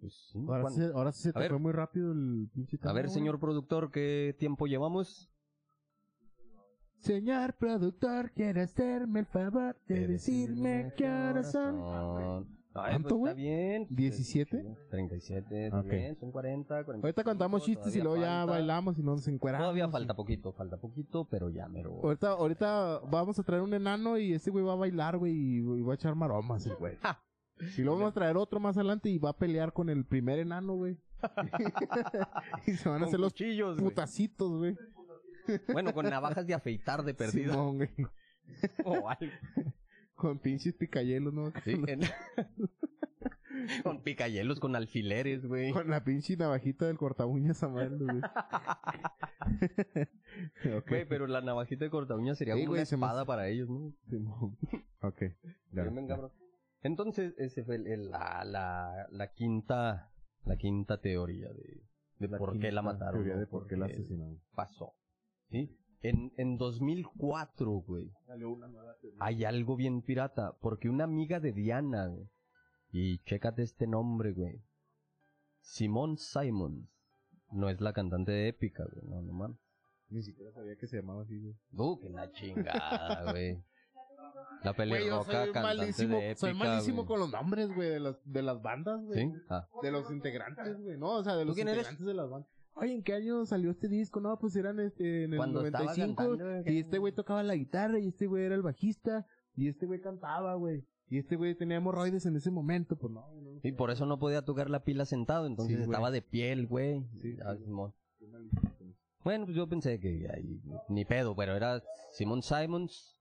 Pues 0.00 0.14
sí, 0.30 0.38
Ahora, 0.46 0.70
sí, 0.70 0.82
ahora 0.94 1.12
sí 1.12 1.22
se 1.22 1.32
te 1.32 1.38
ver. 1.38 1.50
fue 1.50 1.58
muy 1.58 1.72
rápido 1.72 2.12
el 2.12 2.48
pinche 2.52 2.78
A 2.82 2.92
ver, 2.92 3.08
señor 3.08 3.40
productor, 3.40 3.90
¿qué 3.90 4.36
tiempo 4.38 4.66
llevamos? 4.66 5.30
Señor 7.00 7.52
productor, 7.54 8.30
quiere 8.32 8.62
hacerme 8.62 9.20
el 9.20 9.26
favor 9.26 9.76
de 9.86 10.06
decirme 10.08 10.92
qué 10.96 11.06
horas 11.08 11.52
son. 11.52 12.46
¿Cuánto, 12.72 13.16
güey? 13.16 13.30
está 13.30 13.40
bien. 13.40 13.88
¿17? 13.88 14.76
37, 14.90 15.66
está 15.66 15.78
Ok. 15.78 15.86
bien, 15.86 16.16
son 16.18 16.32
40, 16.32 16.66
45, 16.84 17.06
Ahorita 17.06 17.22
contamos 17.22 17.62
chistes 17.62 17.94
y 17.94 18.00
luego 18.00 18.16
ya 18.16 18.44
bailamos 18.44 18.98
y 18.98 19.02
no 19.02 19.12
nos 19.12 19.28
encueramos. 19.28 19.64
Todavía 19.64 19.88
falta 19.88 20.14
poquito, 20.16 20.52
falta 20.52 20.76
poquito, 20.78 21.24
pero 21.30 21.50
ya 21.50 21.68
mero. 21.68 22.00
Ahorita, 22.02 22.30
ahorita 22.32 23.00
vamos 23.08 23.38
a 23.38 23.44
traer 23.44 23.62
un 23.62 23.74
enano 23.74 24.18
y 24.18 24.32
este 24.32 24.50
güey 24.50 24.64
va 24.64 24.72
a 24.72 24.76
bailar, 24.76 25.18
güey, 25.18 25.32
y, 25.32 25.56
y 25.58 25.82
va 25.82 25.92
a 25.92 25.94
echar 25.94 26.16
maromas, 26.16 26.66
el 26.66 26.74
güey. 26.74 26.96
Y 27.78 27.82
luego 27.82 27.98
vamos 27.98 28.10
a 28.10 28.14
traer 28.14 28.36
otro 28.36 28.58
más 28.58 28.76
adelante 28.76 29.08
y 29.08 29.18
va 29.18 29.30
a 29.30 29.36
pelear 29.36 29.72
con 29.72 29.88
el 29.88 30.04
primer 30.04 30.40
enano, 30.40 30.74
güey. 30.74 30.98
y 32.66 32.72
se 32.72 32.88
van 32.88 32.96
a 32.96 33.00
Con 33.00 33.08
hacer 33.08 33.20
los 33.20 33.32
cuchillos, 33.34 33.76
güey. 33.78 33.88
putacitos, 33.88 34.50
güey. 34.58 34.76
Bueno, 35.72 35.92
con 35.94 36.08
navajas 36.08 36.46
de 36.46 36.54
afeitar 36.54 37.02
de 37.04 37.14
perdida. 37.14 37.52
Simón, 37.52 37.76
güey. 37.78 37.90
o 38.84 39.08
algo. 39.08 39.32
Con 40.14 40.38
pinches 40.38 40.74
picayelos, 40.74 41.32
¿no? 41.34 41.52
Sí, 41.64 41.72
en- 41.86 42.00
con 43.82 44.02
picayelos, 44.02 44.60
con 44.60 44.76
alfileres, 44.76 45.44
güey. 45.46 45.72
Con 45.72 45.88
la 45.90 46.04
pinche 46.04 46.36
navajita 46.36 46.86
del 46.86 46.98
corta 46.98 47.26
uñas 47.26 47.62
a 47.62 47.68
mano, 47.68 47.96
güey. 47.98 48.20
Güey, 50.88 51.06
pero 51.08 51.26
la 51.26 51.40
navajita 51.40 51.84
de 51.84 51.90
corta 51.90 52.14
uña 52.16 52.34
sería 52.34 52.54
Sí, 52.54 52.60
como 52.62 52.72
una 52.72 52.80
me 52.80 52.82
espada 52.82 53.20
hace- 53.20 53.26
para 53.26 53.48
ellos, 53.48 53.68
¿no? 53.68 53.92
Simón. 54.08 54.56
Ok. 55.00 55.22
ya. 55.72 55.84
Entonces, 56.82 57.34
ese 57.38 57.64
fue 57.64 57.76
el- 57.76 57.86
el- 57.86 58.10
la, 58.10 58.44
la, 58.44 59.06
la 59.10 59.32
quinta 59.32 60.10
la 60.44 60.56
quinta 60.56 61.00
teoría 61.00 61.48
de, 61.48 61.82
de 62.18 62.28
La 62.28 62.38
por 62.38 62.58
qué 62.58 62.70
la 62.72 62.82
mataron. 62.82 63.14
teoría 63.22 63.36
de 63.36 63.46
por 63.46 63.66
qué 63.66 63.76
la 63.76 63.86
asesinaron. 63.86 64.40
Pasó. 64.54 64.94
¿Sí? 65.50 65.76
En, 66.02 66.32
en 66.36 66.58
2004, 66.58 67.70
güey, 67.86 68.10
hay 69.20 69.44
algo 69.44 69.76
bien 69.76 70.02
pirata. 70.02 70.56
Porque 70.60 70.88
una 70.90 71.04
amiga 71.04 71.40
de 71.40 71.52
Diana, 71.52 72.08
güey, 72.08 72.28
y 72.92 73.18
chécate 73.24 73.62
este 73.62 73.86
nombre, 73.86 74.32
güey. 74.32 74.60
Simone 75.62 76.16
Simons. 76.18 76.88
No 77.52 77.70
es 77.70 77.80
la 77.80 77.92
cantante 77.92 78.32
de 78.32 78.48
Épica, 78.48 78.84
güey. 78.84 79.06
No, 79.06 79.22
no 79.22 79.32
mames. 79.32 79.56
Ni 80.10 80.22
siquiera 80.22 80.52
sabía 80.52 80.76
que 80.76 80.86
se 80.86 80.96
llamaba 80.98 81.22
así, 81.22 81.38
güey. 81.40 81.54
Uh, 81.72 81.98
que 82.00 82.10
la 82.10 82.30
chingada, 82.32 83.24
güey. 83.32 83.62
La 84.62 84.72
Güey, 84.72 84.88
yo 84.88 84.94
pelirroja 84.94 85.24
soy 85.44 85.52
cantante 85.52 85.60
malísimo, 85.78 86.16
de 86.18 86.30
Épica, 86.30 86.40
soy 86.40 86.54
malísimo 86.54 86.96
güey. 86.96 87.06
con 87.06 87.20
los 87.20 87.30
nombres, 87.32 87.74
güey, 87.74 87.88
de 87.90 88.00
las, 88.00 88.16
de 88.24 88.42
las 88.42 88.62
bandas, 88.62 89.00
güey. 89.04 89.18
¿Sí? 89.20 89.32
Ah, 89.48 89.66
De 89.82 89.90
los 89.90 90.10
integrantes, 90.10 90.80
güey. 90.80 90.98
No, 90.98 91.16
o 91.16 91.24
sea, 91.24 91.36
de 91.36 91.44
los 91.44 91.54
quién 91.54 91.68
eres? 91.68 91.78
integrantes 91.80 92.06
de 92.06 92.14
las 92.14 92.30
bandas. 92.30 92.50
Oye, 92.76 92.92
¿en 92.94 93.02
qué 93.02 93.14
año 93.14 93.46
salió 93.46 93.70
este 93.70 93.88
disco? 93.88 94.20
No, 94.20 94.38
pues 94.38 94.56
eran 94.56 94.80
este, 94.80 95.24
en 95.24 95.32
el 95.32 95.36
Cuando 95.38 95.64
estaba 95.64 95.84
95. 95.84 96.16
cantando, 96.16 96.70
y 96.70 96.78
este 96.80 96.98
güey 96.98 97.12
tocaba 97.12 97.42
la 97.42 97.54
guitarra, 97.54 97.98
y 98.00 98.08
este 98.08 98.26
güey 98.26 98.44
era 98.44 98.54
el 98.54 98.62
bajista, 98.62 99.26
y 99.54 99.68
este 99.68 99.86
güey 99.86 100.00
cantaba, 100.00 100.54
güey. 100.56 100.84
Y 101.08 101.18
este 101.18 101.36
güey 101.36 101.54
tenía 101.54 101.76
hemorroides 101.76 102.26
en 102.26 102.34
ese 102.36 102.50
momento, 102.50 102.96
pues 102.96 103.12
no, 103.12 103.20
no. 103.40 103.60
Y 103.62 103.72
por 103.72 103.90
eso 103.90 104.06
no 104.06 104.18
podía 104.18 104.42
tocar 104.42 104.70
la 104.70 104.82
pila 104.82 105.04
sentado, 105.04 105.46
entonces 105.46 105.76
Sí, 105.76 105.82
estaba 105.84 106.10
de 106.10 106.22
piel, 106.22 106.66
güey. 106.66 107.04
Sí, 107.20 107.36
Ah. 107.44 107.56
Bueno, 109.22 109.46
pues 109.46 109.56
yo 109.56 109.66
pensé 109.68 109.98
que 110.00 110.28
ahí, 110.34 110.60
ni 110.88 111.04
pedo, 111.04 111.34
pero 111.34 111.54
era 111.56 111.82
Simon 112.12 112.42
Simons, 112.42 113.18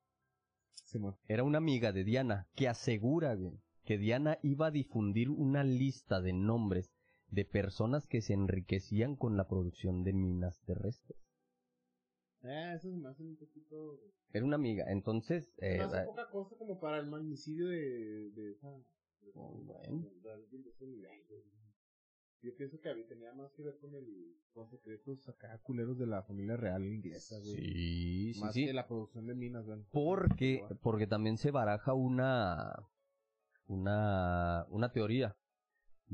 Simón. 0.85 1.15
era 1.27 1.43
una 1.43 1.59
amiga 1.59 1.91
de 1.93 2.03
Diana 2.03 2.47
que 2.55 2.67
asegura, 2.67 3.35
güey, 3.35 3.53
que 3.85 3.97
Diana 3.97 4.37
iba 4.43 4.67
a 4.67 4.71
difundir 4.71 5.29
una 5.29 5.63
lista 5.63 6.19
de 6.21 6.33
nombres 6.33 6.91
de 7.33 7.45
personas 7.45 8.05
que 8.05 8.21
se 8.21 8.33
enriquecían 8.33 9.15
con 9.15 9.37
la 9.37 9.47
producción 9.47 10.03
de 10.03 10.13
minas 10.13 10.61
terrestres. 10.65 11.17
Eh, 12.43 12.73
eso 12.75 12.91
se 12.91 12.97
me 12.97 13.09
hace 13.09 13.23
un 13.23 13.37
poquito... 13.37 13.99
Era 14.31 14.45
una 14.45 14.55
amiga, 14.55 14.85
entonces... 14.91 15.51
Eh, 15.57 15.79
eh, 15.81 16.05
poca 16.05 16.29
cosa 16.29 16.55
como 16.57 16.79
para 16.79 16.99
el 16.99 17.07
magnicidio 17.07 17.67
de, 17.67 18.31
de 18.31 18.51
esa... 18.51 18.67
Oh, 19.33 19.63
bueno. 19.63 20.05
Yo 22.41 22.53
pienso 22.57 22.77
que 22.81 22.89
había, 22.89 23.07
tenía 23.07 23.33
más 23.33 23.53
que 23.53 23.63
ver 23.63 23.79
con 23.79 23.95
el, 23.95 24.35
los 24.53 24.69
secretos 24.69 25.29
acá 25.29 25.57
culeros 25.63 25.97
de 25.97 26.05
la 26.05 26.23
familia 26.23 26.57
real 26.57 26.85
inglesa, 26.85 27.39
güey. 27.39 27.55
sí, 27.55 28.33
sí, 28.33 28.39
más 28.41 28.53
sí. 28.53 28.65
que 28.65 28.73
la 28.73 28.85
producción 28.85 29.25
de 29.25 29.33
minas, 29.33 29.65
güey. 29.65 29.79
Porque, 29.91 30.61
porque 30.81 31.07
también 31.07 31.37
se 31.37 31.51
baraja 31.51 31.93
una, 31.93 32.73
una, 33.65 34.65
una 34.69 34.91
teoría 34.91 35.37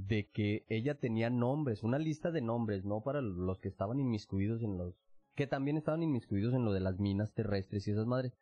de 0.07 0.29
que 0.29 0.65
ella 0.69 0.95
tenía 0.95 1.29
nombres, 1.29 1.83
una 1.83 1.99
lista 1.99 2.31
de 2.31 2.41
nombres, 2.41 2.85
no 2.85 3.01
para 3.01 3.21
los 3.21 3.59
que 3.59 3.67
estaban 3.67 3.99
inmiscuidos 3.99 4.61
en 4.63 4.77
los, 4.77 4.95
que 5.35 5.47
también 5.47 5.77
estaban 5.77 6.03
inmiscuidos 6.03 6.53
en 6.53 6.65
lo 6.65 6.71
de 6.71 6.79
las 6.79 6.99
minas 6.99 7.33
terrestres 7.33 7.87
y 7.87 7.91
esas 7.91 8.05
madres, 8.05 8.33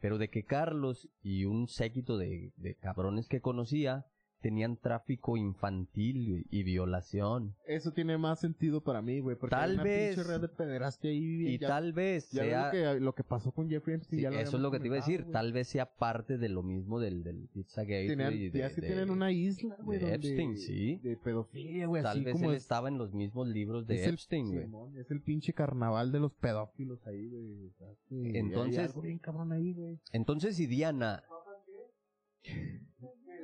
pero 0.00 0.18
de 0.18 0.28
que 0.28 0.44
Carlos 0.44 1.08
y 1.22 1.44
un 1.44 1.68
séquito 1.68 2.16
de, 2.16 2.52
de 2.56 2.74
cabrones 2.74 3.28
que 3.28 3.40
conocía 3.40 4.06
tenían 4.44 4.76
tráfico 4.76 5.38
infantil 5.38 6.46
y 6.50 6.62
violación. 6.64 7.54
Eso 7.66 7.92
tiene 7.94 8.18
más 8.18 8.40
sentido 8.40 8.82
para 8.82 9.00
mí, 9.00 9.20
güey. 9.20 9.36
Porque 9.36 9.56
Tal 9.56 9.70
hay 9.70 9.74
una 9.76 9.82
vez- 9.84 10.14
pinche 10.16 10.30
red 10.30 10.40
de 10.42 10.48
pederastia 10.48 11.10
ahí. 11.10 11.48
Y 11.54 11.58
ya- 11.58 11.68
tal 11.68 11.94
vez 11.94 12.30
ya 12.30 12.42
sea... 12.44 12.64
lo 12.66 12.70
que, 12.70 13.00
lo 13.00 13.14
que 13.14 13.24
pasó 13.24 13.52
con 13.52 13.70
Jeffrey 13.70 13.96
Epstein. 13.96 14.18
Sí, 14.18 14.22
ya 14.22 14.30
lo 14.30 14.38
eso 14.38 14.56
es 14.58 14.62
lo 14.62 14.70
que 14.70 14.80
te 14.80 14.86
iba 14.88 14.96
a 14.96 14.98
decir. 15.00 15.24
Tal 15.32 15.54
vez 15.54 15.68
sea 15.68 15.86
parte 15.96 16.36
de 16.36 16.50
lo 16.50 16.62
mismo 16.62 17.00
del, 17.00 17.22
del 17.24 17.48
Pizzagate. 17.54 18.06
Tenían- 18.08 18.34
de- 18.34 18.50
ya 18.58 18.66
es 18.66 18.74
que 18.74 18.82
de- 18.82 18.86
tienen 18.88 19.08
una 19.08 19.32
isla, 19.32 19.76
güey. 19.82 19.98
de 19.98 20.10
donde- 20.10 20.28
Epstein, 20.28 20.58
sí. 20.58 20.96
De 21.02 21.16
pedofilia, 21.16 21.86
güey. 21.86 22.02
Tal 22.02 22.18
así 22.18 22.24
vez 22.26 22.32
como 22.34 22.50
él 22.50 22.56
es- 22.56 22.62
estaba 22.64 22.88
en 22.88 22.98
los 22.98 23.14
mismos 23.14 23.48
libros 23.48 23.86
de 23.86 24.04
Epstein, 24.04 24.68
güey. 24.68 24.98
Es 25.00 25.10
el 25.10 25.22
pinche 25.22 25.54
carnaval 25.54 26.12
de 26.12 26.20
los 26.20 26.34
pedófilos 26.34 27.04
ahí, 27.06 27.28
güey. 27.30 27.66
o 27.68 27.72
sea, 27.78 27.88
que 28.10 28.38
Entonces- 28.38 28.78
hay 28.78 28.84
algo 28.84 29.00
bien 29.00 29.18
cabrón 29.18 29.52
ahí. 29.52 29.74
Entonces, 30.12 30.54
si 30.56 30.66
Diana, 30.66 31.22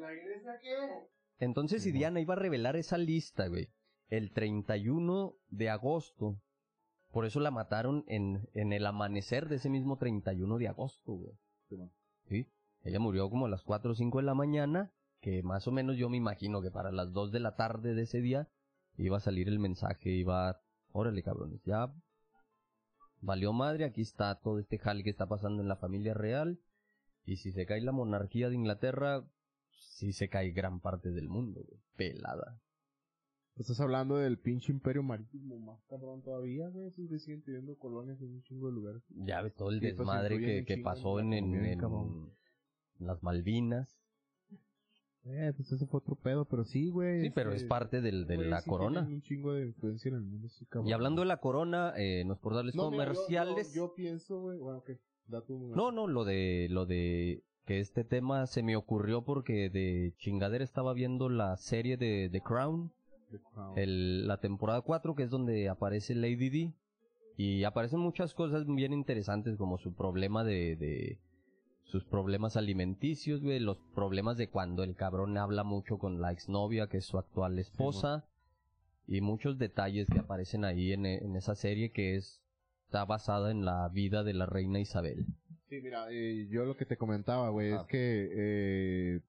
¿La 0.00 0.14
iglesia 0.14 0.58
qué? 0.62 1.44
entonces 1.44 1.82
si 1.82 1.92
Diana 1.92 2.20
iba 2.20 2.32
a 2.32 2.38
revelar 2.38 2.74
esa 2.76 2.96
lista, 2.96 3.48
güey, 3.48 3.68
el 4.08 4.32
31 4.32 5.36
de 5.48 5.68
agosto, 5.68 6.40
por 7.10 7.26
eso 7.26 7.38
la 7.38 7.50
mataron 7.50 8.04
en, 8.06 8.48
en 8.54 8.72
el 8.72 8.86
amanecer 8.86 9.48
de 9.48 9.56
ese 9.56 9.68
mismo 9.68 9.98
31 9.98 10.56
de 10.56 10.68
agosto, 10.68 11.12
güey. 11.12 11.34
Sí. 12.28 12.48
Ella 12.82 12.98
murió 12.98 13.28
como 13.28 13.44
a 13.44 13.50
las 13.50 13.62
4 13.62 13.92
o 13.92 13.94
5 13.94 14.18
de 14.18 14.24
la 14.24 14.34
mañana, 14.34 14.90
que 15.20 15.42
más 15.42 15.68
o 15.68 15.72
menos 15.72 15.98
yo 15.98 16.08
me 16.08 16.16
imagino 16.16 16.62
que 16.62 16.70
para 16.70 16.92
las 16.92 17.12
2 17.12 17.30
de 17.30 17.40
la 17.40 17.56
tarde 17.56 17.94
de 17.94 18.02
ese 18.02 18.22
día 18.22 18.48
iba 18.96 19.18
a 19.18 19.20
salir 19.20 19.48
el 19.48 19.58
mensaje, 19.58 20.10
iba, 20.10 20.62
órale 20.92 21.22
cabrones, 21.22 21.62
ya 21.64 21.92
valió 23.20 23.52
madre, 23.52 23.84
aquí 23.84 24.00
está 24.00 24.34
todo 24.40 24.58
este 24.58 24.78
jale 24.78 25.04
que 25.04 25.10
está 25.10 25.26
pasando 25.26 25.62
en 25.62 25.68
la 25.68 25.76
familia 25.76 26.14
real. 26.14 26.58
Y 27.26 27.36
si 27.36 27.52
se 27.52 27.66
cae 27.66 27.82
la 27.82 27.92
monarquía 27.92 28.48
de 28.48 28.54
Inglaterra, 28.54 29.24
sí 29.80 30.12
se 30.12 30.28
cae 30.28 30.50
gran 30.50 30.80
parte 30.80 31.10
del 31.10 31.28
mundo, 31.28 31.62
güey. 31.66 31.80
Pelada. 31.96 32.60
Estás 33.56 33.80
hablando 33.80 34.16
del 34.16 34.38
pinche 34.38 34.72
imperio 34.72 35.02
marítimo 35.02 35.58
más 35.58 35.82
cabrón 35.84 36.22
todavía, 36.22 36.68
güey. 36.68 36.90
Sí, 36.92 37.08
se 37.08 37.18
siguen 37.18 37.42
teniendo 37.42 37.76
colonias 37.76 38.20
en 38.22 38.32
un 38.32 38.42
chingo 38.42 38.68
de 38.68 38.72
lugares. 38.72 39.02
Ya 39.10 39.42
ves 39.42 39.54
todo 39.54 39.70
el 39.70 39.80
pues, 39.80 39.96
desmadre 39.96 40.38
que, 40.38 40.64
que 40.64 40.78
pasó 40.78 41.20
en 41.20 41.34
en, 41.34 41.54
en, 41.54 42.30
las 42.98 43.22
Malvinas. 43.22 44.00
Eh, 45.24 45.52
pues 45.54 45.70
ese 45.70 45.86
fue 45.86 45.98
otro 45.98 46.14
pedo, 46.14 46.46
pero 46.46 46.64
sí, 46.64 46.88
güey. 46.88 47.20
Sí, 47.20 47.30
pero 47.30 47.50
este, 47.50 47.64
es 47.64 47.68
parte 47.68 48.00
del, 48.00 48.26
de 48.26 48.36
güey, 48.36 48.48
la 48.48 48.62
corona. 48.62 49.02
un 49.02 49.20
chingo 49.20 49.52
de 49.52 49.66
influencia 49.66 50.08
en 50.08 50.14
el 50.14 50.22
mundo. 50.22 50.48
Y 50.86 50.92
hablando 50.92 51.20
de 51.20 51.26
la 51.26 51.40
corona, 51.40 51.92
eh, 51.98 52.24
no 52.24 52.34
es 52.34 52.38
por 52.38 52.54
darles 52.54 52.74
No, 52.74 52.90
mira, 52.90 53.04
yo- 53.04 53.12
comerciales. 53.12 53.74
Yo, 53.74 53.94
pienso, 53.94 54.40
güey. 54.40 54.58
Bueno, 54.58 54.78
ok. 54.78 54.92
Da 55.26 55.42
tu. 55.42 55.74
No, 55.76 55.92
no, 55.92 56.06
lo 56.06 56.24
de, 56.24 56.68
lo 56.70 56.86
de 56.86 57.44
que 57.70 57.78
este 57.78 58.02
tema 58.02 58.48
se 58.48 58.64
me 58.64 58.74
ocurrió 58.74 59.22
porque 59.22 59.70
de 59.70 60.12
chingadera 60.18 60.64
estaba 60.64 60.92
viendo 60.92 61.28
la 61.28 61.56
serie 61.56 61.96
de 61.96 62.28
The 62.28 62.40
Crown, 62.40 62.90
The 63.30 63.38
Crown. 63.38 63.78
el, 63.78 64.26
la 64.26 64.40
temporada 64.40 64.80
4, 64.80 65.14
que 65.14 65.22
es 65.22 65.30
donde 65.30 65.68
aparece 65.68 66.16
Lady 66.16 66.50
D. 66.50 66.74
Y 67.36 67.62
aparecen 67.62 68.00
muchas 68.00 68.34
cosas 68.34 68.66
bien 68.66 68.92
interesantes 68.92 69.56
como 69.56 69.78
su 69.78 69.94
problema 69.94 70.42
de, 70.42 70.74
de 70.74 71.20
sus 71.84 72.04
problemas 72.04 72.56
alimenticios, 72.56 73.40
güey, 73.40 73.60
los 73.60 73.78
problemas 73.94 74.36
de 74.36 74.48
cuando 74.48 74.82
el 74.82 74.96
cabrón 74.96 75.38
habla 75.38 75.62
mucho 75.62 75.96
con 75.96 76.20
la 76.20 76.32
exnovia, 76.32 76.88
que 76.88 76.96
es 76.96 77.04
su 77.04 77.18
actual 77.18 77.56
esposa, 77.60 78.24
y 79.06 79.20
muchos 79.20 79.58
detalles 79.58 80.08
que 80.10 80.18
aparecen 80.18 80.64
ahí 80.64 80.92
en, 80.92 81.06
en 81.06 81.36
esa 81.36 81.54
serie 81.54 81.92
que 81.92 82.16
es, 82.16 82.42
está 82.86 83.04
basada 83.04 83.52
en 83.52 83.64
la 83.64 83.88
vida 83.90 84.24
de 84.24 84.34
la 84.34 84.46
reina 84.46 84.80
Isabel. 84.80 85.24
Sí, 85.70 85.80
mira, 85.80 86.08
eh, 86.10 86.48
yo 86.50 86.64
lo 86.64 86.76
que 86.76 86.84
te 86.84 86.96
comentaba, 86.96 87.48
güey, 87.50 87.72
Ah. 87.72 87.82
es 87.82 87.86
que 87.86 88.28
eh, 88.32 89.20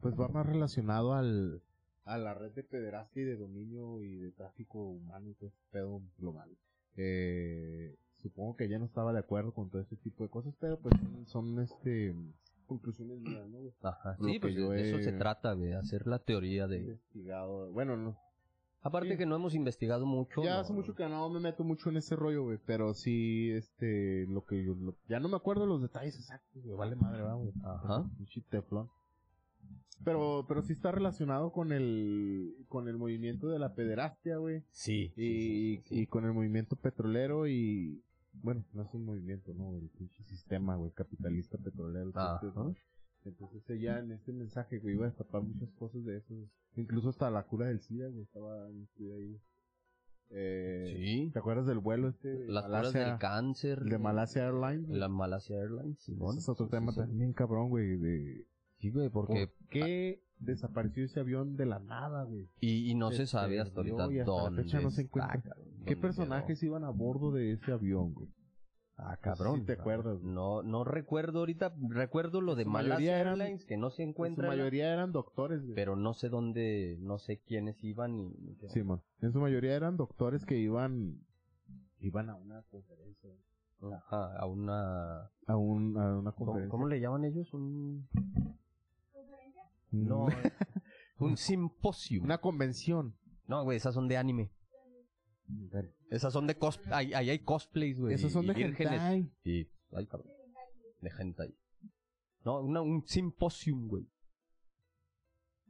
pues 0.00 0.14
va 0.14 0.28
más 0.28 0.46
relacionado 0.46 1.14
al 1.14 1.60
a 2.04 2.16
la 2.16 2.32
red 2.32 2.52
de 2.52 2.62
pederastia 2.62 3.22
y 3.22 3.24
de 3.26 3.36
dominio 3.36 4.00
y 4.02 4.16
de 4.16 4.30
tráfico 4.32 4.78
humano 4.78 5.28
y 5.30 5.34
todo 5.34 5.48
ese 5.50 5.58
pedo 5.70 6.00
global. 6.18 6.48
Eh, 6.96 7.96
supongo 8.18 8.56
que 8.56 8.64
ella 8.64 8.78
no 8.78 8.84
estaba 8.86 9.12
de 9.12 9.18
acuerdo 9.18 9.52
con 9.52 9.68
todo 9.68 9.82
ese 9.82 9.96
tipo 9.96 10.22
de 10.24 10.30
cosas, 10.30 10.54
pero 10.60 10.78
pues 10.78 10.94
son, 11.26 11.58
este 11.60 12.14
conclusiones 12.66 13.18
mías, 13.20 13.48
¿no? 13.48 13.58
Ajá, 13.82 14.16
sí, 14.16 14.38
pues 14.38 14.54
de 14.54 14.88
eso 14.88 15.02
se 15.02 15.12
trata, 15.12 15.56
de 15.56 15.74
hacer 15.74 16.06
la 16.06 16.20
teoría 16.20 16.68
de... 16.68 16.78
Investigado, 16.78 17.72
bueno, 17.72 17.96
no, 17.96 18.16
Aparte 18.82 19.10
Sí. 19.12 19.18
que 19.18 19.26
no 19.26 19.36
hemos 19.36 19.54
investigado 19.54 20.06
mucho. 20.06 20.42
ya 20.42 20.54
no- 20.54 20.60
hace 20.60 20.72
mucho 20.72 20.94
que 20.94 21.06
no 21.08 21.28
me 21.28 21.38
meto 21.40 21.64
mucho 21.64 21.90
en 21.90 21.98
ese 21.98 22.16
rollo, 22.16 22.44
güey, 22.44 22.58
pero 22.64 22.94
sí, 22.94 23.50
este, 23.50 24.26
lo 24.28 24.44
que 24.46 24.64
yo, 24.64 24.74
lo- 24.74 24.94
ya 25.08 25.20
no 25.20 25.28
me 25.28 25.36
acuerdo 25.36 25.66
los 25.66 25.82
detalles 25.82 26.16
exactos, 26.18 26.62
güey, 26.64 26.76
vale 26.78 26.96
madre, 26.96 27.22
güey. 27.22 27.52
Ajá. 27.62 28.08
Teflón. 28.48 28.88
Pero, 30.02 30.46
pero 30.48 30.62
sí 30.62 30.72
está 30.72 30.90
relacionado 30.92 31.52
con 31.52 31.72
el, 31.72 32.54
con 32.68 32.88
el 32.88 32.96
movimiento 32.96 33.48
de 33.48 33.58
la 33.58 33.74
pederastia, 33.74 34.38
güey, 34.38 34.62
Sí. 34.70 35.12
y, 35.14 35.20
sí, 35.20 35.76
sí, 35.76 35.82
sí. 35.84 36.00
y 36.00 36.06
con 36.06 36.24
el 36.24 36.32
movimiento 36.32 36.74
petrolero 36.76 37.46
y, 37.46 38.02
bueno, 38.32 38.64
no 38.72 38.82
es 38.84 38.94
un 38.94 39.04
movimiento, 39.04 39.52
¿no? 39.52 39.74
El 39.76 39.90
pinche 39.90 40.22
sistema, 40.24 40.76
güey, 40.76 40.90
capitalista 40.92 41.58
petrolero. 41.58 42.08
este, 42.08 42.46
¿no? 42.58 42.74
Entonces 43.24 43.62
ella 43.70 43.98
en 43.98 44.12
este 44.12 44.32
mensaje, 44.32 44.78
güey, 44.78 44.94
iba 44.94 45.04
a 45.06 45.08
destapar 45.10 45.42
muchas 45.42 45.70
cosas 45.72 46.04
de 46.04 46.18
eso. 46.18 46.34
Incluso 46.76 47.10
hasta 47.10 47.30
la 47.30 47.42
cura 47.44 47.66
del 47.66 47.80
SIDA, 47.80 48.08
güey, 48.08 48.22
estaba 48.22 48.70
incluida 48.70 49.14
ahí. 49.16 49.40
Eh, 50.32 50.84
Sí. 50.96 51.30
¿Te 51.32 51.38
acuerdas 51.40 51.66
del 51.66 51.78
vuelo 51.80 52.08
este? 52.08 52.28
de 52.28 52.48
Las 52.48 52.64
curas 52.66 52.82
Malasia- 52.94 53.08
del 53.10 53.18
cáncer. 53.18 53.80
de 53.84 53.98
Malasia 53.98 54.44
Airlines? 54.46 54.86
güey? 54.86 54.98
La 55.00 55.08
Malasia 55.08 55.56
Airlines, 55.56 55.98
Simón. 56.00 56.30
Ese 56.32 56.38
es 56.40 56.48
otro 56.48 56.66
Sí, 56.66 56.70
tema 56.70 56.92
sí, 56.92 57.00
sí. 57.00 57.06
también 57.06 57.32
cabrón, 57.32 57.68
güey, 57.70 57.96
de... 57.96 58.46
Sí, 58.78 58.90
güey, 58.90 59.08
porque... 59.10 59.48
¿Por 59.48 59.68
qué 59.68 60.22
desapareció 60.38 61.04
ese 61.04 61.20
avión 61.20 61.56
de 61.56 61.66
la 61.66 61.80
nada, 61.80 62.22
güey? 62.24 62.48
Y, 62.60 62.90
y 62.90 62.94
no 62.94 63.10
se 63.10 63.18
Se 63.18 63.26
sabe 63.26 63.60
hasta 63.60 63.80
ahorita 63.80 64.04
hasta 64.04 64.16
la 64.16 64.22
dónde 64.24 64.62
fecha 64.62 64.80
no 64.80 64.90
se 64.90 65.02
encuentra. 65.02 65.42
¿Qué 65.42 65.50
dónde 65.54 65.96
personajes 65.96 66.62
iban 66.62 66.84
a 66.84 66.90
bordo 66.90 67.32
de 67.32 67.52
ese 67.52 67.72
avión, 67.72 68.14
güey? 68.14 68.28
Ah, 69.02 69.16
sé 69.16 69.20
cabrón. 69.22 69.60
si 69.60 69.66
te 69.66 69.72
acuerdas. 69.72 70.20
No, 70.22 70.62
no 70.62 70.84
recuerdo 70.84 71.40
ahorita. 71.40 71.74
Recuerdo 71.88 72.40
lo 72.40 72.54
de 72.54 72.64
mayoría 72.64 73.18
eran- 73.18 73.40
Airlines, 73.40 73.64
que 73.64 73.76
no 73.76 73.90
se 73.90 74.02
En 74.02 74.14
su 74.14 74.42
mayoría 74.42 74.92
eran 74.92 75.12
doctores, 75.12 75.62
güey. 75.62 75.74
Pero 75.74 75.96
no 75.96 76.12
sé 76.14 76.28
dónde, 76.28 76.96
no 77.00 77.18
sé 77.18 77.38
quiénes 77.38 77.82
iban 77.82 78.16
ni... 78.16 78.28
ni 78.40 78.54
qué- 78.56 78.68
Simón. 78.68 79.02
En 79.22 79.32
su 79.32 79.40
mayoría 79.40 79.74
eran 79.74 79.96
doctores 79.96 80.44
que 80.44 80.56
iban 80.58 81.20
iban 82.00 82.30
a 82.30 82.34
una 82.36 82.62
conferencia. 82.70 83.30
Ajá, 83.82 84.36
a 84.36 84.46
una... 84.46 85.30
A, 85.46 85.56
un, 85.56 85.96
a 85.98 86.18
una 86.18 86.32
¿Cómo, 86.32 86.46
conferencia. 86.46 86.70
cómo 86.70 86.86
le 86.88 87.00
llaman 87.00 87.24
ellos? 87.24 87.52
Un... 87.54 88.06
¿Conferencia? 89.12 89.62
No, 89.90 90.26
un 91.18 91.36
simposio. 91.36 92.22
Una 92.22 92.38
convención. 92.38 93.14
No, 93.46 93.64
güey, 93.64 93.76
esas 93.76 93.94
son 93.94 94.08
de 94.08 94.16
anime. 94.16 94.50
Esas 96.10 96.32
son 96.32 96.46
de 96.46 96.56
cosplay. 96.56 96.92
Ahí, 96.92 97.14
ahí 97.14 97.30
hay 97.30 97.38
cosplays, 97.40 97.98
güey. 97.98 98.14
Esos 98.14 98.32
son 98.32 98.44
y 98.44 98.48
de 98.48 98.54
vírgenes. 98.54 98.92
hentai. 98.94 99.30
Y, 99.44 99.68
ay, 99.92 100.06
cabrón. 100.06 100.32
De 101.00 101.10
hentai. 101.18 101.54
No, 102.44 102.60
una- 102.60 102.82
un 102.82 103.06
simposium, 103.06 103.88
güey. 103.88 104.06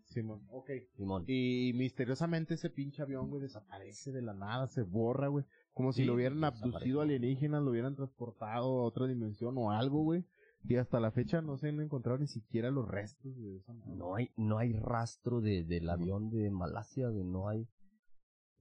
Simón, 0.04 0.42
ok. 0.50 0.70
Simón. 0.96 1.24
Y 1.28 1.72
misteriosamente 1.74 2.54
ese 2.54 2.68
pinche 2.68 3.02
avión, 3.02 3.28
güey, 3.30 3.42
desaparece 3.42 4.10
de 4.10 4.22
la 4.22 4.34
nada, 4.34 4.66
se 4.66 4.82
borra, 4.82 5.28
güey. 5.28 5.44
Como 5.72 5.92
si 5.92 6.04
lo 6.04 6.14
hubieran 6.14 6.42
abducido 6.42 7.00
alienígenas, 7.00 7.62
lo 7.62 7.70
hubieran 7.70 7.94
transportado 7.94 8.80
a 8.80 8.82
otra 8.82 9.06
dimensión 9.06 9.56
o 9.56 9.70
algo, 9.70 10.02
güey. 10.02 10.24
Y 10.64 10.76
hasta 10.76 10.98
la 11.00 11.10
fecha 11.12 11.40
no 11.42 11.56
se 11.58 11.68
han 11.68 11.80
encontrado 11.80 12.18
ni 12.18 12.26
siquiera 12.26 12.70
los 12.70 12.88
restos 12.88 13.34
de 13.40 13.56
esa 13.58 13.72
madre. 13.72 13.94
No 13.94 14.16
hay, 14.16 14.30
no 14.36 14.58
hay 14.58 14.72
rastro 14.72 15.40
de, 15.40 15.64
del 15.64 15.88
avión 15.88 16.28
de 16.30 16.50
Malasia, 16.50 17.08
güey. 17.08 17.24
No 17.24 17.48
hay, 17.48 17.66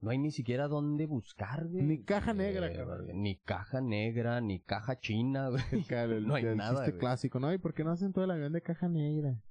no 0.01 0.11
hay 0.11 0.17
ni 0.17 0.31
siquiera 0.31 0.67
dónde 0.67 1.05
buscar, 1.05 1.67
güey. 1.67 1.83
Ni 1.83 2.03
caja 2.03 2.33
negra, 2.33 2.71
Eh, 2.71 2.75
cabrón. 2.75 3.07
Ni 3.21 3.37
caja 3.37 3.81
negra, 3.81 4.39
ni 4.41 4.59
caja 4.61 4.99
china, 4.99 5.49
güey. 5.49 5.61
El- 5.89 6.27
No 6.27 6.35
hay 6.35 6.45
el 6.45 6.57
nada, 6.57 6.71
chiste 6.75 6.91
güey. 6.91 6.99
clásico, 6.99 7.39
¿no? 7.39 7.53
¿Y 7.53 7.57
por 7.57 7.73
qué 7.73 7.83
no 7.83 7.91
hacen 7.91 8.13
todo 8.13 8.23
el 8.25 8.31
avión 8.31 8.53
de 8.53 8.61
caja 8.61 8.87
negra? 8.87 9.41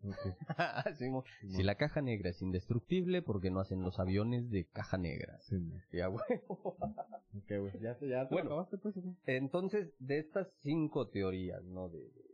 Sí, 0.96 1.10
si 1.48 1.62
la 1.64 1.74
caja 1.74 2.00
negra 2.02 2.30
es 2.30 2.40
indestructible, 2.40 3.20
¿por 3.20 3.40
qué 3.40 3.50
no 3.50 3.58
hacen 3.58 3.82
los 3.82 3.98
aviones 3.98 4.48
de 4.48 4.64
caja 4.66 4.96
negra? 4.96 5.38
Sí, 5.40 5.56
mo. 5.58 5.76
Ya, 5.92 6.06
güey. 6.06 6.22
Ya, 7.80 7.98
ya 8.00 8.28
te 8.28 8.34
Bueno. 8.34 8.46
acabaste, 8.50 8.78
pues. 8.78 8.94
Entonces, 9.26 9.92
de 9.98 10.18
estas 10.20 10.48
cinco 10.60 11.08
teorías, 11.08 11.62
¿no? 11.64 11.88
De, 11.88 11.98
de- 11.98 12.28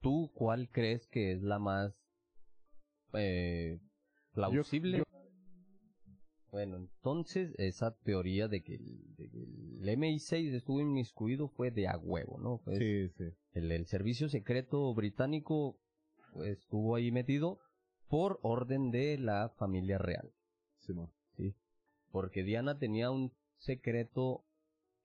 ¿Tú 0.00 0.30
cuál 0.34 0.68
crees 0.68 1.06
que 1.08 1.32
es 1.32 1.42
la 1.42 1.58
más 1.58 1.94
eh, 3.14 3.80
plausible? 4.34 4.98
yo- 4.98 5.04
Bueno, 6.54 6.76
entonces 6.76 7.52
esa 7.58 7.96
teoría 8.04 8.46
de 8.46 8.62
que, 8.62 8.76
el, 8.76 9.16
de 9.16 9.28
que 9.28 9.42
el 9.42 9.88
MI6 9.98 10.54
estuvo 10.54 10.80
inmiscuido 10.80 11.48
fue 11.48 11.72
de 11.72 11.88
a 11.88 11.98
huevo, 11.98 12.38
¿no? 12.38 12.58
Pues, 12.64 12.78
Sí, 12.78 13.08
sí. 13.18 13.24
el, 13.54 13.72
el 13.72 13.86
servicio 13.86 14.28
secreto 14.28 14.94
británico 14.94 15.80
pues, 16.32 16.50
estuvo 16.60 16.94
ahí 16.94 17.10
metido 17.10 17.58
por 18.06 18.38
orden 18.42 18.92
de 18.92 19.18
la 19.18 19.48
familia 19.58 19.98
real. 19.98 20.30
Simón. 20.78 21.10
Sí. 21.36 21.56
Porque 22.12 22.44
Diana 22.44 22.78
tenía 22.78 23.10
un 23.10 23.32
secreto 23.58 24.44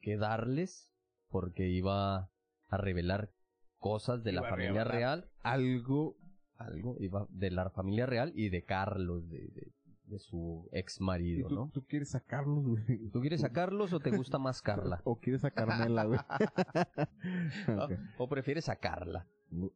que 0.02 0.18
darles 0.18 0.92
porque 1.30 1.68
iba 1.68 2.30
a 2.68 2.78
revelar 2.78 3.32
cosas 3.80 4.24
de 4.24 4.34
la 4.34 4.42
Iba 4.42 4.50
familia 4.52 4.84
real, 4.84 5.32
Algo. 5.42 6.16
algo 6.58 6.96
iba 7.00 7.26
de 7.32 7.50
la 7.50 7.72
familia 7.72 8.06
real 8.06 8.34
y 8.36 8.50
de 8.50 8.64
Carlos, 8.66 9.28
de, 9.32 9.48
de, 9.48 9.72
de 10.10 10.20
su 10.20 10.68
ex 10.72 11.00
¿Y 11.00 11.04
marido, 11.04 11.48
tú, 11.48 11.56
¿no? 11.56 11.70
tú 11.74 11.86
quieres 11.86 12.10
sacarlos, 12.10 12.66
güey? 12.66 13.10
¿Tú 13.12 13.22
quieres 13.22 13.42
sacarlos 13.42 13.94
o 13.94 14.00
te 14.00 14.12
gusta 14.12 14.38
más 14.40 14.62
Carla? 14.64 15.02
¿O 15.04 15.16
quieres 15.20 15.42
sacármela, 15.42 16.06
güey? 16.06 16.20
Ok. 17.78 17.92
¿O 18.18 18.28
prefieres 18.30 18.66
sacarla? 18.66 19.28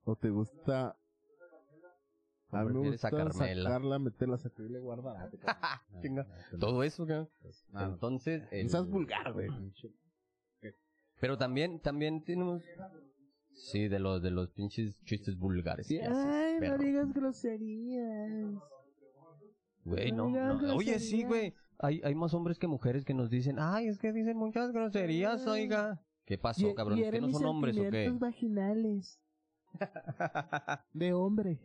¿O 0.05 0.15
te 0.15 0.29
gusta... 0.29 0.95
¿O 2.49 2.57
A 2.57 2.63
mí 2.65 2.73
me 2.73 2.89
gusta 2.91 3.09
sacármela? 3.09 3.63
sacarla, 3.69 3.99
meterla, 3.99 4.37
sacarla 4.37 4.77
y 4.77 4.81
guardarla. 4.81 5.31
Chinga. 6.01 6.27
Todo 6.59 6.83
eso, 6.83 7.05
¿qué? 7.07 7.13
Ah, 7.73 7.87
no. 7.87 7.93
Entonces, 7.93 8.43
el- 8.51 8.69
seas 8.69 8.87
vulgar, 8.87 9.33
güey. 9.33 9.49
Pero 11.19 11.37
también, 11.37 11.79
también 11.79 12.23
tenemos... 12.23 12.61
Sí, 13.55 13.87
de 13.87 13.99
los, 13.99 14.21
de 14.21 14.31
los 14.31 14.49
pinches 14.49 14.99
chistes 15.05 15.37
vulgares. 15.37 15.85
Sí, 15.87 15.97
que 15.97 16.03
haces, 16.05 16.25
ay, 16.25 16.59
no 16.69 16.77
digas 16.77 17.13
groserías. 17.13 18.53
Güey, 19.85 20.11
no, 20.11 20.29
no. 20.29 20.75
Oye, 20.75 20.99
sí, 20.99 21.23
güey. 21.23 21.53
Hay, 21.79 22.01
hay 22.03 22.15
más 22.15 22.33
hombres 22.33 22.57
que 22.59 22.67
mujeres 22.67 23.03
que 23.03 23.13
nos 23.13 23.29
dicen, 23.29 23.57
ay, 23.59 23.87
es 23.87 23.97
que 23.99 24.13
dicen 24.13 24.37
muchas 24.37 24.71
groserías, 24.71 25.45
oiga. 25.47 26.01
¿Qué 26.25 26.37
pasó, 26.37 26.73
cabrón? 26.73 26.99
¿Es 26.99 27.11
que 27.11 27.19
no 27.21 27.29
son 27.31 27.45
hombres 27.45 27.77
o 27.77 27.89
qué? 27.89 28.09
vaginales. 28.17 29.19
De 30.93 31.13
hombre. 31.13 31.59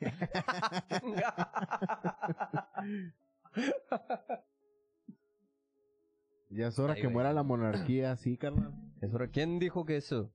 Ya 6.51 6.69
es 6.69 6.79
hora 6.79 6.95
Ay, 6.95 7.01
que 7.01 7.07
güey. 7.07 7.15
muera 7.15 7.33
la 7.33 7.43
monarquía, 7.43 8.17
sí, 8.17 8.37
carnal. 8.39 8.73
Es 9.01 9.13
hora- 9.13 9.29
¿Quién 9.29 9.59
dijo 9.59 9.85
que 9.85 9.97
eso? 9.97 10.33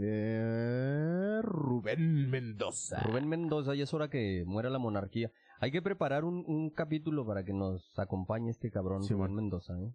Eh, 0.00 1.40
Rubén 1.42 2.30
Mendoza. 2.30 3.00
Rubén 3.02 3.28
Mendoza, 3.28 3.74
ya 3.74 3.84
es 3.84 3.94
hora 3.94 4.08
que 4.08 4.42
muera 4.46 4.70
la 4.70 4.78
monarquía. 4.78 5.30
Hay 5.62 5.70
que 5.70 5.80
preparar 5.80 6.24
un, 6.24 6.44
un 6.46 6.70
capítulo 6.70 7.24
para 7.24 7.44
que 7.44 7.52
nos 7.52 7.96
acompañe 7.98 8.50
este 8.50 8.70
cabrón 8.70 9.04
Sí, 9.04 9.14
Rubén 9.14 9.32
man. 9.32 9.44
Mendoza, 9.44 9.74
¿eh? 9.80 9.92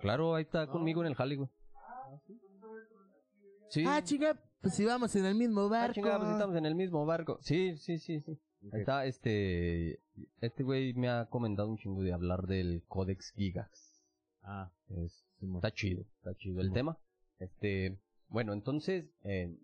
Claro, 0.00 0.34
ahí 0.34 0.42
está 0.42 0.66
conmigo 0.66 1.00
en 1.00 1.08
el 1.08 1.14
jale, 1.14 1.36
güey. 1.36 1.48
Sí. 3.70 3.84
Ah, 3.86 4.02
chinga, 4.02 4.38
pues 4.60 4.74
si 4.74 4.84
vamos 4.84 5.14
en 5.16 5.24
el 5.26 5.34
mismo 5.34 5.62
Ah, 5.62 5.68
barco. 5.68 5.94
chingada, 5.94 6.18
pues 6.18 6.30
estamos 6.32 6.56
en 6.56 6.66
el 6.66 6.74
mismo 6.74 7.04
barco. 7.06 7.38
Sí, 7.40 7.76
sí, 7.78 7.98
sí, 7.98 8.20
sí. 8.20 8.38
Ahí 8.72 8.80
está, 8.80 9.06
este... 9.06 10.00
Este 10.40 10.62
güey 10.64 10.92
me 10.94 11.08
ha 11.08 11.26
comentado 11.26 11.68
un 11.68 11.78
chingo 11.78 12.02
de 12.02 12.12
hablar 12.12 12.46
del 12.46 12.82
Codex 12.88 13.32
Gigax. 13.36 14.02
Ah, 14.42 14.70
Es, 14.88 15.24
Simón. 15.38 15.56
está 15.58 15.70
chido, 15.72 16.02
está 16.18 16.34
chido 16.34 16.60
el 16.60 16.66
Simón. 16.68 16.74
tema. 16.74 16.98
Este, 17.38 17.98
bueno, 18.28 18.52
entonces, 18.52 19.06
eh, 19.24 19.56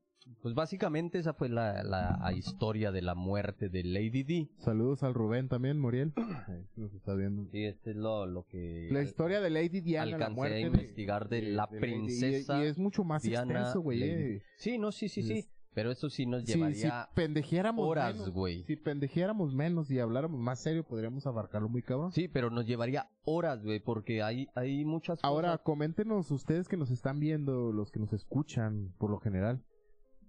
pues 0.43 0.55
básicamente 0.55 1.19
esa 1.19 1.35
fue 1.35 1.49
la, 1.49 1.83
la 1.83 2.33
historia 2.35 2.93
de 2.93 3.03
la 3.03 3.15
muerte 3.15 3.69
de 3.69 3.85
Lady 3.85 4.23
D. 4.23 4.49
saludos 4.59 5.03
al 5.03 5.15
Rubén 5.15 5.49
también, 5.49 5.79
Muriel. 5.79 6.13
Ahí 6.49 6.65
Nos 6.77 6.93
está 6.95 7.15
viendo. 7.15 7.47
Sí, 7.51 7.65
este 7.65 7.91
es 7.91 7.97
lo, 7.97 8.27
lo 8.27 8.47
que 8.47 8.89
La 8.91 9.03
historia 9.03 9.41
de 9.41 9.51
Lady 9.51 9.81
Diana, 9.81 10.19
la 10.19 10.31
muerte 10.31 10.55
a 10.55 10.59
de- 10.59 10.63
investigar 10.67 11.29
de, 11.29 11.43
la 11.43 11.67
de 11.67 11.79
Lady- 11.79 11.81
princesa. 11.81 12.59
Y, 12.61 12.65
y 12.65 12.67
es 12.67 12.79
mucho 12.79 13.05
más 13.05 13.23
Diana 13.23 13.53
extenso, 13.55 13.81
güey. 13.81 13.99
Lady. 14.01 14.11
eh. 14.37 14.43
Sí, 14.57 14.79
no, 14.79 14.93
sí, 14.93 15.09
sí, 15.09 15.23
sí. 15.23 15.33
Es- 15.39 15.49
Pero 15.75 15.91
eso 15.91 16.09
sí 16.09 16.25
nos 16.25 16.45
Si, 16.45 16.55
llevaría 16.55 17.09
si 17.09 17.15
pendejeáramos 17.17 17.87
horas, 17.89 18.29
güey. 18.31 18.63
si 18.65 18.77
pendejeáramos 18.77 19.55
menos 19.55 19.91
y 19.91 19.99
habláramos 19.99 20.39
más 20.41 20.61
serio, 20.61 20.85
podríamos 20.85 21.27
abarcarlo 21.27 21.69
muy 21.69 21.83
cabrón. 21.83 22.13
Sí, 22.13 22.29
pero 22.29 22.49
nos 22.49 22.65
llevaría 22.67 23.09
horas, 23.25 23.63
güey, 23.65 23.81
porque 23.81 24.23
hay, 24.23 24.47
hay 24.55 24.85
muchas 24.85 25.19
Ahora, 25.23 25.49
cosas. 25.49 25.61
coméntenos 25.65 26.31
ustedes 26.31 26.69
que 26.69 26.77
nos 26.77 26.91
están 26.91 27.19
viendo, 27.19 27.73
los 27.73 27.91
que 27.91 27.99
nos 27.99 28.13
escuchan 28.13 28.93
por 28.99 29.11
lo 29.11 29.19
general, 29.19 29.63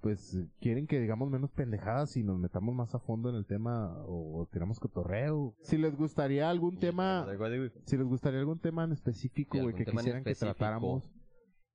pues 0.05 0.35
eh, 0.35 0.45
quieren 0.61 0.85
que 0.85 0.99
digamos 0.99 1.31
menos 1.31 1.49
pendejadas 1.49 2.15
y 2.15 2.21
nos 2.21 2.37
metamos 2.37 2.75
más 2.75 2.93
a 2.93 2.99
fondo 2.99 3.31
en 3.31 3.35
el 3.35 3.47
tema 3.47 3.91
o, 4.05 4.39
o 4.39 4.45
tiramos 4.45 4.79
cotorreo. 4.79 5.55
Si 5.63 5.79
les 5.79 5.95
gustaría 5.95 6.47
algún 6.47 6.77
tema, 6.77 7.25
si 7.85 7.97
les 7.97 8.05
gustaría 8.05 8.39
algún 8.39 8.59
tema 8.59 8.83
en 8.83 8.91
específico, 8.91 9.59
güey, 9.59 9.73
que 9.73 9.83
quisieran 9.83 10.23
que 10.23 10.35
tratáramos, 10.35 11.09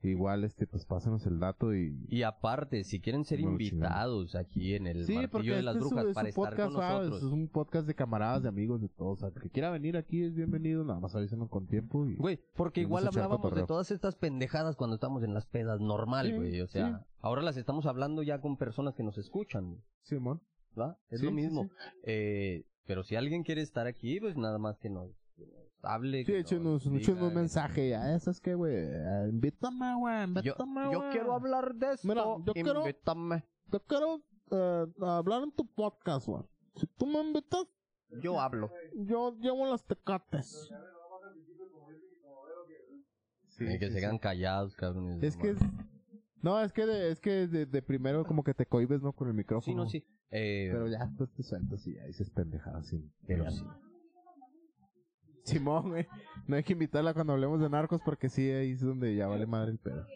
igual 0.03 0.45
este 0.45 0.67
pues 0.67 0.87
pásanos 0.87 1.27
el 1.27 1.39
dato 1.41 1.75
y 1.75 1.95
Y 2.09 2.23
aparte, 2.23 2.85
si 2.85 3.01
quieren 3.01 3.25
ser 3.25 3.41
No 3.41 3.51
invitados 3.51 4.35
aquí 4.35 4.75
en 4.75 4.87
el 4.87 5.05
Sí, 5.05 5.15
Martillo 5.15 5.31
porque 5.33 5.51
de 5.51 5.63
las 5.63 5.77
este 5.77 5.87
es 5.87 5.93
un- 5.93 5.97
Brujas 5.99 6.07
es 6.09 6.15
para 6.15 6.25
un 6.25 6.29
estar 6.29 6.45
podcast, 6.51 6.73
con 6.73 6.81
¿sabes? 6.83 7.09
nosotros. 7.09 7.23
Es 7.23 7.33
un 7.35 7.49
podcast 7.49 7.87
de 7.87 7.95
camaradas, 7.95 8.43
de 8.43 8.49
amigos, 8.49 8.81
de 8.81 8.89
todos. 8.89 9.23
O 9.23 9.31
sea, 9.31 9.41
que 9.43 9.51
quiera 9.51 9.71
venir 9.71 9.97
aquí 9.97 10.23
es 10.23 10.35
bienvenido, 10.35 10.85
nada 10.85 11.01
más 11.01 11.15
avísenos 11.15 11.49
con 11.51 11.67
tiempo 11.67 12.07
y... 12.07 12.17
Güey, 12.17 12.41
porque 12.55 12.81
igual 12.81 13.07
hablábamos 13.07 13.55
de 13.55 13.67
todas 13.67 13.91
estas 13.91 14.17
pendejadas 14.17 14.77
cuando 14.77 14.95
estamos 14.95 15.23
en 15.23 15.35
las 15.35 15.47
pedas 15.47 15.81
normal, 15.81 16.29
Sí, 16.29 16.33
güey. 16.35 16.61
O 16.63 16.67
sea, 16.67 16.99
sí. 17.01 17.05
ahora 17.21 17.43
las 17.43 17.57
estamos 17.57 17.87
hablando 17.87 18.23
ya 18.23 18.41
con 18.41 18.57
personas 18.57 18.95
que 18.95 19.03
nos 19.03 19.19
escuchan, 19.19 19.83
Simón. 20.03 20.41
¿va? 20.79 20.99
Es 21.11 21.21
Sí, 21.21 21.27
lo 21.27 21.31
sí, 21.33 21.37
mismo. 21.37 21.65
sí. 21.65 21.71
Eh, 22.05 22.65
pero 22.87 23.03
si 23.05 23.17
alguien 23.17 23.43
quiere 23.43 23.61
estar 23.61 23.87
aquí, 23.87 24.19
pues 24.21 24.37
nada 24.37 24.59
más 24.59 24.79
que 24.79 24.89
nos, 24.89 25.11
que 25.37 25.47
nos 25.47 25.70
hable. 25.83 26.25
Sí, 26.25 26.35
échenos, 26.35 26.87
un 26.87 27.35
mensaje 27.35 27.89
ya. 27.91 28.15
Eso 28.15 28.31
es 28.31 28.41
que, 28.41 28.55
güey, 28.55 28.75
eh, 28.77 29.27
invítame, 29.29 29.95
güey, 29.97 30.17
Yo, 30.17 30.25
invítame, 30.25 30.93
yo 30.93 30.99
güey. 31.01 31.11
quiero 31.13 31.33
hablar 31.35 31.75
de 31.75 31.93
esto. 31.95 32.09
Mira, 32.09 32.25
yo 32.45 32.53
quiero- 32.53 32.81
invítame. 32.81 33.45
Yo 33.73 33.81
quiero 33.81 34.23
eh, 34.53 34.87
hablar 35.03 35.43
en 35.45 35.53
tu 35.53 35.67
podcast, 35.67 36.27
güey. 36.27 36.43
Si 36.75 36.87
tú 36.87 37.07
me 37.07 37.21
invitas, 37.21 37.67
Yo 38.23 38.41
hablo. 38.41 38.71
yo 38.95 39.37
llevo 39.39 39.67
las 39.67 39.85
tecates. 39.85 40.69
Que 43.59 43.91
se 43.91 44.01
quedan 44.01 44.19
callados, 44.19 44.75
cabrones. 44.75 45.23
Es 45.23 45.37
que... 45.37 45.51
es- 45.51 45.59
No, 46.43 46.59
es 46.63 46.73
que, 46.73 46.87
de, 46.87 47.11
es 47.11 47.21
que 47.21 47.47
de, 47.47 47.67
de 47.67 47.83
primero 47.83 48.25
como 48.25 48.43
que 48.43 48.55
te 48.55 48.65
cohibes, 48.65 49.03
¿no? 49.03 49.13
Con 49.13 49.29
el 49.29 49.35
micrófono. 49.35 49.63
Sí, 49.63 49.75
no, 49.75 49.87
sí. 49.87 50.05
Eh, 50.31 50.69
Pero 50.73 50.89
ya 50.89 51.05
después 51.07 51.31
te 51.33 51.43
sueltas 51.43 51.87
y 51.87 51.95
ya 51.97 52.05
dices 52.07 52.31
pendejadas, 52.31 52.87
sí. 52.87 53.05
Pero 53.27 53.51
sí. 53.51 53.63
Simón, 55.45 55.89
güey. 55.91 56.07
No 56.47 56.57
hay 56.57 56.63
que 56.63 56.73
invitarla 56.75 57.15
cuando 57.15 57.33
hablemos 57.33 57.61
de 57.61 57.69
narcos 57.71 58.01
porque 58.05 58.29
sí, 58.29 58.51
ahí 58.51 58.73
es 58.73 58.81
donde 58.81 59.15
ya 59.15 59.27
vale 59.27 59.47
madre 59.47 59.73
el 59.73 59.79
pedo. 59.79 60.07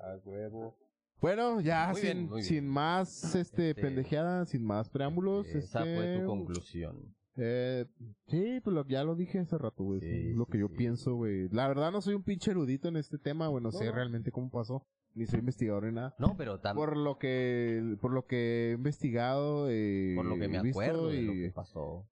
A 0.00 0.16
huevo. 0.24 0.76
Bueno, 1.20 1.60
ya 1.60 1.88
Muy 1.90 2.00
sin, 2.00 2.04
bien, 2.12 2.26
muy 2.28 2.34
bien. 2.36 2.44
sin 2.44 2.68
más 2.68 3.34
este, 3.34 3.70
Este, 3.70 3.82
pendejeada, 3.82 4.46
sin 4.46 4.64
más 4.64 4.88
preámbulos. 4.88 5.46
Esa 5.48 5.80
este, 5.80 5.96
fue 5.96 6.18
tu 6.20 6.26
conclusión. 6.26 7.14
eh, 7.36 7.86
sí, 8.28 8.60
pues 8.62 8.74
lo, 8.74 8.86
ya 8.86 9.02
lo 9.02 9.16
dije 9.16 9.40
hace 9.40 9.58
rato, 9.58 9.82
güey. 9.82 10.00
Sí, 10.00 10.32
lo 10.34 10.44
sí, 10.44 10.52
que 10.52 10.58
yo 10.60 10.68
sí. 10.68 10.74
pienso, 10.76 11.14
güey. 11.16 11.48
La 11.48 11.66
verdad 11.66 11.90
no 11.90 12.00
soy 12.00 12.14
un 12.14 12.22
pinche 12.22 12.52
erudito 12.52 12.88
en 12.88 12.96
este 12.96 13.18
tema, 13.18 13.48
güey. 13.48 13.62
No 13.62 13.72
sé 13.72 13.90
realmente 13.90 14.30
cómo 14.30 14.48
pasó. 14.50 14.86
Ni 15.14 15.26
soy 15.26 15.40
investigador 15.40 15.84
ni 15.84 15.92
nada. 15.92 16.14
No, 16.18 16.36
pero 16.36 16.60
también 16.60 16.86
Por 16.86 16.96
lo 16.96 17.18
que, 17.18 17.96
por 18.00 18.12
lo 18.12 18.26
que 18.26 18.70
he 18.70 18.72
investigado, 18.74 19.66
eh, 19.68 20.12
por 20.14 20.26
lo 20.26 20.38
que 20.38 20.46
me 20.48 20.62
visto 20.62 20.80
acuerdo 20.80 21.08
de 21.08 21.22
lo 21.22 21.32
y- 21.34 21.42
que 21.42 21.50
pasó. 21.50 22.06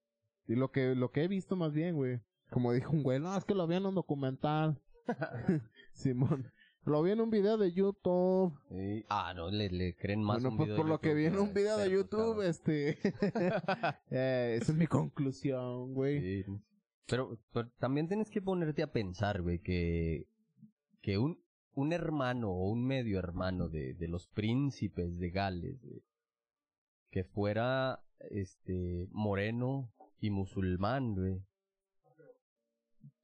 Y 0.48 0.54
lo 0.54 0.70
que, 0.70 0.94
lo 0.94 1.10
que 1.10 1.24
he 1.24 1.28
visto 1.28 1.56
más 1.56 1.72
bien, 1.72 1.96
güey. 1.96 2.20
Como 2.50 2.72
dijo 2.72 2.92
un 2.92 3.02
güey, 3.02 3.18
no, 3.18 3.36
es 3.36 3.44
que 3.44 3.54
lo 3.54 3.66
vi 3.66 3.76
en 3.76 3.86
un 3.86 3.94
documental. 3.94 4.80
Simón. 5.92 6.52
Lo 6.84 7.02
vi 7.02 7.10
en 7.10 7.20
un 7.20 7.30
video 7.30 7.56
de 7.56 7.72
YouTube. 7.72 8.56
Sí. 8.68 9.04
Ah, 9.08 9.32
no, 9.34 9.50
le, 9.50 9.70
le 9.70 9.96
creen 9.96 10.22
más 10.22 10.36
bueno, 10.36 10.50
un 10.50 10.56
pues 10.56 10.68
video 10.68 10.76
por 10.76 10.86
de 10.86 10.90
lo 10.90 11.00
que 11.00 11.14
vi 11.14 11.24
en 11.26 11.36
un 11.36 11.52
video 11.52 11.76
de 11.78 11.90
YouTube, 11.90 12.42
este. 12.42 12.90
eh, 14.10 14.58
esa 14.60 14.72
es 14.72 14.78
mi 14.78 14.86
conclusión, 14.86 15.94
güey. 15.94 16.44
Sí. 16.44 16.52
Pero, 17.08 17.38
pero 17.52 17.68
también 17.78 18.06
tienes 18.06 18.30
que 18.30 18.40
ponerte 18.40 18.84
a 18.84 18.92
pensar, 18.92 19.42
güey, 19.42 19.58
que, 19.60 20.28
que 21.02 21.18
un, 21.18 21.40
un 21.72 21.92
hermano 21.92 22.50
o 22.50 22.70
un 22.70 22.86
medio 22.86 23.18
hermano 23.18 23.68
de, 23.68 23.94
de 23.94 24.06
los 24.06 24.28
príncipes 24.28 25.18
de 25.18 25.30
Gales, 25.30 25.82
güey, 25.82 26.04
que 27.10 27.24
fuera 27.24 28.00
este 28.30 29.08
moreno 29.10 29.92
y 30.26 30.30
musulmán, 30.30 31.14
güey. 31.14 31.42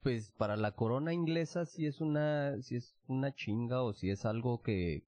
Pues 0.01 0.31
para 0.31 0.57
la 0.57 0.71
corona 0.75 1.13
inglesa 1.13 1.65
sí 1.65 1.85
es 1.85 2.01
una, 2.01 2.61
sí 2.61 2.75
es 2.75 2.95
una 3.07 3.33
chinga 3.33 3.81
o 3.83 3.93
si 3.93 4.09
es 4.09 4.25
algo 4.25 4.61
que, 4.61 5.05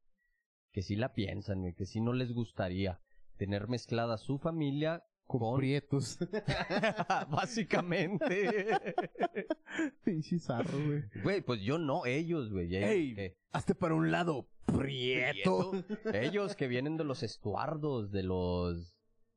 que 0.71 0.81
sí 0.81 0.95
la 0.95 1.13
piensan, 1.13 1.61
güey, 1.61 1.73
que 1.73 1.85
sí 1.85 1.99
no 1.99 2.13
les 2.13 2.31
gustaría 2.31 3.01
tener 3.37 3.67
mezclada 3.67 4.17
su 4.17 4.37
familia 4.39 5.03
Con, 5.25 5.57
prietos. 5.57 6.17
Básicamente. 7.29 8.77
Pinche 10.05 10.39
zarro, 10.39 10.77
güey. 10.85 11.03
Güey, 11.23 11.41
pues 11.41 11.61
yo 11.61 11.77
no, 11.77 12.05
ellos, 12.05 12.49
güey. 12.51 12.73
ellos 12.75 12.89
Ey, 12.89 13.15
que- 13.15 13.37
Hazte 13.51 13.75
para 13.75 13.95
un 13.95 14.11
lado, 14.11 14.47
prieto. 14.65 15.71
Ellos 16.13 16.55
que 16.55 16.67
vienen 16.67 16.95
de 16.95 17.03
los 17.03 17.21
estuardos, 17.23 18.11
de 18.11 18.23
los 18.23 18.94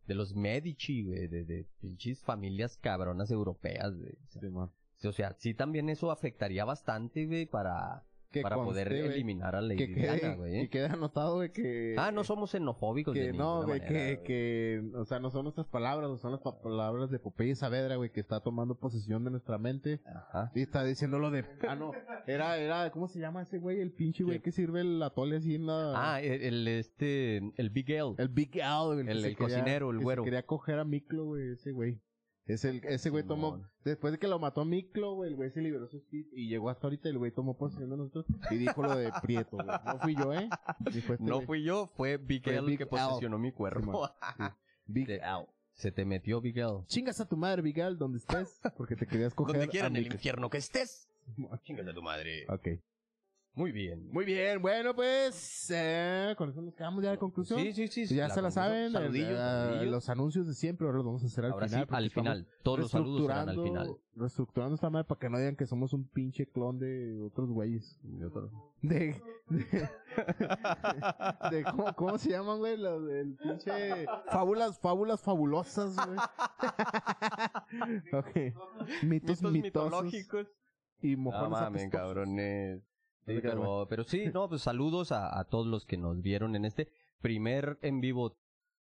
de 0.08 0.14
los 0.14 0.34
Medici, 0.34 1.04
güey, 1.04 1.28
de, 1.28 1.44
de 1.44 1.66
pinches 1.80 2.22
familias 2.22 2.78
cabronas 2.78 3.30
europeas, 3.30 3.94
güey. 3.94 4.14
O 4.24 4.28
sea, 4.28 4.40
Simón. 4.40 4.72
O 5.04 5.12
sea, 5.12 5.36
sí 5.38 5.54
también 5.54 5.90
eso 5.90 6.10
afectaría 6.10 6.64
bastante, 6.64 7.26
güey, 7.26 7.46
para, 7.46 8.04
Que 8.30 8.42
para 8.42 8.56
conste, 8.56 8.70
poder 8.84 8.88
güey, 8.88 9.14
eliminar 9.14 9.56
a 9.56 9.62
Lady 9.62 9.78
que 9.78 9.86
Diana, 9.86 10.18
quede, 10.20 10.36
güey. 10.36 10.52
que 10.52 10.60
¿eh? 10.60 10.68
quede 10.68 10.84
anotado, 10.86 11.36
güey, 11.36 11.50
que... 11.50 11.94
Ah, 11.96 12.10
no 12.12 12.24
somos 12.24 12.50
xenofóbicos 12.50 13.14
de 13.14 13.20
que 13.28 13.32
no, 13.32 13.62
güey, 13.62 13.80
manera, 13.80 13.88
que, 13.88 14.14
güey. 14.16 14.24
que, 14.24 14.82
o 14.96 15.04
sea, 15.06 15.18
no 15.18 15.30
son 15.30 15.44
nuestras 15.44 15.66
palabras, 15.66 16.20
son 16.20 16.32
las 16.32 16.40
pa- 16.42 16.60
palabras 16.60 17.10
de 17.10 17.18
Popeye 17.18 17.54
Saavedra, 17.54 17.96
güey, 17.96 18.10
que 18.12 18.20
está 18.20 18.40
tomando 18.40 18.74
posesión 18.74 19.24
de 19.24 19.30
nuestra 19.30 19.56
mente. 19.56 20.02
Ajá. 20.04 20.52
Y 20.54 20.60
está 20.60 20.84
diciendo 20.84 21.18
lo 21.18 21.30
de, 21.30 21.46
ah, 21.66 21.74
no, 21.74 21.92
era, 22.26 22.58
era, 22.58 22.90
¿cómo 22.90 23.08
se 23.08 23.18
llama 23.18 23.40
ese 23.42 23.58
güey? 23.58 23.80
El 23.80 23.92
pinche 23.92 24.24
güey 24.24 24.40
que 24.40 24.52
sirve 24.52 24.82
el 24.82 25.02
atole 25.02 25.36
así 25.36 25.54
en 25.54 25.66
la... 25.66 25.92
Ah, 26.14 26.20
el, 26.20 26.42
el, 26.42 26.68
este, 26.68 27.38
el 27.56 27.70
Big 27.70 27.90
L. 27.90 28.14
el 28.18 28.28
Big 28.28 28.50
güey. 28.60 29.04
que 29.06 29.10
el- 29.12 29.20
se 29.22 29.28
el 29.28 29.36
cocinero, 29.38 29.90
el 29.90 29.96
que 29.96 30.00
se 30.00 30.04
güero. 30.04 30.24
quería 30.24 30.42
coger 30.44 30.78
a 30.80 30.84
Miklo, 30.84 31.24
güey, 31.24 31.52
ese 31.52 31.72
güey. 31.72 31.98
Es 32.48 32.64
el, 32.64 32.82
ese 32.84 33.10
güey 33.10 33.24
tomó, 33.24 33.62
después 33.84 34.10
de 34.10 34.18
que 34.18 34.26
lo 34.26 34.38
mató 34.38 34.62
a 34.62 34.64
Miklo, 34.64 35.14
güey, 35.16 35.30
el 35.30 35.36
güey 35.36 35.50
se 35.50 35.60
liberó 35.60 35.86
su 35.86 35.98
speed 35.98 36.26
y 36.32 36.48
llegó 36.48 36.70
hasta 36.70 36.86
ahorita 36.86 37.08
el 37.10 37.18
güey 37.18 37.30
tomó 37.30 37.56
posesión 37.56 37.90
de 37.90 37.96
nosotros 37.98 38.24
y 38.50 38.56
dijo 38.56 38.82
lo 38.82 38.96
de 38.96 39.12
Prieto, 39.22 39.58
güey. 39.58 39.66
No 39.84 39.98
fui 40.00 40.16
yo, 40.16 40.32
¿eh? 40.32 40.48
Este 40.86 41.16
No 41.20 41.34
güey. 41.36 41.46
fui 41.46 41.62
yo, 41.62 41.86
fue 41.88 42.16
Big 42.16 42.42
Fue 42.42 42.56
L 42.56 42.66
Big 42.66 42.78
que 42.78 42.84
Al. 42.84 42.88
posesionó 42.88 43.38
mi 43.38 43.52
cuerpo. 43.52 44.08
Sí. 44.38 44.44
Big. 44.86 45.20
Se 45.74 45.92
te 45.92 46.04
metió 46.06 46.40
Big 46.40 46.58
L. 46.58 46.84
Chingas 46.86 47.20
a 47.20 47.28
tu 47.28 47.36
madre, 47.36 47.60
Big 47.62 47.80
Al, 47.82 47.98
donde 47.98 48.18
estés, 48.18 48.58
porque 48.76 48.96
te 48.96 49.06
querías 49.06 49.34
coger 49.34 49.56
Donde 49.56 49.68
quiera 49.70 49.88
en 49.88 49.96
el 49.96 50.06
infierno 50.06 50.48
que 50.48 50.56
estés. 50.56 51.06
Chingas 51.62 51.86
a 51.86 51.92
tu 51.92 52.02
madre. 52.02 52.46
Ok. 52.48 52.68
Muy 53.58 53.72
bien. 53.72 54.08
Muy 54.12 54.24
bien, 54.24 54.62
bueno, 54.62 54.94
pues 54.94 55.68
eh, 55.74 56.32
con 56.38 56.48
eso 56.50 56.62
nos 56.62 56.76
quedamos 56.76 57.02
ya 57.02 57.10
de 57.10 57.18
conclusión. 57.18 57.58
Sí, 57.60 57.72
sí, 57.72 57.88
sí. 58.06 58.14
Ya 58.14 58.28
se 58.30 58.40
la 58.40 58.52
saben, 58.52 58.92
Saludillos, 58.92 59.36
saludillos. 59.36 59.90
los 59.92 60.08
anuncios 60.08 60.46
de 60.46 60.54
siempre, 60.54 60.86
ahora 60.86 60.98
los 60.98 61.06
vamos 61.06 61.24
a 61.24 61.26
hacer 61.26 61.44
al 61.44 61.50
Ahora 61.52 61.66
final. 61.66 61.86
sí, 61.88 61.94
al 61.94 62.10
final. 62.10 62.46
Todos 62.62 62.78
los 62.78 62.90
saludos 62.92 63.22
serán 63.26 63.48
al 63.48 63.60
final. 63.60 63.96
reestructurando- 64.14 64.74
esta 64.74 64.90
madre 64.90 65.06
para 65.08 65.18
que 65.18 65.28
no 65.28 65.38
digan 65.38 65.56
que 65.56 65.66
somos 65.66 65.92
un 65.92 66.06
pinche 66.08 66.46
clon 66.46 66.78
de 66.78 67.20
otros 67.20 67.50
güeyes. 67.50 67.98
De, 68.04 68.28
de, 68.80 69.48
de- 71.50 71.64
¿cómo, 71.64 71.92
cómo 71.96 72.16
se 72.18 72.30
llaman, 72.30 72.58
güey? 72.58 72.76
Los 72.76 73.06
del 73.08 73.34
pinche 73.34 74.06
fábulas, 74.30 74.78
fábulas 74.78 75.20
fabulosas, 75.20 75.96
güey. 75.96 76.18
ok. 78.12 78.36
Mitos, 79.02 79.42
Mitos 79.42 79.52
mitológicos. 79.52 80.46
y 81.02 81.16
No 81.16 81.22
mojones 81.22 81.50
mames, 81.50 81.82
apestosos. 81.82 81.90
cabrones. 81.90 82.82
Sí, 83.34 83.40
pero, 83.42 83.86
pero 83.88 84.04
sí, 84.04 84.24
no, 84.32 84.48
pues 84.48 84.62
saludos 84.62 85.12
a, 85.12 85.38
a 85.38 85.44
todos 85.44 85.66
los 85.66 85.84
que 85.86 85.96
nos 85.96 86.20
vieron 86.22 86.56
en 86.56 86.64
este 86.64 86.88
primer 87.20 87.78
en 87.82 88.00
vivo 88.00 88.36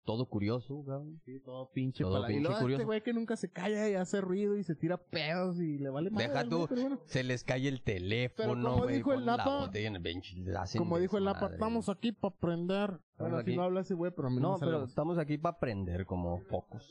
todo 0.06 0.30
curioso, 0.30 0.84
cabrón. 0.86 1.20
Sí, 1.26 1.39
todo 1.39 1.72
pinche 1.72 2.04
Todo 2.04 2.24
Y 2.26 2.28
pinche 2.28 2.41
luego 2.43 2.60
curioso. 2.60 2.82
este 2.82 2.86
güey 2.86 3.02
que 3.02 3.14
nunca 3.14 3.36
se 3.36 3.52
calla 3.52 3.89
y 3.89 3.96
hace 3.96 4.22
ruido 4.22 4.56
y 4.56 4.64
se 4.64 4.76
tira 4.76 4.98
pedos 4.98 5.60
y 5.60 5.80
le 5.80 5.89
vale 5.89 6.12
madre. 6.12 6.28
Deja 6.28 6.48
tú, 6.48 6.68
bueno. 6.68 7.00
se 7.06 7.24
les 7.24 7.43
cae 7.43 7.68
el 7.68 7.82
teléfono, 7.82 8.70
como 8.72 8.84
güey, 8.84 8.98
dijo 8.98 9.14
el 9.14 9.22
ponen 9.22 9.38
la 9.38 9.46
botella 9.46 9.88
en 9.88 9.96
el 9.96 10.02
bench 10.04 10.34
y 10.34 10.78
Como 10.78 11.00
dijo 11.00 11.18
el 11.18 11.26
Lapa, 11.26 11.48
estamos 11.48 11.89
aquí 11.89 12.12
para 12.12 12.36
aprender. 12.36 13.00
Bueno, 13.18 13.38
así 13.38 13.50
aquí. 13.50 13.56
no 13.58 13.64
habla 13.64 13.82
ese 13.82 13.96
güey, 13.96 14.12
pero 14.16 14.28
a 14.28 14.32
mí 14.32 14.38
no, 14.39 14.52
No, 14.54 14.60
pero 14.60 14.82
más. 14.82 14.89
estamos 14.89 15.18
aquí 15.18 15.38
para 15.39 15.56
aprender 15.58 16.06
como 16.06 16.43
pocos. 16.43 16.88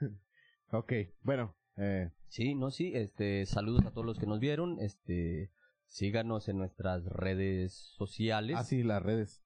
Ok, 0.70 0.92
bueno. 1.22 1.54
Eh, 1.76 2.10
Sí, 2.28 2.54
no, 2.54 2.70
sí, 2.70 2.92
este, 2.94 3.46
saludos 3.46 3.86
a 3.86 3.90
todos 3.90 4.04
los 4.06 4.18
que 4.18 4.26
nos 4.26 4.38
vieron, 4.38 4.78
este, 4.80 5.50
síganos 5.88 6.48
en 6.48 6.58
nuestras 6.58 7.04
redes 7.04 7.72
sociales. 7.96 8.56
ah, 8.56 8.64
sí, 8.64 8.82
las 8.82 9.02
redes. 9.02 9.42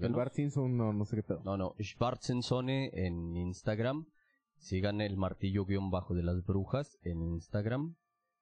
El. 0.00 0.14
Bart 0.14 0.32
Simpson, 0.32 0.76
no, 0.76 0.92
no 0.92 1.04
sé 1.04 1.16
qué 1.16 1.22
pedo. 1.22 1.42
No, 1.44 1.56
no, 1.56 1.74
Schwarzensone 1.78 2.90
en 2.94 3.36
Instagram. 3.36 4.06
Sigan 4.56 5.00
el 5.00 5.16
martillo 5.16 5.66
guion 5.66 5.90
bajo 5.90 6.14
de 6.14 6.22
las 6.22 6.44
brujas 6.44 6.98
en 7.02 7.20
Instagram. 7.20 7.96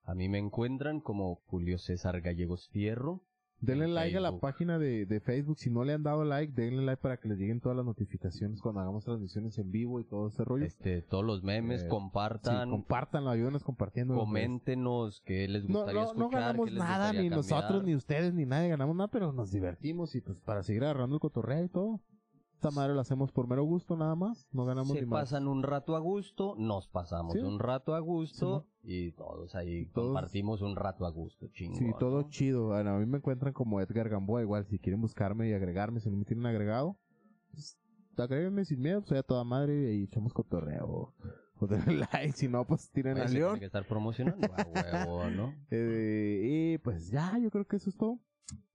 A 0.04 0.14
mí 0.14 0.28
me 0.28 0.38
encuentran 0.38 1.00
como 1.00 1.36
Julio 1.46 1.78
César 1.78 2.20
Gallegos 2.20 2.68
Fierro. 2.68 3.22
Denle 3.60 3.84
en 3.84 3.94
like 3.94 4.16
a 4.16 4.20
la 4.20 4.38
página 4.40 4.78
de, 4.78 5.04
de 5.04 5.20
Facebook. 5.20 5.58
Si 5.58 5.68
no 5.70 5.84
le 5.84 5.92
han 5.92 6.02
dado 6.02 6.24
like, 6.24 6.52
denle 6.54 6.82
like 6.82 7.00
para 7.02 7.18
que 7.18 7.28
les 7.28 7.38
lleguen 7.38 7.60
todas 7.60 7.76
las 7.76 7.84
notificaciones 7.84 8.62
cuando 8.62 8.80
hagamos 8.80 9.04
transmisiones 9.04 9.58
en 9.58 9.70
vivo 9.70 10.00
y 10.00 10.04
todo 10.04 10.28
ese 10.28 10.44
rollo. 10.44 10.64
Este, 10.64 11.02
todos 11.02 11.24
los 11.24 11.42
memes, 11.42 11.82
Eh, 11.82 11.84
Sí, 11.84 11.88
compartan, 11.90 12.70
compártanlo, 12.70 13.30
ayúdenos 13.30 13.62
compartiendo. 13.62 14.14
coméntenos 14.14 15.20
qué 15.24 15.46
les 15.48 15.68
No, 15.68 15.78
gustaría 15.80 16.00
no, 16.02 16.06
no 16.06 16.12
escuchar. 16.24 16.40
ganamos 16.40 16.64
qué 16.66 16.70
les 16.72 16.78
nada, 16.82 17.12
ni 17.12 17.18
cambiar. 17.18 17.36
nosotros, 17.36 17.84
ni 17.84 17.94
ustedes, 17.94 18.34
ni 18.34 18.46
nadie 18.46 18.68
ganamos 18.70 18.96
nada, 18.96 19.08
pero 19.08 19.32
nos 19.32 19.50
divertimos 19.52 20.14
y 20.14 20.20
pues 20.20 20.38
para 20.40 20.62
seguir 20.62 20.82
agarrando 20.84 21.16
el 21.16 21.20
cotorreo 21.20 21.64
y 21.64 21.68
todo. 21.68 22.00
Esta 22.62 22.70
madre 22.72 22.92
lo 22.92 23.00
hacemos 23.00 23.32
por 23.32 23.48
mero 23.48 23.64
gusto 23.64 23.96
nada 23.96 24.14
más, 24.14 24.46
no 24.52 24.66
ganamos 24.66 24.92
Se 24.92 25.00
ni 25.00 25.06
más. 25.06 25.22
pasan 25.22 25.48
un 25.48 25.62
rato 25.62 25.96
a 25.96 25.98
gusto, 25.98 26.56
nos 26.58 26.88
pasamos 26.88 27.32
Sí. 27.32 27.38
un 27.38 27.58
rato 27.58 27.94
a 27.94 28.00
gusto 28.00 28.66
y 28.82 29.12
todos 29.12 29.54
ahí 29.54 29.86
Todos- 29.86 30.08
compartimos 30.08 30.60
un 30.60 30.76
rato 30.76 31.06
a 31.06 31.10
gusto, 31.10 31.48
chingón. 31.48 31.78
Sí, 31.78 31.86
todo 31.98 32.20
¿no? 32.20 32.28
chido. 32.28 32.66
Bueno, 32.66 32.90
a 32.90 32.98
mí 32.98 33.06
me 33.06 33.16
encuentran 33.16 33.54
como 33.54 33.80
Edgar 33.80 34.10
Gamboa, 34.10 34.42
igual, 34.42 34.66
si 34.66 34.78
quieren 34.78 35.00
buscarme 35.00 35.48
y 35.48 35.54
agregarme, 35.54 36.00
si 36.00 36.10
no 36.10 36.18
me 36.18 36.26
tienen 36.26 36.44
agregado, 36.44 36.98
pues, 37.50 37.78
agréguenme 38.18 38.66
sin 38.66 38.82
miedo, 38.82 39.00
soy 39.06 39.16
a 39.16 39.22
toda 39.22 39.42
madre 39.42 39.94
y 39.94 40.02
echamos 40.04 40.34
cotorreo. 40.34 41.14
O 41.62 41.66
denle 41.66 41.96
like, 42.12 42.32
si 42.36 42.46
no, 42.46 42.66
pues 42.66 42.90
tiren 42.90 43.16
al 43.16 43.32
león. 43.32 43.52
tiene 43.52 43.60
que 43.60 43.66
estar 43.66 43.86
promocionando 43.86 44.46
a 44.52 44.66
huevo, 45.08 45.30
¿no? 45.30 45.54
Eh, 45.70 46.74
y 46.74 46.78
pues 46.78 47.08
ya, 47.10 47.38
yo 47.38 47.50
creo 47.50 47.64
que 47.66 47.76
eso 47.76 47.88
es 47.88 47.96
todo. 47.96 48.20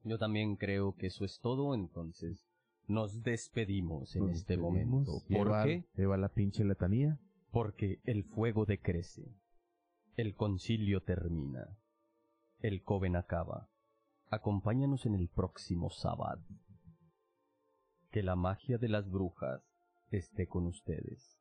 Yo 0.04 0.18
también 0.18 0.56
creo 0.56 0.96
que 0.96 1.06
eso 1.06 1.24
es 1.24 1.40
todo, 1.40 1.76
entonces 1.76 2.48
nos 2.88 3.24
despedimos 3.24 4.16
en 4.16 4.28
Nos 4.28 4.38
este 4.38 4.58
momento. 4.58 5.22
¿Por 5.30 5.64
qué? 5.64 5.86
Lleva 5.96 6.18
la 6.18 6.30
pinche 6.30 6.64
letanía. 6.64 7.20
Porque 7.52 8.02
el 8.04 8.24
fuego 8.24 8.66
decrece, 8.66 9.24
el 10.18 10.36
concilio 10.36 11.02
termina, 11.02 11.78
el 12.60 12.84
coven 12.84 13.16
acaba. 13.16 13.70
Acompáñanos 14.30 15.06
en 15.06 15.16
el 15.16 15.30
próximo 15.30 15.90
sábado. 15.90 16.44
Que 18.12 18.24
la 18.24 18.36
magia 18.36 18.78
de 18.78 18.90
las 18.90 19.10
brujas 19.10 19.62
esté 20.12 20.48
con 20.48 20.66
ustedes. 20.66 21.40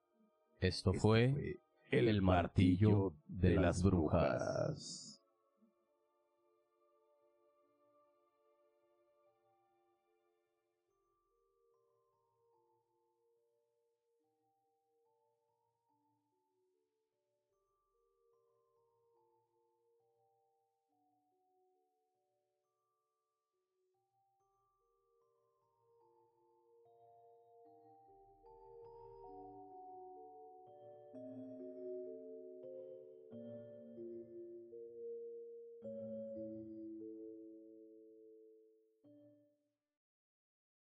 Esto 0.60 0.92
Esto 0.92 1.00
fue 1.00 1.60
el 1.90 2.22
martillo 2.22 3.14
de 3.26 3.56
las 3.56 3.82
brujas. 3.82 5.13